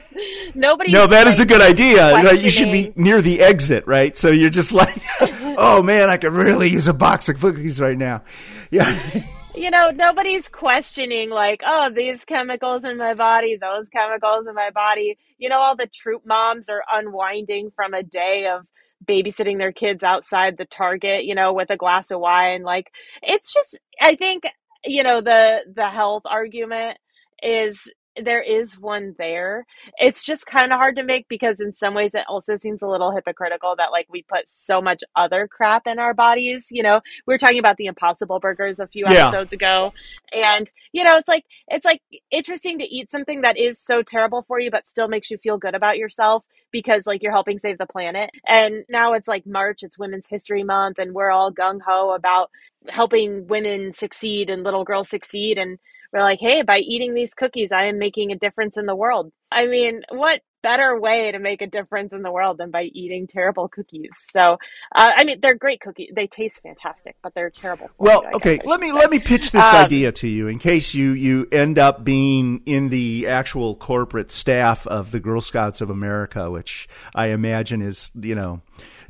nobody's 0.55 0.92
No, 0.92 1.07
that 1.07 1.26
is 1.26 1.38
like, 1.38 1.46
a 1.46 1.52
good 1.55 1.62
idea. 1.62 2.35
You 2.35 2.50
should 2.50 2.70
be 2.70 2.92
near 2.96 3.22
the 3.22 3.40
exit, 3.40 3.87
right? 3.87 4.14
So 4.14 4.28
you're 4.28 4.50
just 4.50 4.74
like, 4.74 5.00
oh 5.58 5.82
man, 5.82 6.10
I 6.10 6.16
could 6.16 6.32
really 6.32 6.68
use 6.70 6.88
a 6.88 6.94
box 6.94 7.28
of 7.28 7.40
cookies 7.40 7.80
right 7.80 7.96
now. 7.96 8.22
Yeah. 8.70 9.20
you 9.54 9.70
know, 9.70 9.90
nobody's 9.90 10.48
questioning 10.48 11.30
like, 11.30 11.62
oh, 11.64 11.90
these 11.90 12.24
chemicals 12.24 12.84
in 12.84 12.96
my 12.96 13.14
body, 13.14 13.56
those 13.56 13.88
chemicals 13.88 14.46
in 14.46 14.54
my 14.54 14.70
body. 14.70 15.18
You 15.38 15.48
know, 15.48 15.60
all 15.60 15.76
the 15.76 15.86
troop 15.86 16.22
moms 16.24 16.68
are 16.68 16.82
unwinding 16.92 17.72
from 17.74 17.94
a 17.94 18.02
day 18.02 18.46
of 18.46 18.66
babysitting 19.04 19.58
their 19.58 19.72
kids 19.72 20.02
outside 20.02 20.56
the 20.56 20.64
Target, 20.64 21.24
you 21.24 21.34
know, 21.34 21.52
with 21.52 21.70
a 21.70 21.76
glass 21.76 22.10
of 22.10 22.20
wine. 22.20 22.62
Like, 22.62 22.92
it's 23.22 23.52
just, 23.52 23.78
I 24.00 24.14
think, 24.14 24.44
you 24.84 25.02
know, 25.02 25.20
the 25.20 25.60
the 25.74 25.88
health 25.88 26.22
argument 26.24 26.98
is 27.42 27.78
there 28.20 28.42
is 28.42 28.79
one 28.79 29.14
there. 29.18 29.66
It's 29.98 30.25
just 30.25 30.46
kind 30.46 30.72
of 30.72 30.79
hard 30.79 30.96
to 30.96 31.03
make 31.03 31.29
because 31.29 31.61
in 31.61 31.72
some 31.72 31.94
ways 31.94 32.14
it 32.14 32.25
also 32.29 32.57
seems 32.57 32.83
a 32.83 32.87
little 32.87 33.11
hypocritical 33.11 33.75
that 33.77 33.90
like 33.90 34.07
we 34.11 34.22
put 34.22 34.48
so 34.48 34.81
much 34.83 35.03
other 35.16 35.48
crap 35.48 35.87
in 35.87 35.98
our 35.98 36.14
bodies, 36.14 36.66
you 36.70 36.83
know. 36.83 37.01
We 37.27 37.35
were 37.35 37.38
talking 37.38 37.59
about 37.59 37.77
the 37.77 37.87
impossible 37.87 38.38
burgers 38.38 38.81
a 38.81 38.87
few 38.87 39.07
Yeah. 39.07 39.29
episodes 39.29 39.53
ago 39.53 39.92
and 40.33 40.70
you 40.92 41.05
know, 41.05 41.16
it's 41.16 41.29
like 41.29 41.44
it's 41.68 41.85
like 41.85 42.03
interesting 42.31 42.79
to 42.79 42.85
eat 42.85 43.11
something 43.11 43.42
that 43.42 43.59
is 43.59 43.81
so 43.81 44.03
terrible 44.03 44.42
for 44.42 44.61
you 44.61 44.70
but 44.70 44.87
still 44.87 45.09
makes 45.09 45.31
you 45.31 45.38
feel 45.38 45.59
good 45.59 45.75
about 45.75 45.98
yourself 45.98 46.44
because 46.70 47.07
like 47.07 47.22
you're 47.22 47.33
helping 47.33 47.59
save 47.59 47.79
the 47.79 47.87
planet. 47.87 48.31
And 48.46 48.85
now 48.88 49.14
it's 49.14 49.29
like 49.29 49.46
March, 49.46 49.83
it's 49.83 49.98
Women's 49.98 50.27
History 50.27 50.64
Month 50.64 50.98
and 50.98 51.12
we're 51.14 51.31
all 51.31 51.53
gung 51.53 51.81
ho 51.87 52.12
about 52.12 52.51
helping 52.88 53.46
women 53.46 53.92
succeed 53.92 54.51
and 54.51 54.64
little 54.64 54.85
girls 54.85 55.09
succeed 55.09 55.59
and 55.59 55.79
we're 56.12 56.20
like, 56.20 56.40
hey, 56.40 56.62
by 56.62 56.79
eating 56.79 57.14
these 57.14 57.35
cookies, 57.35 57.72
I 57.72 57.87
am 57.87 57.98
making 57.98 58.33
a 58.33 58.37
difference 58.37 58.77
in 58.77 58.87
the 58.87 58.94
world. 58.96 59.33
I 59.51 59.66
mean, 59.66 60.03
what 60.11 60.40
better 60.62 60.98
way 60.98 61.33
to 61.33 61.38
make 61.38 61.61
a 61.61 61.66
difference 61.66 62.12
in 62.12 62.22
the 62.22 62.31
world 62.31 62.57
than 62.59 62.70
by 62.70 62.83
eating 62.85 63.27
terrible 63.27 63.68
cookies? 63.68 64.11
So, 64.33 64.59
uh, 64.94 65.11
I 65.16 65.25
mean, 65.25 65.40
they're 65.40 65.55
great 65.57 65.81
cookies. 65.81 66.11
They 66.14 66.27
taste 66.27 66.61
fantastic, 66.62 67.16
but 67.22 67.35
they're 67.35 67.51
terrible. 67.51 67.88
For 67.88 67.94
Well, 68.05 68.22
you, 68.25 68.31
okay. 68.37 68.59
Let 68.64 68.81
me 68.81 68.88
say. 68.88 68.92
let 68.92 69.11
me 69.11 69.18
pitch 69.18 69.51
this 69.53 69.64
Um, 69.64 69.85
idea 69.85 70.12
to 70.12 70.29
you 70.29 70.48
in 70.48 70.59
case 70.59 70.94
you 70.94 71.12
you 71.12 71.48
end 71.51 71.79
up 71.79 72.05
being 72.05 72.62
in 72.66 72.90
the 72.90 73.27
actual 73.29 73.75
corporate 73.77 74.31
staff 74.31 74.87
of 74.87 75.11
the 75.11 75.20
Girl 75.20 75.40
Scouts 75.40 75.81
of 75.81 75.90
America, 75.90 76.51
which 76.51 76.88
I 77.14 77.29
imagine 77.29 77.83
is 77.83 78.11
you 78.14 78.35
know 78.35 78.61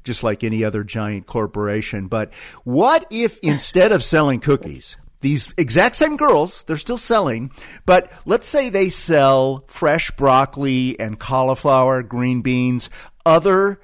just 0.05 0.23
like 0.23 0.43
any 0.43 0.65
other 0.65 0.83
giant 0.85 1.27
corporation. 1.27 2.07
But 2.09 2.33
what 2.65 3.07
if 3.11 3.39
instead 3.41 3.93
of 3.93 4.03
selling 4.03 4.41
cookies? 4.41 4.97
These 5.23 5.55
exact 5.57 5.97
same 5.97 6.17
girls, 6.17 6.65
they're 6.65 6.77
still 6.77 6.99
selling, 6.99 7.53
but 7.87 8.13
let's 8.27 8.47
say 8.47 8.69
they 8.69 8.89
sell 8.89 9.65
fresh 9.69 10.11
broccoli 10.11 10.99
and 11.01 11.19
cauliflower, 11.19 12.03
green 12.03 12.43
beans, 12.43 12.91
other 13.25 13.81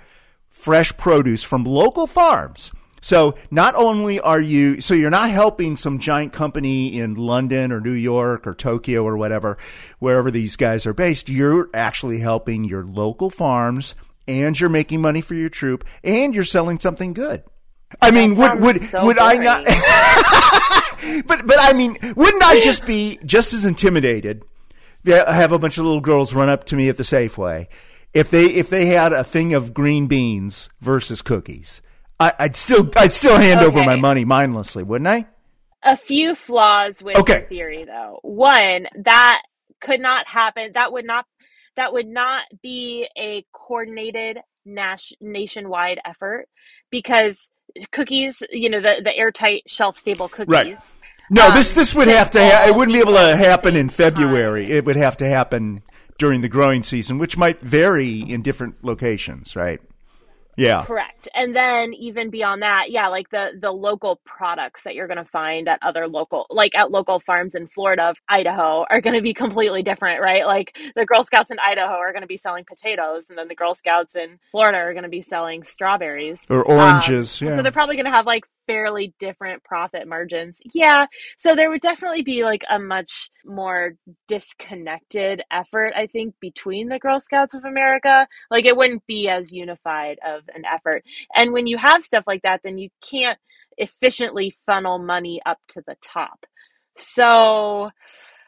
fresh 0.49 0.95
produce 0.97 1.45
from 1.45 1.65
local 1.65 2.09
farms. 2.09 2.73
So 3.01 3.37
not 3.51 3.77
only 3.77 4.19
are 4.19 4.41
you, 4.41 4.81
so 4.81 4.95
you're 4.95 5.11
not 5.11 5.31
helping 5.31 5.77
some 5.77 6.01
giant 6.01 6.33
company 6.33 6.99
in 6.99 7.15
London 7.15 7.71
or 7.71 7.81
New 7.81 7.93
York 7.93 8.47
or 8.47 8.55
Tokyo 8.55 9.05
or 9.05 9.17
whatever, 9.17 9.57
wherever 10.01 10.33
these 10.33 10.57
guys 10.57 10.87
are 10.87 10.93
based, 10.93 11.29
you're 11.29 11.71
actually 11.73 12.19
helping 12.19 12.65
your 12.65 12.85
local 12.85 13.31
farms 13.31 13.95
and 14.27 14.59
you're 14.59 14.69
making 14.69 15.01
money 15.01 15.21
for 15.21 15.35
your 15.35 15.49
troop 15.49 15.85
and 16.03 16.35
you're 16.35 16.43
selling 16.43 16.81
something 16.81 17.13
good. 17.13 17.45
I 18.03 18.11
mean, 18.11 18.37
would, 18.37 18.61
would, 18.61 18.83
so 18.83 19.05
would 19.05 19.19
I 19.19 19.37
not, 19.37 19.65
but, 21.27 21.47
but 21.47 21.57
I 21.59 21.73
mean, 21.73 21.97
wouldn't 22.17 22.43
I 22.43 22.61
just 22.61 22.87
be 22.87 23.19
just 23.25 23.53
as 23.53 23.65
intimidated? 23.65 24.43
Yeah, 25.05 25.31
have 25.33 25.53
a 25.53 25.59
bunch 25.59 25.79
of 25.79 25.85
little 25.85 26.01
girls 26.01 26.35
run 26.35 26.49
up 26.49 26.65
to 26.65 26.77
me 26.77 26.89
at 26.89 26.97
the 26.97 27.03
Safeway. 27.03 27.69
If 28.15 28.31
they 28.31 28.47
if 28.47 28.69
they 28.71 28.87
had 28.87 29.13
a 29.13 29.23
thing 29.23 29.55
of 29.55 29.73
green 29.75 30.07
beans 30.07 30.69
versus 30.81 31.23
cookies, 31.23 31.83
I, 32.19 32.33
I'd 32.39 32.57
still 32.57 32.91
I'd 32.97 33.13
still 33.13 33.37
hand 33.37 33.61
over 33.61 33.85
my 33.85 33.97
money 33.97 34.25
mindlessly, 34.25 34.83
wouldn't 34.83 35.09
I? 35.09 35.27
a 35.85 35.97
few 35.97 36.35
flaws 36.35 37.01
with 37.01 37.17
Okay. 37.17 37.43
the 37.43 37.47
theory 37.47 37.85
though. 37.85 38.19
One, 38.23 38.89
that 39.05 39.43
could 39.81 40.01
not 40.01 40.27
happen. 40.27 40.73
That 40.75 40.93
would 40.93 41.05
not 41.07 41.25
that 41.77 41.93
would 41.93 42.09
not 42.09 42.43
be 42.63 43.09
a 43.17 43.47
coordinated 43.53 44.39
nas- 44.65 45.13
nationwide 45.21 46.01
effort 46.05 46.49
because 46.91 47.49
cookies, 47.93 48.43
you 48.51 48.69
know, 48.71 48.81
the 48.81 49.01
the 49.03 49.17
airtight 49.17 49.63
shelf 49.67 49.99
stable 49.99 50.29
cookies. 50.29 50.49
Right. 50.49 50.79
No, 51.31 51.53
this 51.53 51.73
um, 51.73 51.79
this 51.79 51.95
would 51.95 52.09
have 52.09 52.31
to. 52.33 52.41
Ha- 52.41 52.67
it 52.69 52.75
wouldn't 52.75 52.95
be 52.95 53.01
able 53.01 53.15
to 53.15 53.37
happen 53.37 53.77
in 53.77 53.89
February. 53.89 54.71
It 54.71 54.85
would 54.85 54.97
have 54.97 55.17
to 55.19 55.27
happen 55.27 55.83
during 56.19 56.41
the 56.41 56.49
growing 56.49 56.83
season, 56.83 57.19
which 57.19 57.37
might 57.37 57.61
vary 57.61 58.21
in 58.21 58.43
different 58.43 58.83
locations. 58.83 59.55
Right. 59.55 59.81
Yeah. 60.59 60.85
Correct. 60.85 61.29
And 61.35 61.55
then 61.55 61.95
even 61.95 62.31
beyond 62.31 62.63
that, 62.63 62.91
yeah, 62.91 63.07
like 63.09 63.31
the 63.31 63.53
the 63.59 63.71
local 63.71 64.21
products 64.25 64.83
that 64.83 64.95
you're 64.95 65.07
going 65.07 65.19
to 65.19 65.25
find 65.25 65.69
at 65.69 65.79
other 65.83 66.09
local 66.09 66.47
like 66.51 66.75
at 66.75 66.91
local 66.91 67.21
farms 67.21 67.55
in 67.55 67.69
Florida, 67.69 68.15
Idaho 68.29 68.85
are 68.91 69.01
going 69.01 69.15
to 69.15 69.23
be 69.23 69.35
completely 69.35 69.83
different, 69.83 70.21
right? 70.21 70.45
Like 70.47 70.77
the 70.97 71.07
Girl 71.07 71.23
Scouts 71.23 71.53
in 71.53 71.59
Idaho 71.65 71.95
are 71.95 72.13
going 72.13 72.23
to 72.23 72.29
be 72.29 72.39
selling 72.39 72.65
potatoes 72.65 73.31
and 73.31 73.39
then 73.39 73.47
the 73.47 73.55
Girl 73.55 73.75
Scouts 73.75 74.17
in 74.17 74.41
Florida 74.51 74.79
are 74.79 74.93
going 74.93 75.05
to 75.05 75.09
be 75.09 75.23
selling 75.23 75.63
strawberries 75.63 76.41
Or 76.49 76.65
oranges. 76.65 77.41
Um, 77.41 77.49
yeah. 77.49 77.57
So 77.57 77.63
they're 77.63 77.73
probably 77.73 77.97
going 77.97 78.07
to 78.07 78.11
have 78.11 78.27
like 78.27 78.45
fairly 78.69 79.15
different 79.19 79.65
profit 79.65 80.07
margins. 80.07 80.59
Yeah. 80.73 81.07
So 81.39 81.57
there 81.57 81.71
would 81.71 81.81
definitely 81.81 82.23
be 82.23 82.45
like 82.45 82.63
a 82.71 82.79
much 82.79 83.31
more 83.45 83.95
disconnected 84.29 85.43
effort, 85.51 85.95
I 85.97 86.07
think, 86.07 86.35
between 86.39 86.89
the 86.89 86.99
Girl 86.99 87.19
Scouts 87.19 87.55
of 87.55 87.65
America. 87.65 88.29
Like 88.51 88.67
it 88.67 88.77
wouldn't 88.77 89.07
be 89.07 89.29
as 89.29 89.51
unified 89.51 90.19
of 90.25 90.43
an 90.55 90.63
effort. 90.73 91.03
And 91.35 91.53
when 91.53 91.67
you 91.67 91.79
have 91.79 92.05
stuff 92.05 92.25
like 92.27 92.43
that, 92.43 92.61
then 92.63 92.79
you 92.79 92.91
can't 93.03 93.39
efficiently 93.79 94.55
funnel 94.67 94.99
money 94.99 95.41
up 95.47 95.59
to 95.69 95.83
the 95.87 95.97
top. 96.03 96.45
So 96.99 97.91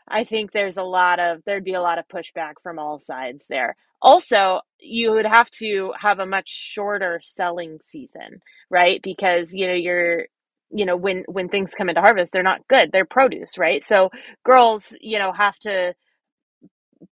I 0.07 0.25
think 0.25 0.53
there's 0.53 0.77
a 0.77 0.83
lot 0.83 1.19
of 1.19 1.43
there'd 1.47 1.65
be 1.65 1.75
a 1.75 1.81
lot 1.81 1.99
of 1.99 2.09
pushback 2.09 2.55
from 2.63 2.79
all 2.79 2.99
sides 2.99 3.47
there. 3.49 3.77
Also, 4.03 4.61
you 4.81 5.13
would 5.13 5.27
have 5.27 5.51
to 5.53 5.93
have 5.99 6.19
a 6.21 6.27
much 6.27 6.49
shorter 6.49 7.21
selling 7.23 7.81
season, 7.83 8.41
right? 8.71 9.01
Because 9.03 9.53
you 9.53 9.67
know 9.69 9.75
you're 9.75 10.27
you 10.71 10.87
know 10.87 10.97
when 10.97 11.25
when 11.29 11.49
things 11.49 11.75
come 11.75 11.89
into 11.91 12.01
harvest, 12.01 12.33
they're 12.33 12.43
not 12.43 12.67
good. 12.69 12.93
They're 12.93 13.05
produce, 13.07 13.59
right? 13.59 13.85
So 13.85 14.11
girls, 14.45 14.95
you 15.01 15.19
know, 15.19 15.33
have 15.33 15.59
to 15.61 15.95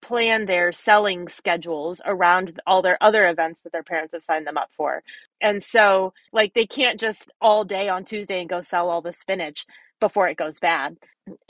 plan 0.02 0.46
their 0.46 0.72
selling 0.72 1.28
schedules 1.28 2.02
around 2.06 2.60
all 2.66 2.82
their 2.82 2.98
other 3.02 3.28
events 3.28 3.62
that 3.62 3.72
their 3.72 3.84
parents 3.84 4.14
have 4.14 4.24
signed 4.24 4.46
them 4.46 4.58
up 4.58 4.70
for. 4.72 5.02
And 5.40 5.62
so, 5.62 6.12
like, 6.32 6.54
they 6.54 6.66
can't 6.66 6.98
just 6.98 7.30
all 7.40 7.64
day 7.64 7.88
on 7.88 8.04
Tuesday 8.04 8.40
and 8.40 8.48
go 8.48 8.60
sell 8.60 8.88
all 8.88 9.02
the 9.02 9.12
spinach 9.12 9.66
before 10.00 10.28
it 10.28 10.36
goes 10.36 10.58
bad 10.58 10.96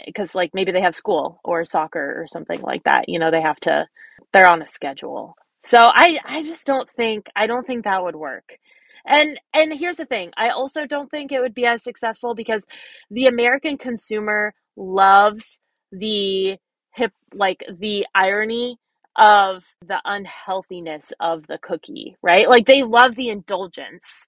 because, 0.04 0.34
like, 0.34 0.52
maybe 0.54 0.72
they 0.72 0.80
have 0.80 0.94
school 0.94 1.40
or 1.44 1.64
soccer 1.64 2.20
or 2.20 2.26
something 2.26 2.60
like 2.62 2.84
that. 2.84 3.08
You 3.08 3.18
know, 3.18 3.30
they 3.30 3.42
have 3.42 3.60
to, 3.60 3.86
they're 4.32 4.50
on 4.50 4.62
a 4.62 4.68
schedule. 4.68 5.36
So 5.62 5.78
I, 5.80 6.18
I 6.24 6.42
just 6.42 6.66
don't 6.66 6.88
think, 6.96 7.26
I 7.36 7.46
don't 7.46 7.66
think 7.66 7.84
that 7.84 8.02
would 8.02 8.16
work. 8.16 8.58
And 9.06 9.38
and 9.54 9.72
here's 9.72 9.98
the 9.98 10.04
thing, 10.04 10.32
I 10.36 10.48
also 10.50 10.84
don't 10.84 11.10
think 11.10 11.30
it 11.30 11.40
would 11.40 11.54
be 11.54 11.64
as 11.64 11.82
successful 11.84 12.34
because 12.34 12.64
the 13.10 13.26
American 13.26 13.78
consumer 13.78 14.52
loves 14.76 15.58
the 15.92 16.56
hip 16.92 17.12
like 17.32 17.64
the 17.78 18.06
irony 18.14 18.78
of 19.16 19.64
the 19.86 20.00
unhealthiness 20.04 21.12
of 21.20 21.46
the 21.46 21.58
cookie, 21.58 22.16
right? 22.22 22.48
Like 22.48 22.66
they 22.66 22.82
love 22.82 23.16
the 23.16 23.30
indulgence. 23.30 24.26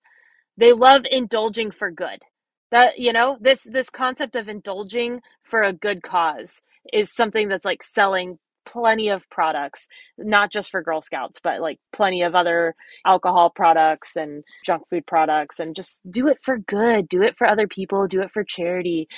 They 0.56 0.72
love 0.72 1.02
indulging 1.10 1.70
for 1.70 1.90
good. 1.90 2.20
That 2.70 2.98
you 2.98 3.12
know, 3.12 3.38
this 3.40 3.60
this 3.64 3.90
concept 3.90 4.36
of 4.36 4.48
indulging 4.48 5.20
for 5.42 5.62
a 5.62 5.72
good 5.72 6.02
cause 6.02 6.60
is 6.92 7.14
something 7.14 7.48
that's 7.48 7.64
like 7.64 7.82
selling 7.82 8.38
plenty 8.66 9.08
of 9.08 9.28
products, 9.30 9.86
not 10.18 10.52
just 10.52 10.70
for 10.70 10.82
Girl 10.82 11.00
Scouts, 11.00 11.40
but 11.42 11.60
like 11.62 11.78
plenty 11.92 12.22
of 12.22 12.34
other 12.34 12.74
alcohol 13.06 13.50
products 13.50 14.10
and 14.16 14.44
junk 14.66 14.82
food 14.90 15.06
products 15.06 15.58
and 15.58 15.74
just 15.74 16.00
do 16.10 16.28
it 16.28 16.38
for 16.42 16.58
good, 16.58 17.08
do 17.08 17.22
it 17.22 17.36
for 17.36 17.46
other 17.46 17.66
people, 17.66 18.06
do 18.06 18.20
it 18.22 18.30
for 18.30 18.44
charity 18.44 19.08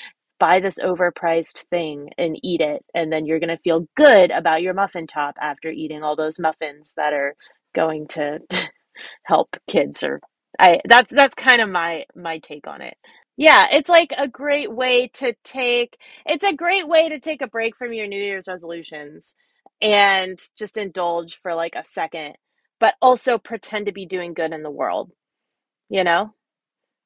buy 0.41 0.61
this 0.61 0.81
overpriced 0.81 1.65
thing 1.71 2.11
and 2.19 2.39
eat 2.43 2.63
it 2.63 2.85
and 2.95 3.13
then 3.13 3.27
you're 3.27 3.41
going 3.41 3.51
to 3.57 3.63
feel 3.63 3.87
good 3.97 4.33
about 4.33 4.63
your 4.63 4.75
muffin 4.75 5.07
top 5.07 5.37
after 5.41 5.71
eating 5.71 6.03
all 6.05 6.17
those 6.17 6.41
muffins 6.41 6.93
that 6.97 7.15
are 7.15 7.37
going 7.75 8.09
to 8.09 8.41
help 9.25 9.57
kids 9.69 10.03
or 10.03 10.21
I 10.61 10.81
that's 10.89 11.13
that's 11.15 11.35
kind 11.37 11.63
of 11.63 11.69
my 11.69 12.05
my 12.17 12.39
take 12.39 12.67
on 12.69 12.83
it. 12.83 12.97
Yeah, 13.37 13.69
it's 13.73 13.89
like 13.91 14.13
a 14.19 14.29
great 14.29 14.73
way 14.73 15.09
to 15.15 15.35
take 15.45 15.97
it's 16.27 16.45
a 16.45 16.55
great 16.55 16.89
way 16.89 17.11
to 17.11 17.21
take 17.21 17.43
a 17.43 17.49
break 17.49 17.77
from 17.77 17.93
your 17.95 18.09
New 18.09 18.21
Year's 18.23 18.49
resolutions 18.49 19.35
and 19.83 20.39
just 20.59 20.77
indulge 20.79 21.39
for 21.43 21.55
like 21.55 21.75
a 21.77 21.85
second, 21.87 22.35
but 22.81 22.95
also 23.03 23.39
pretend 23.39 23.87
to 23.87 23.93
be 23.93 24.07
doing 24.07 24.35
good 24.35 24.53
in 24.53 24.63
the 24.63 24.71
world. 24.71 25.13
You 25.91 26.05
know? 26.05 26.35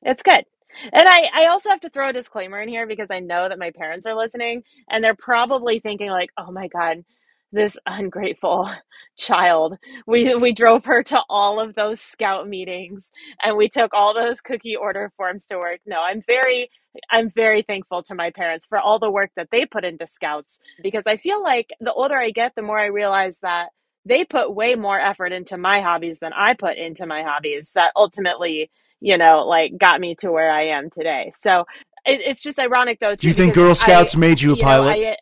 It's 0.03 0.23
good. 0.23 0.45
And 0.93 1.09
I, 1.09 1.31
I 1.35 1.47
also 1.47 1.71
have 1.71 1.81
to 1.81 1.91
throw 1.91 2.11
a 2.11 2.13
disclaimer 2.15 2.61
in 2.63 2.69
here 2.69 2.87
because 2.87 3.09
I 3.11 3.21
know 3.21 3.49
that 3.49 3.59
my 3.59 3.73
parents 3.73 4.07
are 4.07 4.17
listening 4.17 4.63
and 4.91 5.05
they're 5.05 5.17
probably 5.17 5.81
thinking 5.81 6.11
like, 6.11 6.31
oh 6.39 6.53
my 6.53 6.69
God, 6.69 7.05
this 7.53 7.79
ungrateful 7.87 8.71
child. 9.19 9.77
We 10.07 10.35
we 10.37 10.53
drove 10.53 10.87
her 10.87 11.03
to 11.05 11.23
all 11.31 11.61
of 11.61 11.75
those 11.75 12.01
scout 12.01 12.49
meetings 12.49 13.11
and 13.43 13.57
we 13.57 13.69
took 13.69 13.95
all 13.95 14.15
those 14.15 14.41
cookie 14.41 14.77
order 14.77 15.13
forms 15.17 15.47
to 15.49 15.59
work. 15.59 15.81
No, 15.87 16.01
I'm 16.03 16.23
very 16.23 16.71
I'm 17.11 17.31
very 17.31 17.63
thankful 17.63 18.03
to 18.05 18.15
my 18.17 18.31
parents 18.33 18.67
for 18.67 18.79
all 18.79 18.99
the 18.99 19.11
work 19.11 19.31
that 19.37 19.49
they 19.53 19.67
put 19.67 19.85
into 19.85 20.07
scouts 20.09 20.59
because 20.83 21.05
I 21.07 21.17
feel 21.17 21.43
like 21.43 21.71
the 21.81 21.93
older 21.93 22.17
I 22.19 22.31
get, 22.31 22.55
the 22.57 22.63
more 22.63 22.79
I 22.81 22.87
realize 22.87 23.39
that 23.41 23.71
they 24.07 24.25
put 24.25 24.55
way 24.55 24.75
more 24.75 24.99
effort 25.01 25.33
into 25.33 25.57
my 25.57 25.81
hobbies 25.81 26.19
than 26.19 26.33
I 26.33 26.55
put 26.55 26.77
into 26.77 27.07
my 27.07 27.23
hobbies 27.23 27.71
that 27.75 27.93
ultimately 27.97 28.71
you 29.01 29.19
know, 29.19 29.45
like 29.47 29.77
got 29.77 30.01
me 30.01 30.15
to 30.17 30.33
where 30.33 30.51
I 30.51 30.69
am 30.69 30.89
today. 30.89 31.33
So 31.39 31.67
it, 32.07 32.21
it's 32.25 32.41
just 32.43 32.59
ironic 32.59 33.01
though. 33.01 33.11
Too, 33.11 33.17
Do 33.17 33.29
you 33.29 33.35
think 33.35 33.53
Girl 33.55 33.75
Scouts 33.75 34.17
I, 34.17 34.19
made 34.19 34.41
you 34.41 34.55
a 34.55 34.57
know, 34.57 34.63
pilot? 34.63 34.97
I- 34.99 35.17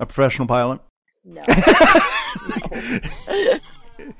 A 0.00 0.06
professional 0.06 0.48
pilot? 0.48 0.80
no. 1.24 1.42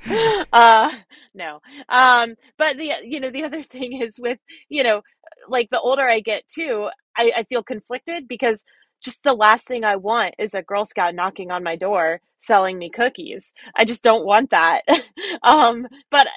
uh 0.53 0.91
no 1.33 1.59
um 1.89 2.35
but 2.57 2.77
the 2.77 2.93
you 3.03 3.19
know 3.19 3.29
the 3.29 3.43
other 3.43 3.63
thing 3.63 4.01
is 4.01 4.17
with 4.17 4.39
you 4.69 4.83
know 4.83 5.01
like 5.49 5.69
the 5.71 5.79
older 5.79 6.07
i 6.07 6.21
get 6.21 6.47
too 6.47 6.87
i, 7.17 7.31
I 7.37 7.43
feel 7.43 7.63
conflicted 7.63 8.27
because 8.27 8.63
just 9.03 9.23
the 9.23 9.33
last 9.33 9.67
thing 9.67 9.83
i 9.83 9.95
want 9.95 10.33
is 10.39 10.53
a 10.53 10.61
girl 10.61 10.85
scout 10.85 11.15
knocking 11.15 11.51
on 11.51 11.63
my 11.63 11.75
door 11.75 12.21
selling 12.41 12.77
me 12.77 12.89
cookies 12.89 13.51
i 13.75 13.85
just 13.85 14.03
don't 14.03 14.25
want 14.25 14.49
that 14.51 14.81
um 15.43 15.87
but 16.09 16.27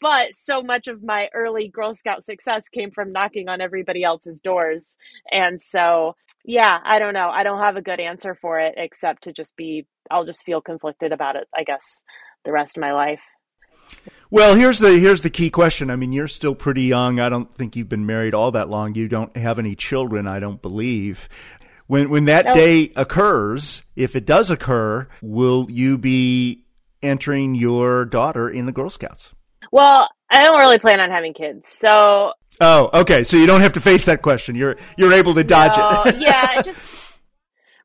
but 0.00 0.28
so 0.34 0.62
much 0.62 0.88
of 0.88 1.02
my 1.02 1.28
early 1.34 1.68
girl 1.68 1.94
scout 1.94 2.24
success 2.24 2.68
came 2.68 2.90
from 2.90 3.12
knocking 3.12 3.48
on 3.48 3.60
everybody 3.60 4.02
else's 4.02 4.40
doors 4.40 4.96
and 5.30 5.60
so 5.60 6.14
yeah 6.44 6.78
i 6.84 6.98
don't 6.98 7.14
know 7.14 7.28
i 7.28 7.42
don't 7.42 7.60
have 7.60 7.76
a 7.76 7.82
good 7.82 8.00
answer 8.00 8.34
for 8.34 8.58
it 8.58 8.74
except 8.76 9.24
to 9.24 9.32
just 9.32 9.54
be 9.56 9.86
i'll 10.10 10.24
just 10.24 10.44
feel 10.44 10.60
conflicted 10.60 11.12
about 11.12 11.36
it 11.36 11.46
i 11.54 11.62
guess 11.64 12.00
the 12.44 12.52
rest 12.52 12.76
of 12.76 12.80
my 12.80 12.92
life 12.92 13.22
Well, 14.30 14.54
here's 14.54 14.78
the 14.78 14.98
here's 14.98 15.20
the 15.20 15.30
key 15.30 15.50
question. 15.50 15.90
I 15.90 15.96
mean, 15.96 16.12
you're 16.12 16.26
still 16.26 16.54
pretty 16.54 16.82
young. 16.82 17.20
I 17.20 17.28
don't 17.28 17.54
think 17.54 17.76
you've 17.76 17.88
been 17.88 18.06
married 18.06 18.34
all 18.34 18.50
that 18.52 18.68
long. 18.68 18.94
You 18.94 19.08
don't 19.08 19.36
have 19.36 19.58
any 19.58 19.76
children, 19.76 20.26
I 20.26 20.40
don't 20.40 20.60
believe. 20.60 21.28
When 21.86 22.08
when 22.10 22.24
that 22.26 22.46
No. 22.46 22.54
day 22.54 22.92
occurs, 22.96 23.82
if 23.96 24.16
it 24.16 24.24
does 24.26 24.50
occur, 24.50 25.06
will 25.20 25.66
you 25.70 25.98
be 25.98 26.64
entering 27.02 27.54
your 27.54 28.04
daughter 28.06 28.48
in 28.48 28.66
the 28.66 28.72
Girl 28.72 28.88
Scouts? 28.90 29.34
well 29.72 30.08
i 30.30 30.42
don't 30.44 30.58
really 30.58 30.78
plan 30.78 31.00
on 31.00 31.10
having 31.10 31.34
kids 31.34 31.68
so 31.68 32.32
Oh, 32.60 32.88
okay. 32.94 33.24
So 33.24 33.36
you 33.36 33.46
don't 33.46 33.62
have 33.62 33.72
to 33.72 33.80
face 33.80 34.04
that 34.04 34.22
question. 34.22 34.54
You're 34.54 34.76
you're 34.96 35.12
able 35.12 35.34
to 35.34 35.42
dodge 35.42 35.76
no, 35.76 36.04
it. 36.06 36.14
yeah 36.20 36.56
just 36.58 37.18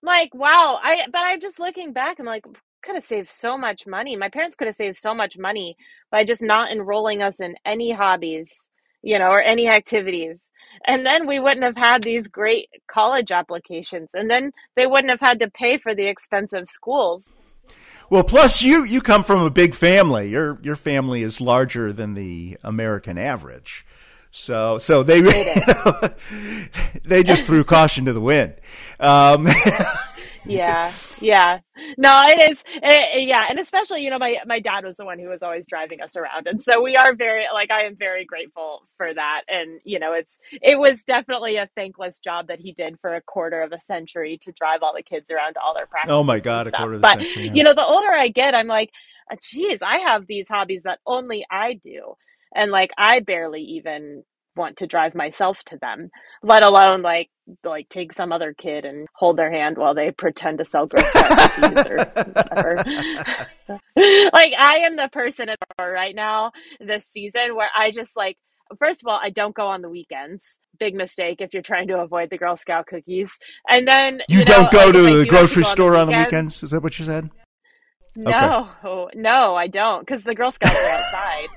like 0.03 0.33
wow 0.35 0.77
i 0.81 1.01
but 1.11 1.19
i'm 1.23 1.41
just 1.41 1.59
looking 1.59 1.91
back 1.91 2.19
i'm 2.19 2.25
like 2.25 2.45
could 2.83 2.95
have 2.95 3.03
saved 3.03 3.29
so 3.29 3.57
much 3.57 3.87
money 3.87 4.15
my 4.15 4.29
parents 4.29 4.55
could 4.55 4.67
have 4.67 4.75
saved 4.75 4.97
so 4.97 5.13
much 5.13 5.37
money 5.37 5.75
by 6.11 6.23
just 6.23 6.41
not 6.43 6.71
enrolling 6.71 7.21
us 7.23 7.41
in 7.41 7.55
any 7.65 7.91
hobbies 7.91 8.53
you 9.01 9.17
know 9.17 9.29
or 9.29 9.41
any 9.41 9.67
activities 9.67 10.39
and 10.85 11.05
then 11.05 11.27
we 11.27 11.39
wouldn't 11.39 11.63
have 11.63 11.77
had 11.77 12.03
these 12.03 12.27
great 12.27 12.69
college 12.87 13.31
applications 13.31 14.09
and 14.13 14.29
then 14.29 14.51
they 14.75 14.87
wouldn't 14.87 15.11
have 15.11 15.21
had 15.21 15.39
to 15.39 15.49
pay 15.49 15.77
for 15.77 15.95
the 15.95 16.07
expensive 16.07 16.67
schools 16.67 17.29
Well, 18.09 18.23
plus 18.23 18.61
you 18.61 18.83
you 18.83 19.01
come 19.01 19.23
from 19.23 19.41
a 19.41 19.51
big 19.51 19.75
family. 19.75 20.29
Your 20.29 20.59
your 20.63 20.75
family 20.75 21.21
is 21.23 21.39
larger 21.39 21.93
than 21.93 22.15
the 22.15 22.57
American 22.63 23.17
average. 23.17 23.85
So 24.31 24.77
so 24.79 25.03
they 25.03 25.17
you 25.17 25.23
know, 25.67 26.09
they 27.05 27.23
just 27.23 27.43
threw 27.45 27.63
caution 27.63 28.05
to 28.05 28.13
the 28.13 28.21
wind. 28.21 28.55
Um, 28.99 29.47
yeah, 30.49 30.93
yeah. 31.21 31.59
No, 31.97 32.23
it 32.27 32.51
is. 32.51 32.63
It, 32.67 33.23
yeah, 33.27 33.45
and 33.49 33.59
especially 33.59 34.03
you 34.03 34.09
know 34.09 34.19
my 34.19 34.37
my 34.45 34.59
dad 34.59 34.85
was 34.85 34.97
the 34.97 35.05
one 35.05 35.19
who 35.19 35.29
was 35.29 35.43
always 35.43 35.67
driving 35.67 36.01
us 36.01 36.15
around, 36.17 36.47
and 36.47 36.61
so 36.61 36.81
we 36.81 36.97
are 36.97 37.15
very 37.15 37.45
like 37.53 37.71
I 37.71 37.83
am 37.83 37.95
very 37.95 38.25
grateful 38.25 38.83
for 38.97 39.13
that. 39.13 39.43
And 39.49 39.79
you 39.85 39.99
know, 39.99 40.13
it's 40.13 40.39
it 40.61 40.79
was 40.79 41.03
definitely 41.05 41.57
a 41.57 41.69
thankless 41.75 42.19
job 42.19 42.47
that 42.47 42.59
he 42.59 42.73
did 42.73 42.99
for 42.99 43.15
a 43.15 43.21
quarter 43.21 43.61
of 43.61 43.73
a 43.73 43.81
century 43.81 44.39
to 44.43 44.51
drive 44.53 44.83
all 44.83 44.93
the 44.95 45.03
kids 45.03 45.29
around 45.31 45.53
to 45.55 45.61
all 45.61 45.75
their 45.77 45.87
practices. 45.87 46.13
Oh 46.13 46.23
my 46.23 46.39
god, 46.39 46.67
a 46.67 46.71
quarter 46.73 46.95
of 46.95 47.03
a 47.03 47.07
But 47.07 47.09
century. 47.09 47.47
yeah. 47.47 47.53
you 47.53 47.63
know, 47.63 47.73
the 47.73 47.85
older 47.85 48.11
I 48.13 48.29
get, 48.29 48.55
I'm 48.55 48.67
like, 48.67 48.91
geez, 49.43 49.81
I 49.81 49.99
have 49.99 50.27
these 50.27 50.49
hobbies 50.49 50.83
that 50.83 50.99
only 51.05 51.45
I 51.51 51.75
do, 51.75 52.15
and 52.55 52.71
like 52.71 52.91
I 52.97 53.21
barely 53.21 53.61
even 53.61 54.23
want 54.59 54.77
to 54.77 54.87
drive 54.87 55.15
myself 55.15 55.57
to 55.65 55.77
them, 55.77 56.09
let 56.43 56.61
alone 56.61 57.01
like 57.01 57.29
like 57.63 57.89
take 57.89 58.13
some 58.13 58.31
other 58.31 58.53
kid 58.53 58.85
and 58.85 59.07
hold 59.15 59.37
their 59.37 59.51
hand 59.51 59.77
while 59.77 59.95
they 59.95 60.11
pretend 60.11 60.59
to 60.59 60.65
sell 60.65 60.85
Girl 60.85 61.03
Scout 61.03 61.51
cookies 61.51 61.87
or 61.87 61.97
whatever. 61.97 62.75
like 64.33 64.53
I 64.57 64.81
am 64.85 64.97
the 64.97 65.09
person 65.11 65.49
at 65.49 65.57
the 65.59 65.65
store 65.73 65.91
right 65.91 66.13
now 66.13 66.51
this 66.79 67.05
season 67.05 67.55
where 67.55 67.69
I 67.75 67.89
just 67.89 68.15
like 68.15 68.37
first 68.77 69.01
of 69.01 69.07
all 69.07 69.19
I 69.21 69.31
don't 69.31 69.55
go 69.55 69.67
on 69.67 69.81
the 69.81 69.89
weekends. 69.89 70.59
Big 70.79 70.93
mistake 70.93 71.37
if 71.39 71.53
you're 71.53 71.63
trying 71.63 71.87
to 71.87 71.97
avoid 71.97 72.29
the 72.29 72.37
Girl 72.37 72.55
Scout 72.55 72.85
cookies. 72.85 73.31
And 73.67 73.87
then 73.87 74.21
you, 74.29 74.39
know, 74.39 74.45
don't 74.45 74.71
go 74.71 74.85
like, 74.85 74.93
to 74.93 75.17
the 75.19 75.25
grocery 75.25 75.63
go 75.63 75.69
store 75.69 75.95
on 75.95 76.07
the 76.07 76.13
weekends- 76.13 76.31
weekends. 76.31 76.63
Is 76.63 76.71
that 76.71 76.83
what 76.83 76.99
you 76.99 77.05
said? 77.05 77.29
no, 78.15 78.69
no, 79.15 79.55
I 79.55 79.67
don't, 79.67 80.05
because 80.05 80.23
the 80.23 80.35
Girl 80.35 80.51
Scouts 80.51 80.75
are 80.75 80.89
outside. 80.89 81.47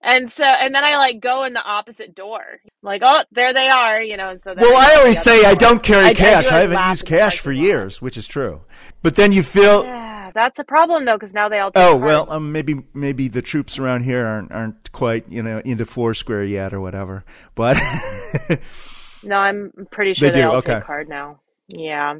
And 0.00 0.30
so, 0.30 0.44
and 0.44 0.72
then 0.74 0.84
I 0.84 0.96
like 0.96 1.20
go 1.20 1.42
in 1.44 1.54
the 1.54 1.62
opposite 1.62 2.14
door, 2.14 2.40
like, 2.82 3.02
oh, 3.04 3.24
there 3.32 3.52
they 3.52 3.68
are, 3.68 4.00
you 4.00 4.16
know. 4.16 4.30
And 4.30 4.40
so, 4.42 4.54
Well, 4.56 4.76
I 4.76 4.94
always 5.00 5.20
say 5.20 5.44
I 5.44 5.54
don't 5.54 5.82
carry 5.82 6.04
I- 6.04 6.08
I 6.10 6.14
cash. 6.14 6.46
I, 6.46 6.58
a 6.58 6.68
haven't 6.68 6.88
used 6.90 7.04
cash 7.06 7.40
for 7.40 7.50
years, 7.50 8.00
which 8.00 8.16
is 8.16 8.26
true. 8.28 8.60
But 9.02 9.16
then 9.16 9.32
you 9.32 9.42
feel, 9.42 9.84
Yeah, 9.84 10.30
that's 10.32 10.58
a 10.60 10.64
problem 10.64 11.04
though, 11.04 11.16
because 11.16 11.34
now 11.34 11.48
they 11.48 11.58
all. 11.58 11.72
Take 11.72 11.82
oh 11.84 11.96
well, 11.96 12.30
um, 12.30 12.52
maybe 12.52 12.76
maybe 12.94 13.26
the 13.28 13.42
troops 13.42 13.78
around 13.78 14.02
here 14.04 14.24
aren't 14.24 14.52
aren't 14.52 14.92
quite 14.92 15.24
you 15.28 15.42
know 15.42 15.58
into 15.64 15.84
Foursquare 15.84 16.44
yet 16.44 16.72
or 16.72 16.80
whatever. 16.80 17.24
But 17.56 17.76
No, 19.24 19.36
I'm 19.36 19.72
pretty 19.90 20.14
sure 20.14 20.28
They 20.28 20.34
they, 20.34 20.40
do, 20.42 20.48
all 20.50 20.56
okay. 20.56 20.74
take 20.74 20.84
card 20.84 21.08
now. 21.08 21.40
Yeah, 21.66 22.16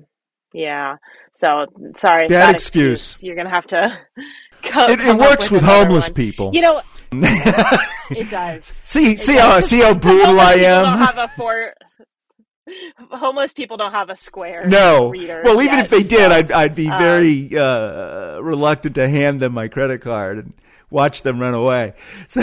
yeah. 0.52 0.96
So 1.32 1.66
sorry, 1.96 2.26
Bad 2.26 2.46
bad 2.46 2.54
excuse. 2.56 3.22
You're 3.22 3.36
gonna 3.36 3.50
have 3.50 3.66
to. 3.68 3.98
Go, 4.74 4.86
it, 4.88 4.98
it 5.00 5.16
works 5.16 5.52
with 5.52 5.62
another 5.62 5.84
homeless 5.84 6.06
one. 6.08 6.14
people. 6.14 6.50
You 6.52 6.62
know, 6.62 6.82
it 7.12 8.30
does. 8.30 8.72
see 8.84 9.16
It 9.18 9.20
see 9.20 9.34
does. 9.34 9.42
how 9.42 9.60
see 9.60 9.80
how 9.80 9.94
Because 9.94 10.00
brutal 10.02 10.40
I 10.40 10.56
homeless 10.56 10.56
people 10.58 10.80
Don't 10.80 10.98
am. 10.98 10.98
have 10.98 11.18
a 11.18 11.28
four. 11.28 11.74
Homeless 13.10 13.52
people 13.54 13.76
don't 13.78 13.92
have 13.92 14.10
a 14.10 14.16
square. 14.18 14.66
No. 14.68 15.10
reader 15.10 15.42
Well, 15.44 15.62
even 15.62 15.78
yet, 15.78 15.84
if 15.84 15.90
they 15.90 16.02
did, 16.02 16.30
I'd 16.32 16.52
I'd 16.52 16.74
be 16.74 16.88
um, 16.90 16.98
very 16.98 17.56
uh, 17.56 18.40
reluctant 18.40 18.94
to 18.96 19.08
hand 19.08 19.40
them 19.40 19.54
my 19.54 19.68
credit 19.68 20.00
card 20.02 20.38
and 20.38 20.52
watch 20.90 21.22
them 21.22 21.40
run 21.40 21.54
away. 21.54 21.94
So 22.28 22.42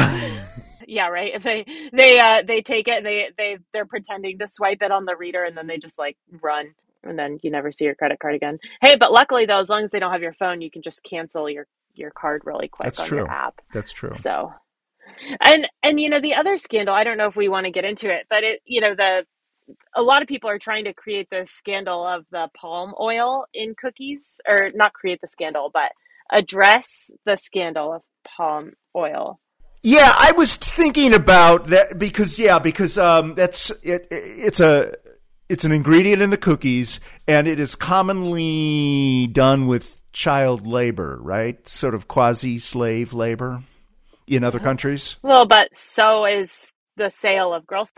yeah, 0.87 1.07
right. 1.07 1.31
If 1.33 1.43
they 1.43 1.65
they 1.93 2.19
uh 2.19 2.41
they 2.45 2.61
take 2.61 2.87
it 2.87 2.97
and 2.97 3.05
they 3.05 3.29
they 3.37 3.57
they're 3.73 3.85
pretending 3.85 4.39
to 4.39 4.47
swipe 4.47 4.81
it 4.81 4.91
on 4.91 5.05
the 5.05 5.15
reader 5.15 5.43
and 5.43 5.55
then 5.57 5.67
they 5.67 5.77
just 5.77 5.97
like 5.99 6.17
run 6.41 6.73
and 7.03 7.17
then 7.17 7.39
you 7.43 7.51
never 7.51 7.71
see 7.71 7.85
your 7.85 7.95
credit 7.95 8.19
card 8.19 8.35
again. 8.35 8.57
Hey, 8.81 8.95
but 8.95 9.11
luckily 9.11 9.45
though, 9.45 9.59
as 9.59 9.69
long 9.69 9.83
as 9.83 9.91
they 9.91 9.99
don't 9.99 10.11
have 10.11 10.21
your 10.21 10.33
phone, 10.33 10.61
you 10.61 10.71
can 10.71 10.81
just 10.81 11.03
cancel 11.03 11.49
your 11.49 11.67
your 11.97 12.11
card 12.11 12.41
really 12.45 12.67
quick 12.67 12.85
That's 12.85 12.99
on 12.99 13.07
true. 13.07 13.17
your 13.19 13.29
app. 13.29 13.61
that's 13.71 13.91
true. 13.91 14.13
So, 14.15 14.51
and 15.41 15.67
and 15.83 15.99
you 15.99 16.09
know 16.09 16.21
the 16.21 16.35
other 16.35 16.57
scandal. 16.57 16.93
I 16.95 17.03
don't 17.03 17.17
know 17.17 17.27
if 17.27 17.35
we 17.35 17.47
want 17.49 17.65
to 17.65 17.71
get 17.71 17.85
into 17.85 18.09
it, 18.09 18.25
but 18.29 18.43
it 18.43 18.61
you 18.65 18.81
know 18.81 18.95
the 18.95 19.25
a 19.95 20.01
lot 20.01 20.21
of 20.21 20.27
people 20.27 20.49
are 20.49 20.59
trying 20.59 20.85
to 20.85 20.93
create 20.93 21.27
this 21.31 21.49
scandal 21.51 22.05
of 22.05 22.25
the 22.31 22.49
palm 22.55 22.93
oil 22.99 23.45
in 23.53 23.75
cookies, 23.75 24.39
or 24.47 24.69
not 24.75 24.93
create 24.93 25.21
the 25.21 25.27
scandal, 25.27 25.71
but 25.73 25.91
address 26.31 27.09
the 27.25 27.37
scandal 27.37 27.93
of 27.93 28.01
palm 28.25 28.73
oil. 28.95 29.39
Yeah, 29.83 30.11
I 30.17 30.31
was 30.31 30.55
thinking 30.55 31.13
about 31.13 31.67
that 31.67 31.99
because 31.99 32.39
yeah, 32.39 32.59
because 32.59 32.97
um, 32.97 33.35
that's 33.35 33.69
it, 33.83 34.07
it's 34.09 34.59
a 34.59 34.95
it's 35.47 35.63
an 35.63 35.71
ingredient 35.71 36.21
in 36.23 36.31
the 36.31 36.37
cookies, 36.37 36.99
and 37.27 37.47
it 37.47 37.59
is 37.59 37.75
commonly 37.75 39.27
done 39.27 39.67
with 39.67 39.99
child 40.15 40.65
labor, 40.65 41.19
right? 41.21 41.67
Sort 41.67 41.93
of 41.93 42.07
quasi 42.07 42.57
slave 42.57 43.13
labor 43.13 43.61
in 44.25 44.43
other 44.43 44.59
countries. 44.59 45.17
Well, 45.21 45.45
but 45.45 45.67
so 45.75 46.25
is 46.25 46.71
the 46.95 47.09
sale 47.09 47.53
of 47.53 47.67
girls. 47.67 47.91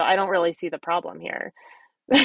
I 0.00 0.16
don't 0.16 0.30
really 0.30 0.54
see 0.54 0.70
the 0.70 0.78
problem 0.78 1.20
here. 1.20 1.52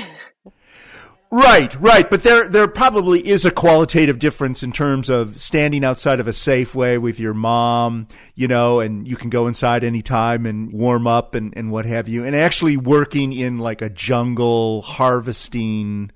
Right, 1.33 1.73
right, 1.79 2.09
but 2.09 2.23
there 2.23 2.49
there 2.49 2.67
probably 2.67 3.25
is 3.25 3.45
a 3.45 3.51
qualitative 3.51 4.19
difference 4.19 4.63
in 4.63 4.73
terms 4.73 5.09
of 5.09 5.37
standing 5.37 5.85
outside 5.85 6.19
of 6.19 6.27
a 6.27 6.31
Safeway 6.31 6.99
with 6.99 7.21
your 7.21 7.33
mom, 7.33 8.09
you 8.35 8.49
know, 8.49 8.81
and 8.81 9.07
you 9.07 9.15
can 9.15 9.29
go 9.29 9.47
inside 9.47 9.85
anytime 9.85 10.45
and 10.45 10.73
warm 10.73 11.07
up 11.07 11.33
and, 11.33 11.53
and 11.55 11.71
what 11.71 11.85
have 11.85 12.09
you, 12.09 12.25
and 12.25 12.35
actually 12.35 12.75
working 12.75 13.31
in 13.31 13.59
like 13.59 13.81
a 13.81 13.89
jungle 13.89 14.81
harvesting 14.81 16.11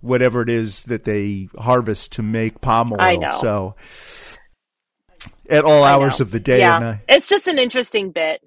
whatever 0.00 0.42
it 0.42 0.48
is 0.48 0.84
that 0.84 1.04
they 1.04 1.48
harvest 1.58 2.12
to 2.12 2.22
make 2.22 2.60
palm 2.60 2.92
oil. 2.92 3.24
I. 3.24 3.40
So 3.40 3.74
at 5.48 5.64
all 5.64 5.82
I 5.82 5.92
hours 5.92 6.20
know. 6.20 6.24
of 6.24 6.30
the 6.30 6.40
day 6.40 6.60
yeah, 6.60 6.76
and 6.76 6.84
night. 6.84 6.98
it's 7.08 7.28
just 7.28 7.46
an 7.46 7.58
interesting 7.58 8.10
bit, 8.12 8.42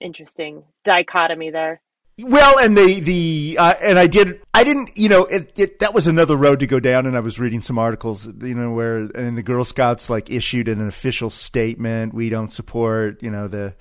interesting 0.00 0.64
dichotomy 0.84 1.50
there. 1.50 1.80
Well, 2.16 2.60
and 2.60 2.76
the 2.76 3.00
the 3.00 3.56
uh, 3.58 3.74
and 3.82 3.98
I 3.98 4.06
did 4.06 4.40
I 4.54 4.62
didn't 4.62 4.96
you 4.96 5.08
know 5.08 5.24
it, 5.24 5.52
it 5.58 5.78
that 5.80 5.92
was 5.92 6.06
another 6.06 6.36
road 6.36 6.60
to 6.60 6.66
go 6.66 6.78
down, 6.78 7.06
and 7.06 7.16
I 7.16 7.20
was 7.20 7.40
reading 7.40 7.60
some 7.60 7.76
articles 7.76 8.26
you 8.40 8.54
know 8.54 8.70
where 8.70 8.98
and 8.98 9.36
the 9.36 9.42
Girl 9.42 9.64
Scouts 9.64 10.08
like 10.08 10.30
issued 10.30 10.68
an 10.68 10.86
official 10.86 11.28
statement: 11.28 12.14
we 12.14 12.30
don't 12.30 12.52
support 12.52 13.20
you 13.20 13.32
know 13.32 13.48
the 13.48 13.74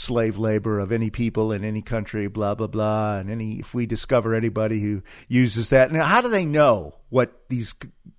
slave 0.00 0.38
labor 0.38 0.78
of 0.78 0.92
any 0.92 1.10
people 1.10 1.52
in 1.52 1.64
any 1.64 1.82
country, 1.82 2.26
blah 2.26 2.54
blah 2.54 2.66
blah, 2.66 3.18
and 3.18 3.30
any 3.30 3.60
if 3.60 3.74
we 3.74 3.86
discover 3.86 4.34
anybody 4.34 4.80
who 4.80 5.02
uses 5.28 5.68
that, 5.68 5.92
now 5.92 6.04
how 6.04 6.20
do 6.20 6.28
they 6.28 6.44
know 6.44 6.96
what 7.10 7.32
these 7.48 7.74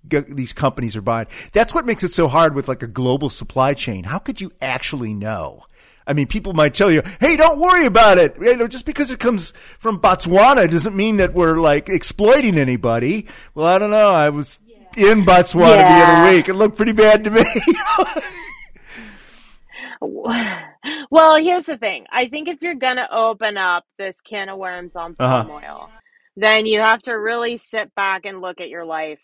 these 0.08 0.52
companies 0.52 0.96
are 0.96 1.02
buying? 1.02 1.26
That's 1.52 1.74
what 1.74 1.86
makes 1.86 2.04
it 2.04 2.12
so 2.12 2.28
hard 2.28 2.54
with 2.54 2.68
like 2.68 2.82
a 2.82 2.86
global 2.86 3.30
supply 3.30 3.74
chain. 3.74 4.04
How 4.04 4.18
could 4.18 4.40
you 4.40 4.50
actually 4.60 5.14
know? 5.14 5.64
I 6.06 6.14
mean, 6.14 6.26
people 6.26 6.52
might 6.52 6.74
tell 6.74 6.90
you, 6.90 7.02
"Hey, 7.20 7.36
don't 7.36 7.58
worry 7.58 7.86
about 7.86 8.18
it." 8.18 8.36
You 8.40 8.56
know, 8.56 8.66
just 8.66 8.86
because 8.86 9.10
it 9.10 9.20
comes 9.20 9.52
from 9.78 10.00
Botswana 10.00 10.70
doesn't 10.70 10.96
mean 10.96 11.18
that 11.18 11.34
we're 11.34 11.58
like 11.58 11.88
exploiting 11.88 12.58
anybody. 12.58 13.26
Well, 13.54 13.66
I 13.66 13.78
don't 13.78 13.90
know. 13.90 14.10
I 14.10 14.30
was 14.30 14.58
in 14.96 15.24
Botswana 15.24 15.78
the 15.78 15.84
other 15.84 16.34
week. 16.34 16.48
It 16.48 16.54
looked 16.54 16.76
pretty 16.76 16.92
bad 16.92 17.24
to 17.24 17.30
me. 17.30 17.44
Well, 21.10 21.36
here's 21.36 21.66
the 21.66 21.76
thing. 21.78 22.06
I 22.10 22.28
think 22.28 22.48
if 22.48 22.62
you're 22.62 22.74
gonna 22.74 23.08
open 23.10 23.56
up 23.56 23.84
this 23.98 24.16
can 24.24 24.48
of 24.48 24.58
worms 24.58 24.96
on 24.96 25.14
palm 25.14 25.50
Uh-huh. 25.50 25.52
oil, 25.52 25.90
then 26.36 26.66
you 26.66 26.80
have 26.80 27.02
to 27.02 27.12
really 27.12 27.56
sit 27.58 27.94
back 27.94 28.24
and 28.24 28.40
look 28.40 28.60
at 28.60 28.68
your 28.68 28.84
life 28.84 29.20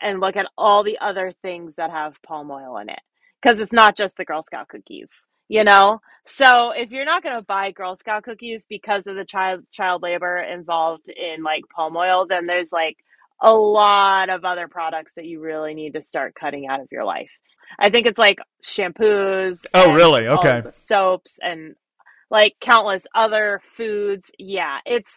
and 0.00 0.20
look 0.20 0.36
at 0.36 0.48
all 0.58 0.82
the 0.82 0.98
other 0.98 1.32
things 1.42 1.76
that 1.76 1.90
have 1.90 2.20
palm 2.22 2.50
oil 2.50 2.78
in 2.78 2.88
it. 2.88 3.00
Because 3.40 3.60
it's 3.60 3.72
not 3.72 3.96
just 3.96 4.16
the 4.16 4.24
Girl 4.24 4.42
Scout 4.42 4.68
cookies, 4.68 5.08
you 5.48 5.62
know? 5.62 6.00
So 6.26 6.70
if 6.72 6.90
you're 6.90 7.04
not 7.04 7.22
gonna 7.22 7.42
buy 7.42 7.70
Girl 7.70 7.94
Scout 7.96 8.24
cookies 8.24 8.66
because 8.66 9.06
of 9.06 9.14
the 9.14 9.24
child 9.24 9.64
child 9.70 10.02
labor 10.02 10.38
involved 10.38 11.08
in 11.08 11.42
like 11.42 11.62
palm 11.74 11.96
oil, 11.96 12.26
then 12.26 12.46
there's 12.46 12.72
like 12.72 12.96
a 13.40 13.52
lot 13.52 14.30
of 14.30 14.44
other 14.44 14.66
products 14.66 15.14
that 15.14 15.26
you 15.26 15.40
really 15.40 15.74
need 15.74 15.92
to 15.94 16.02
start 16.02 16.34
cutting 16.34 16.66
out 16.66 16.80
of 16.80 16.88
your 16.90 17.04
life. 17.04 17.38
I 17.78 17.90
think 17.90 18.06
it's 18.06 18.18
like 18.18 18.38
shampoos. 18.62 19.64
Oh, 19.74 19.92
really? 19.94 20.26
Okay. 20.28 20.62
soaps 20.72 21.38
and 21.42 21.76
like 22.30 22.56
countless 22.60 23.06
other 23.14 23.60
foods. 23.76 24.30
Yeah, 24.38 24.78
it's, 24.84 25.16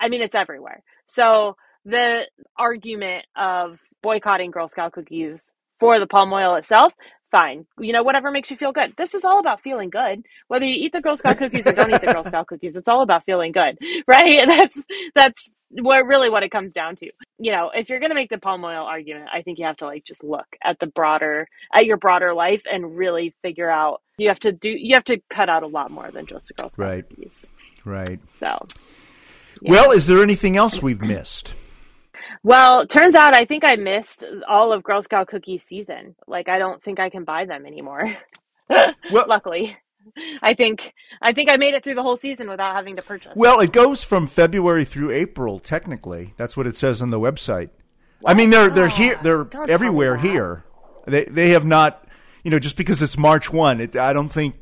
I 0.00 0.08
mean, 0.08 0.22
it's 0.22 0.34
everywhere. 0.34 0.82
So 1.06 1.56
the 1.84 2.26
argument 2.58 3.26
of 3.36 3.80
boycotting 4.02 4.50
Girl 4.50 4.68
Scout 4.68 4.92
cookies 4.92 5.40
for 5.78 5.98
the 5.98 6.06
palm 6.06 6.32
oil 6.32 6.56
itself, 6.56 6.92
fine. 7.30 7.66
You 7.78 7.92
know, 7.92 8.02
whatever 8.02 8.30
makes 8.30 8.50
you 8.50 8.56
feel 8.56 8.72
good. 8.72 8.94
This 8.96 9.14
is 9.14 9.24
all 9.24 9.38
about 9.38 9.62
feeling 9.62 9.90
good. 9.90 10.24
Whether 10.48 10.64
you 10.64 10.74
eat 10.74 10.92
the 10.92 11.00
Girl 11.00 11.16
Scout 11.16 11.38
cookies 11.38 11.66
or 11.66 11.72
don't 11.72 11.94
eat 11.94 12.00
the 12.00 12.12
Girl 12.12 12.24
Scout 12.24 12.46
cookies, 12.46 12.76
it's 12.76 12.88
all 12.88 13.02
about 13.02 13.24
feeling 13.24 13.52
good, 13.52 13.78
right? 14.06 14.46
That's, 14.56 14.78
that's 15.14 15.50
what 15.70 16.06
really 16.06 16.30
what 16.30 16.42
it 16.42 16.50
comes 16.50 16.72
down 16.72 16.96
to. 16.96 17.10
You 17.38 17.52
know, 17.52 17.70
if 17.74 17.88
you're 17.88 17.98
going 18.00 18.10
to 18.10 18.14
make 18.14 18.30
the 18.30 18.38
palm 18.38 18.64
oil 18.64 18.84
argument, 18.84 19.28
I 19.32 19.42
think 19.42 19.58
you 19.58 19.66
have 19.66 19.76
to 19.78 19.86
like 19.86 20.04
just 20.04 20.22
look 20.24 20.46
at 20.62 20.78
the 20.78 20.86
broader, 20.86 21.48
at 21.74 21.86
your 21.86 21.96
broader 21.96 22.32
life 22.34 22.62
and 22.70 22.96
really 22.96 23.34
figure 23.42 23.68
out, 23.70 24.00
you 24.18 24.28
have 24.28 24.40
to 24.40 24.52
do, 24.52 24.68
you 24.70 24.94
have 24.94 25.04
to 25.04 25.20
cut 25.28 25.48
out 25.48 25.62
a 25.62 25.66
lot 25.66 25.90
more 25.90 26.10
than 26.10 26.26
just 26.26 26.48
the 26.48 26.54
Girl 26.54 26.70
Scout 26.70 26.86
Right. 26.86 27.08
cookies. 27.08 27.46
right. 27.84 28.20
So. 28.40 28.58
yeah. 29.60 29.70
Well, 29.70 29.90
is 29.90 30.06
there 30.06 30.22
anything 30.22 30.56
else 30.56 30.80
we've 30.80 31.00
missed? 31.02 31.54
Well, 32.42 32.86
turns 32.86 33.14
out 33.14 33.34
I 33.34 33.44
think 33.44 33.64
I 33.64 33.76
missed 33.76 34.24
all 34.48 34.72
of 34.72 34.82
Girl 34.84 35.02
Scout 35.02 35.26
cookie 35.28 35.58
season. 35.58 36.14
Like 36.26 36.48
I 36.48 36.58
don't 36.58 36.82
think 36.82 37.00
I 37.00 37.10
can 37.10 37.24
buy 37.24 37.44
them 37.44 37.66
anymore. 37.66 38.14
Well- 38.68 39.26
Luckily. 39.28 39.76
I 40.42 40.54
think 40.54 40.94
I 41.20 41.32
think 41.32 41.50
I 41.50 41.56
made 41.56 41.74
it 41.74 41.84
through 41.84 41.94
the 41.94 42.02
whole 42.02 42.16
season 42.16 42.48
without 42.48 42.74
having 42.74 42.96
to 42.96 43.02
purchase. 43.02 43.32
Well, 43.34 43.60
it 43.60 43.72
goes 43.72 44.04
from 44.04 44.26
February 44.26 44.84
through 44.84 45.10
April. 45.10 45.58
Technically, 45.58 46.34
that's 46.36 46.56
what 46.56 46.66
it 46.66 46.76
says 46.76 47.02
on 47.02 47.10
the 47.10 47.20
website. 47.20 47.70
I 48.24 48.34
mean, 48.34 48.50
they're 48.50 48.70
they're 48.70 48.88
here. 48.88 49.18
They're 49.22 49.44
don't 49.44 49.68
everywhere 49.68 50.16
here. 50.16 50.64
They 51.06 51.24
they 51.24 51.50
have 51.50 51.64
not. 51.64 52.02
You 52.42 52.50
know, 52.50 52.60
just 52.60 52.76
because 52.76 53.02
it's 53.02 53.18
March 53.18 53.52
one, 53.52 53.80
it, 53.80 53.96
I 53.96 54.12
don't 54.12 54.28
think. 54.28 54.54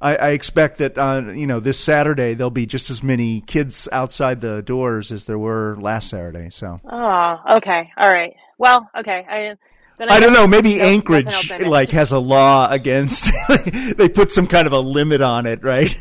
I, 0.00 0.14
I 0.14 0.28
expect 0.28 0.78
that 0.78 0.96
on 0.96 1.36
you 1.36 1.48
know 1.48 1.58
this 1.58 1.78
Saturday 1.78 2.34
there'll 2.34 2.50
be 2.50 2.66
just 2.66 2.88
as 2.88 3.02
many 3.02 3.40
kids 3.40 3.88
outside 3.90 4.40
the 4.40 4.62
doors 4.62 5.10
as 5.10 5.24
there 5.24 5.38
were 5.38 5.76
last 5.80 6.08
Saturday. 6.08 6.50
So 6.50 6.76
Oh, 6.84 7.40
okay, 7.56 7.90
all 7.96 8.08
right. 8.08 8.34
Well, 8.58 8.88
okay. 8.96 9.26
I 9.28 9.56
then 9.98 10.10
I 10.10 10.20
don't 10.20 10.32
know. 10.32 10.46
Maybe 10.46 10.80
else 10.80 10.90
Anchorage 10.90 11.50
like 11.60 11.90
has 11.90 12.12
a 12.12 12.18
law 12.18 12.68
against. 12.70 13.30
they 13.96 14.08
put 14.08 14.30
some 14.30 14.46
kind 14.46 14.66
of 14.66 14.72
a 14.72 14.78
limit 14.78 15.20
on 15.20 15.46
it, 15.46 15.62
right? 15.62 15.96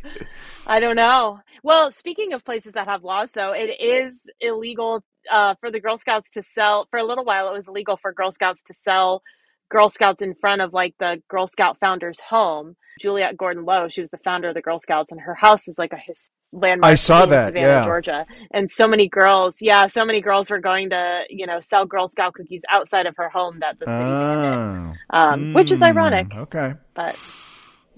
I 0.66 0.80
don't 0.80 0.96
know. 0.96 1.40
Well, 1.62 1.92
speaking 1.92 2.32
of 2.32 2.44
places 2.44 2.72
that 2.72 2.88
have 2.88 3.04
laws, 3.04 3.30
though, 3.32 3.52
it 3.52 3.80
is 3.80 4.22
illegal 4.40 5.04
uh, 5.30 5.54
for 5.60 5.70
the 5.70 5.80
Girl 5.80 5.98
Scouts 5.98 6.30
to 6.30 6.42
sell. 6.42 6.86
For 6.90 6.98
a 6.98 7.04
little 7.04 7.24
while, 7.24 7.48
it 7.48 7.56
was 7.56 7.68
illegal 7.68 7.96
for 7.96 8.12
Girl 8.12 8.32
Scouts 8.32 8.62
to 8.64 8.74
sell 8.74 9.22
Girl 9.68 9.88
Scouts 9.88 10.22
in 10.22 10.34
front 10.34 10.62
of 10.62 10.72
like 10.72 10.94
the 10.98 11.22
Girl 11.28 11.46
Scout 11.46 11.78
founder's 11.78 12.20
home. 12.20 12.76
Juliette 13.00 13.36
Gordon 13.36 13.64
Low, 13.64 13.88
she 13.88 14.00
was 14.00 14.10
the 14.10 14.18
founder 14.18 14.48
of 14.48 14.54
the 14.54 14.62
Girl 14.62 14.78
Scouts, 14.78 15.12
and 15.12 15.20
her 15.20 15.34
house 15.34 15.68
is 15.68 15.78
like 15.78 15.92
a 15.92 15.96
his 15.98 16.30
landmark. 16.52 16.92
I 16.92 16.94
saw 16.96 17.24
in 17.24 17.30
that, 17.30 17.46
Savannah, 17.48 17.62
yeah. 17.62 17.84
Georgia. 17.84 18.26
And 18.52 18.70
so 18.70 18.88
many 18.88 19.08
girls, 19.08 19.56
yeah, 19.60 19.86
so 19.88 20.04
many 20.04 20.20
girls 20.20 20.50
were 20.50 20.60
going 20.60 20.90
to 20.90 21.24
you 21.30 21.46
know 21.46 21.60
sell 21.60 21.86
Girl 21.86 22.08
Scout 22.08 22.34
cookies 22.34 22.62
outside 22.70 23.06
of 23.06 23.16
her 23.16 23.28
home 23.28 23.58
that 23.60 23.78
the 23.78 23.86
city 23.86 24.02
Oh, 24.12 24.94
um, 25.10 25.48
which 25.52 25.70
is 25.72 25.80
Hmm, 25.80 25.84
ironic. 25.84 26.28
Okay, 26.36 26.74
But 26.94 27.16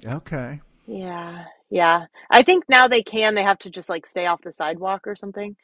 okay. 0.05 0.61
yeah, 0.87 1.45
yeah, 1.71 2.07
I 2.31 2.43
think 2.43 2.65
now 2.69 2.89
they 2.89 3.03
can. 3.03 3.35
They 3.35 3.43
have 3.45 3.59
to 3.61 3.71
just 3.71 3.89
like 3.89 4.07
stay 4.07 4.27
off 4.27 4.43
the 4.43 4.53
sidewalk 4.53 5.07
or 5.07 5.17
something. 5.17 5.57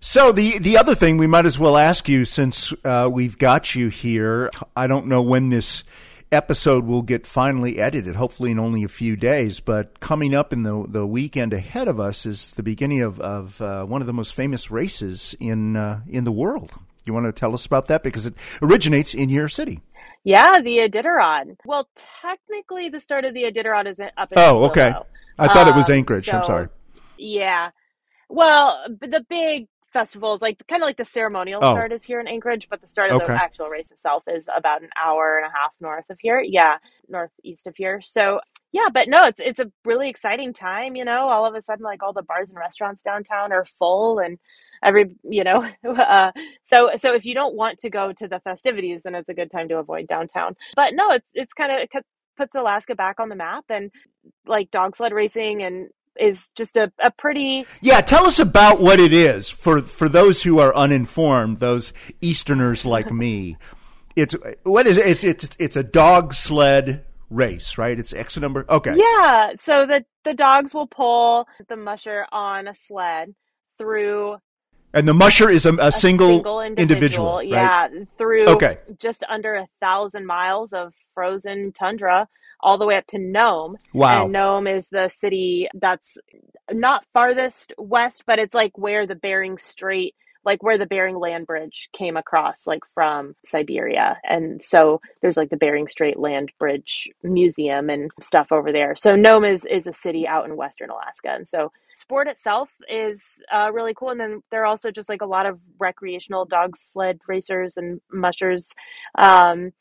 So 0.00 0.32
the 0.32 0.58
the 0.58 0.78
other 0.78 0.94
thing 0.94 1.18
we 1.18 1.26
might 1.26 1.46
as 1.46 1.58
well 1.58 1.76
ask 1.76 2.08
you 2.08 2.24
since 2.24 2.72
uh, 2.84 3.08
we've 3.12 3.36
got 3.38 3.74
you 3.74 3.88
here. 3.88 4.50
I 4.74 4.86
don't 4.86 5.06
know 5.06 5.20
when 5.22 5.50
this 5.50 5.84
episode 6.32 6.84
will 6.84 7.02
get 7.02 7.26
finally 7.26 7.78
edited. 7.78 8.16
Hopefully 8.16 8.50
in 8.50 8.58
only 8.58 8.84
a 8.84 8.88
few 8.88 9.16
days. 9.16 9.60
But 9.60 10.00
coming 10.00 10.34
up 10.34 10.52
in 10.52 10.62
the 10.62 10.86
the 10.88 11.06
weekend 11.06 11.52
ahead 11.52 11.88
of 11.88 11.98
us 12.00 12.26
is 12.26 12.52
the 12.52 12.62
beginning 12.62 13.02
of 13.02 13.20
of 13.20 13.60
uh, 13.60 13.84
one 13.84 14.00
of 14.00 14.06
the 14.06 14.12
most 14.12 14.34
famous 14.34 14.70
races 14.70 15.34
in 15.40 15.76
uh, 15.76 16.00
in 16.08 16.24
the 16.24 16.32
world. 16.32 16.72
You 17.04 17.14
want 17.14 17.26
to 17.26 17.32
tell 17.32 17.54
us 17.54 17.66
about 17.66 17.86
that 17.86 18.02
because 18.02 18.26
it 18.26 18.34
originates 18.62 19.14
in 19.14 19.30
your 19.30 19.48
city. 19.48 19.80
Yeah, 20.22 20.60
the 20.62 20.78
Iditarod. 20.78 21.56
Well, 21.64 21.88
technically, 22.20 22.90
the 22.90 23.00
start 23.00 23.24
of 23.24 23.32
the 23.32 23.44
Iditarod 23.44 23.86
is 23.86 23.98
up 24.00 24.32
in 24.32 24.38
Oh, 24.38 24.64
okay. 24.64 24.92
I 25.38 25.48
thought 25.48 25.66
it 25.66 25.74
was 25.74 25.88
Um, 25.88 25.96
Anchorage. 25.96 26.28
I'm 26.32 26.44
sorry. 26.44 26.68
Yeah. 27.16 27.70
Well, 28.28 28.84
the 29.00 29.24
big 29.28 29.66
festivals, 29.92 30.42
like 30.42 30.62
kind 30.68 30.82
of 30.82 30.86
like 30.86 30.96
the 30.96 31.04
ceremonial 31.04 31.62
Oh. 31.62 31.72
start 31.72 31.92
is 31.92 32.02
here 32.04 32.20
in 32.20 32.28
Anchorage, 32.28 32.68
but 32.68 32.80
the 32.80 32.86
start 32.86 33.10
of 33.10 33.16
Okay. 33.16 33.34
the 33.34 33.40
actual 33.40 33.68
race 33.68 33.90
itself 33.92 34.24
is 34.28 34.48
about 34.54 34.82
an 34.82 34.90
hour 35.02 35.38
and 35.38 35.46
a 35.46 35.50
half 35.56 35.72
north 35.80 36.08
of 36.10 36.18
here. 36.20 36.40
Yeah, 36.40 36.78
northeast 37.08 37.66
of 37.66 37.76
here. 37.76 38.00
So 38.02 38.40
yeah, 38.72 38.88
but 38.92 39.08
no, 39.08 39.24
it's 39.24 39.40
it's 39.40 39.58
a 39.60 39.70
really 39.84 40.08
exciting 40.08 40.52
time. 40.52 40.96
You 40.96 41.04
know, 41.04 41.28
all 41.28 41.44
of 41.46 41.54
a 41.54 41.62
sudden, 41.62 41.84
like 41.84 42.02
all 42.02 42.12
the 42.12 42.22
bars 42.22 42.50
and 42.50 42.58
restaurants 42.58 43.02
downtown 43.02 43.52
are 43.52 43.64
full, 43.64 44.20
and 44.20 44.38
every 44.82 45.16
you 45.24 45.44
know, 45.44 45.68
uh, 45.88 46.32
so 46.64 46.92
so 46.96 47.14
if 47.14 47.24
you 47.24 47.34
don't 47.34 47.56
want 47.56 47.78
to 47.80 47.90
go 47.90 48.12
to 48.12 48.28
the 48.28 48.40
festivities, 48.40 49.02
then 49.02 49.14
it's 49.16 49.28
a 49.28 49.34
good 49.34 49.50
time 49.50 49.68
to 49.68 49.78
avoid 49.78 50.06
downtown. 50.08 50.56
But 50.76 50.94
no, 50.94 51.10
it's 51.12 51.30
it's 51.34 51.52
kind 51.52 51.72
of 51.72 51.78
it 51.80 51.90
puts 52.36 52.56
Alaska 52.56 52.94
back 52.94 53.20
on 53.20 53.28
the 53.28 53.36
map, 53.36 53.64
and 53.70 53.90
like 54.46 54.70
dog 54.70 54.96
sled 54.96 55.12
racing 55.12 55.62
and 55.62 55.88
is 56.20 56.50
just 56.56 56.76
a, 56.76 56.92
a 57.02 57.10
pretty 57.10 57.66
Yeah, 57.80 58.00
tell 58.02 58.26
us 58.26 58.38
about 58.38 58.80
what 58.80 59.00
it 59.00 59.12
is 59.12 59.48
for 59.50 59.82
for 59.82 60.08
those 60.08 60.42
who 60.42 60.58
are 60.58 60.74
uninformed, 60.74 61.58
those 61.58 61.92
Easterners 62.20 62.84
like 62.84 63.10
me. 63.10 63.56
It's 64.16 64.34
what 64.64 64.86
is 64.86 64.98
it? 64.98 65.06
It's 65.06 65.24
it's 65.24 65.56
it's 65.58 65.76
a 65.76 65.84
dog 65.84 66.34
sled 66.34 67.04
race, 67.30 67.78
right? 67.78 67.98
It's 67.98 68.12
X 68.12 68.36
number. 68.36 68.66
Okay. 68.68 68.94
Yeah, 68.96 69.52
so 69.58 69.86
the 69.86 70.04
the 70.24 70.34
dogs 70.34 70.74
will 70.74 70.88
pull 70.88 71.46
the 71.68 71.76
musher 71.76 72.26
on 72.32 72.66
a 72.68 72.74
sled 72.74 73.34
through 73.78 74.36
And 74.92 75.06
the 75.08 75.14
musher 75.14 75.48
is 75.48 75.64
a, 75.64 75.74
a, 75.76 75.86
a 75.86 75.92
single, 75.92 76.44
individual, 76.76 77.36
right? 77.36 77.46
yeah, 77.46 77.88
through 78.18 78.48
Okay. 78.48 78.78
just 78.98 79.22
under 79.28 79.54
a 79.54 79.66
thousand 79.80 80.26
miles 80.26 80.72
of 80.72 80.92
frozen 81.14 81.72
tundra, 81.72 82.28
all 82.60 82.78
the 82.78 82.86
way 82.86 82.96
up 82.96 83.06
to 83.08 83.18
Nome. 83.18 83.76
Wow. 83.92 84.24
And 84.24 84.32
Nome 84.32 84.66
is 84.66 84.88
the 84.88 85.08
city 85.08 85.68
that's 85.74 86.18
not 86.72 87.04
farthest 87.12 87.72
west, 87.78 88.24
but 88.26 88.38
it's 88.38 88.54
like 88.54 88.76
where 88.76 89.06
the 89.06 89.14
Bering 89.14 89.58
Strait, 89.58 90.14
like 90.44 90.62
where 90.62 90.78
the 90.78 90.86
Bering 90.86 91.18
Land 91.18 91.46
Bridge 91.46 91.88
came 91.92 92.16
across, 92.16 92.66
like 92.66 92.82
from 92.94 93.34
Siberia. 93.44 94.18
And 94.24 94.62
so 94.62 95.00
there's 95.20 95.36
like 95.36 95.50
the 95.50 95.56
Bering 95.56 95.88
Strait 95.88 96.18
Land 96.18 96.52
Bridge 96.58 97.08
Museum 97.22 97.90
and 97.90 98.10
stuff 98.20 98.52
over 98.52 98.72
there. 98.72 98.94
So 98.96 99.16
Nome 99.16 99.44
is 99.44 99.64
is 99.66 99.86
a 99.86 99.92
city 99.92 100.26
out 100.26 100.46
in 100.46 100.56
western 100.56 100.90
Alaska, 100.90 101.30
and 101.30 101.46
so 101.46 101.72
sport 101.96 102.28
itself 102.28 102.70
is 102.88 103.42
uh, 103.52 103.70
really 103.72 103.94
cool. 103.94 104.10
And 104.10 104.20
then 104.20 104.42
there 104.50 104.62
are 104.62 104.66
also 104.66 104.90
just 104.90 105.08
like 105.08 105.22
a 105.22 105.26
lot 105.26 105.46
of 105.46 105.60
recreational 105.78 106.46
dog 106.46 106.76
sled 106.76 107.20
racers 107.26 107.76
and 107.76 108.00
mushers. 108.10 108.70
Um, 109.18 109.72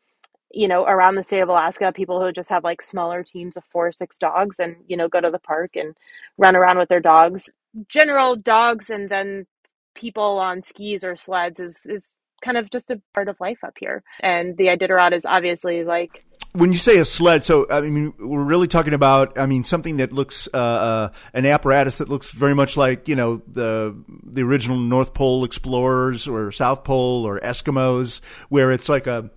you 0.51 0.67
know, 0.67 0.85
around 0.85 1.15
the 1.15 1.23
state 1.23 1.41
of 1.41 1.49
Alaska, 1.49 1.91
people 1.91 2.21
who 2.21 2.31
just 2.31 2.49
have 2.49 2.63
like 2.63 2.81
smaller 2.81 3.23
teams 3.23 3.57
of 3.57 3.63
four 3.65 3.87
or 3.87 3.91
six 3.91 4.17
dogs 4.17 4.59
and, 4.59 4.75
you 4.87 4.97
know, 4.97 5.07
go 5.07 5.21
to 5.21 5.29
the 5.29 5.39
park 5.39 5.75
and 5.75 5.95
run 6.37 6.55
around 6.55 6.77
with 6.77 6.89
their 6.89 6.99
dogs. 6.99 7.49
General 7.87 8.35
dogs 8.35 8.89
and 8.89 9.09
then 9.09 9.45
people 9.93 10.39
on 10.39 10.63
skis 10.63 11.03
or 11.03 11.15
sleds 11.15 11.59
is, 11.59 11.85
is 11.85 12.15
kind 12.43 12.57
of 12.57 12.69
just 12.69 12.89
a 12.89 13.01
part 13.13 13.29
of 13.29 13.39
life 13.39 13.63
up 13.63 13.75
here. 13.79 14.03
And 14.21 14.57
the 14.57 14.65
Iditarod 14.65 15.13
is 15.13 15.25
obviously 15.25 15.83
like 15.83 16.23
When 16.53 16.71
you 16.71 16.79
say 16.79 16.97
a 16.97 17.05
sled, 17.05 17.43
so 17.43 17.67
I 17.69 17.81
mean 17.81 18.13
we're 18.17 18.43
really 18.43 18.67
talking 18.67 18.93
about 18.93 19.37
I 19.37 19.45
mean 19.45 19.63
something 19.63 19.97
that 19.97 20.11
looks 20.11 20.47
uh, 20.53 20.57
uh, 20.57 21.09
an 21.33 21.45
apparatus 21.45 21.97
that 21.99 22.09
looks 22.09 22.31
very 22.31 22.55
much 22.55 22.75
like 22.77 23.07
you 23.07 23.15
know 23.15 23.41
the 23.47 23.95
the 24.23 24.41
original 24.41 24.77
North 24.77 25.13
Pole 25.13 25.43
explorers 25.43 26.27
or 26.27 26.51
South 26.51 26.83
Pole 26.83 27.25
or 27.25 27.39
Eskimos, 27.39 28.21
where 28.47 28.71
it's 28.71 28.89
like 28.89 29.05
a 29.05 29.29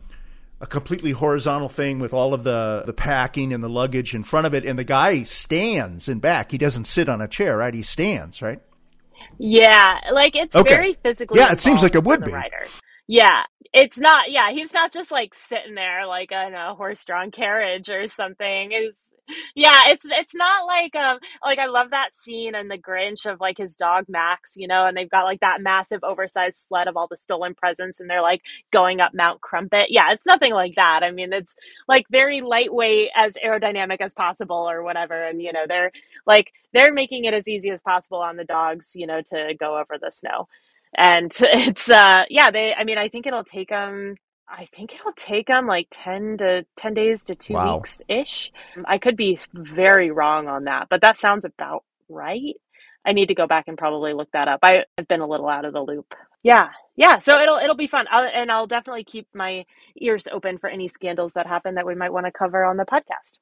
a 0.63 0.67
completely 0.67 1.11
horizontal 1.11 1.69
thing 1.69 1.99
with 1.99 2.15
all 2.15 2.33
of 2.33 2.45
the 2.45 2.85
the 2.87 2.93
packing 2.93 3.53
and 3.53 3.63
the 3.63 3.69
luggage 3.69 4.15
in 4.15 4.23
front 4.23 4.47
of 4.47 4.55
it, 4.55 4.65
and 4.65 4.79
the 4.79 4.85
guy 4.85 5.25
stands 5.25 6.09
in 6.09 6.21
back. 6.21 6.53
He 6.53 6.57
doesn't 6.59 6.87
sit 6.87 7.09
on 7.09 7.21
a 7.21 7.27
chair, 7.29 7.57
right? 7.59 7.75
He 7.75 7.83
stands, 7.83 8.41
right? 8.41 8.61
Yeah, 9.39 10.01
like 10.13 10.37
it's 10.37 10.55
Okay. 10.55 10.75
very 10.75 10.93
physically. 10.95 11.41
Yeah, 11.41 11.53
it 11.53 11.61
seems 11.61 11.83
like 11.83 11.97
it 11.97 12.05
would 12.05 12.25
be. 12.25 12.31
Rider. 12.31 12.65
Yeah, 13.09 13.43
it's 13.73 13.99
not. 13.99 14.31
Yeah, 14.31 14.53
he's 14.53 14.73
not 14.73 14.93
just 14.93 15.11
like 15.11 15.35
sitting 15.35 15.75
there 15.75 16.07
like 16.07 16.31
in 16.31 16.55
a 16.55 16.75
horse-drawn 16.77 17.33
carriage 17.33 17.89
or 17.89 18.07
something. 18.07 18.71
It's 18.71 19.01
yeah, 19.55 19.83
it's 19.89 20.05
it's 20.05 20.35
not 20.35 20.66
like 20.66 20.95
um 20.97 21.18
like 21.45 21.59
I 21.59 21.66
love 21.66 21.91
that 21.91 22.11
scene 22.14 22.55
and 22.55 22.70
The 22.70 22.78
Grinch 22.78 23.26
of 23.26 23.41
like 23.41 23.59
his 23.59 23.76
dog 23.76 24.07
Max, 24.09 24.53
you 24.57 24.68
know, 24.68 24.87
and 24.87 24.97
they've 24.97 25.11
got 25.11 25.24
like 25.24 25.41
that 25.41 25.61
massive 25.62 26.01
oversized 26.05 26.59
sled 26.68 26.89
of 26.89 26.97
all 26.97 27.09
the 27.09 27.16
stolen 27.16 27.55
presents, 27.55 28.01
and 28.01 28.09
they're 28.11 28.22
like 28.22 28.43
going 28.72 29.01
up 29.01 29.12
Mount 29.14 29.41
Crumpet. 29.41 29.89
Yeah, 29.91 30.12
it's 30.12 30.26
nothing 30.26 30.53
like 30.55 30.74
that. 30.76 31.03
I 31.03 31.11
mean, 31.11 31.33
it's 31.33 31.55
like 31.89 32.07
very 32.11 32.41
lightweight, 32.41 33.11
as 33.16 33.35
aerodynamic 33.45 34.01
as 34.01 34.14
possible, 34.14 34.68
or 34.68 34.83
whatever. 34.83 35.22
And 35.24 35.43
you 35.43 35.53
know, 35.53 35.64
they're 35.68 35.93
like 36.26 36.53
they're 36.72 36.93
making 36.93 37.24
it 37.24 37.35
as 37.35 37.49
easy 37.49 37.70
as 37.70 37.83
possible 37.83 38.18
on 38.18 38.37
the 38.37 38.45
dogs, 38.45 38.91
you 38.95 39.07
know, 39.07 39.20
to 39.30 39.55
go 39.59 39.78
over 39.78 39.99
the 40.01 40.12
snow. 40.12 40.49
And 40.97 41.33
it's 41.41 41.89
uh 41.91 42.24
yeah, 42.30 42.51
they 42.51 42.74
I 42.74 42.85
mean, 42.85 42.99
I 42.99 43.09
think 43.09 43.26
it'll 43.26 43.45
take 43.45 43.68
them 43.70 44.16
I 44.49 44.66
think 44.66 44.95
it'll 44.95 45.12
take 45.12 45.47
them 45.47 45.66
like 45.66 45.88
10 45.90 46.38
to 46.38 46.66
10 46.76 46.95
days 46.95 47.24
to 47.24 47.34
2 47.34 47.55
Wow. 47.55 47.76
weeks 47.76 48.01
ish. 48.09 48.53
I 48.84 48.99
could 48.99 49.16
be 49.16 49.38
very 49.55 50.11
wrong 50.11 50.47
on 50.49 50.64
that, 50.64 50.88
but 50.90 51.01
that 51.01 51.18
sounds 51.18 51.45
about 51.45 51.84
right. 52.09 52.55
I 53.05 53.12
need 53.12 53.26
to 53.28 53.34
go 53.34 53.47
back 53.47 53.64
and 53.66 53.76
probably 53.78 54.12
look 54.12 54.30
that 54.32 54.49
up. 54.49 54.61
I, 54.62 54.84
I've 54.99 55.09
been 55.09 55.20
a 55.20 55.26
little 55.26 55.49
out 55.49 55.64
of 55.64 55.72
the 55.72 55.80
loop. 55.80 56.14
Yeah. 56.43 56.70
Yeah, 56.95 57.20
so 57.20 57.40
it'll 57.40 57.57
it'll 57.57 57.74
be 57.74 57.86
fun. 57.86 58.05
I'll, 58.11 58.28
and 58.32 58.53
I'll 58.53 58.66
definitely 58.66 59.05
keep 59.05 59.26
my 59.34 59.64
ears 59.97 60.28
open 60.30 60.59
for 60.59 60.68
any 60.68 60.88
scandals 60.88 61.32
that 61.32 61.47
happen 61.47 61.76
that 61.76 61.86
we 61.86 61.95
might 61.95 62.12
want 62.12 62.26
to 62.26 62.32
cover 62.32 62.62
on 62.64 62.76
the 62.76 62.84
podcast. 62.84 63.38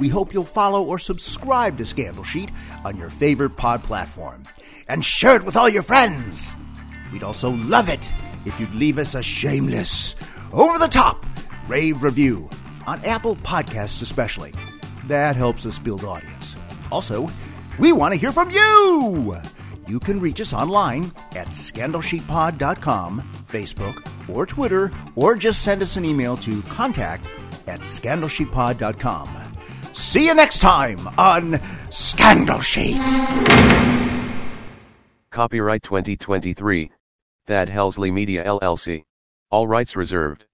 We 0.00 0.08
hope 0.08 0.34
you'll 0.34 0.44
follow 0.44 0.82
or 0.82 0.98
subscribe 0.98 1.78
to 1.78 1.86
Scandal 1.86 2.24
Sheet 2.24 2.50
on 2.84 2.96
your 2.96 3.10
favorite 3.10 3.56
pod 3.56 3.84
platform. 3.84 4.42
And 4.88 5.04
share 5.04 5.36
it 5.36 5.44
with 5.44 5.56
all 5.56 5.68
your 5.68 5.84
friends. 5.84 6.56
We'd 7.14 7.22
also 7.22 7.50
love 7.50 7.88
it 7.88 8.12
if 8.44 8.58
you'd 8.58 8.74
leave 8.74 8.98
us 8.98 9.14
a 9.14 9.22
shameless, 9.22 10.16
over 10.52 10.80
the 10.80 10.88
top 10.88 11.24
rave 11.68 12.02
review 12.02 12.50
on 12.88 13.04
Apple 13.04 13.36
Podcasts, 13.36 14.02
especially. 14.02 14.52
That 15.06 15.36
helps 15.36 15.64
us 15.64 15.78
build 15.78 16.02
audience. 16.02 16.56
Also, 16.90 17.30
we 17.78 17.92
want 17.92 18.14
to 18.14 18.20
hear 18.20 18.32
from 18.32 18.50
you. 18.50 19.36
You 19.86 20.00
can 20.00 20.18
reach 20.18 20.40
us 20.40 20.52
online 20.52 21.12
at 21.36 21.50
scandalsheetpod.com, 21.50 23.22
Facebook, 23.48 24.28
or 24.28 24.44
Twitter, 24.44 24.90
or 25.14 25.36
just 25.36 25.62
send 25.62 25.82
us 25.82 25.96
an 25.96 26.04
email 26.04 26.36
to 26.38 26.62
contact 26.62 27.26
at 27.68 27.80
scandalsheetpod.com. 27.80 29.28
See 29.92 30.26
you 30.26 30.34
next 30.34 30.58
time 30.58 31.08
on 31.16 31.60
Scandal 31.90 32.60
Sheet. 32.60 33.00
Copyright 35.30 35.82
2023, 35.84 36.90
Thad 37.46 37.68
Helsley 37.68 38.10
Media 38.10 38.42
LLC. 38.42 39.04
All 39.50 39.68
rights 39.68 39.96
reserved. 39.96 40.46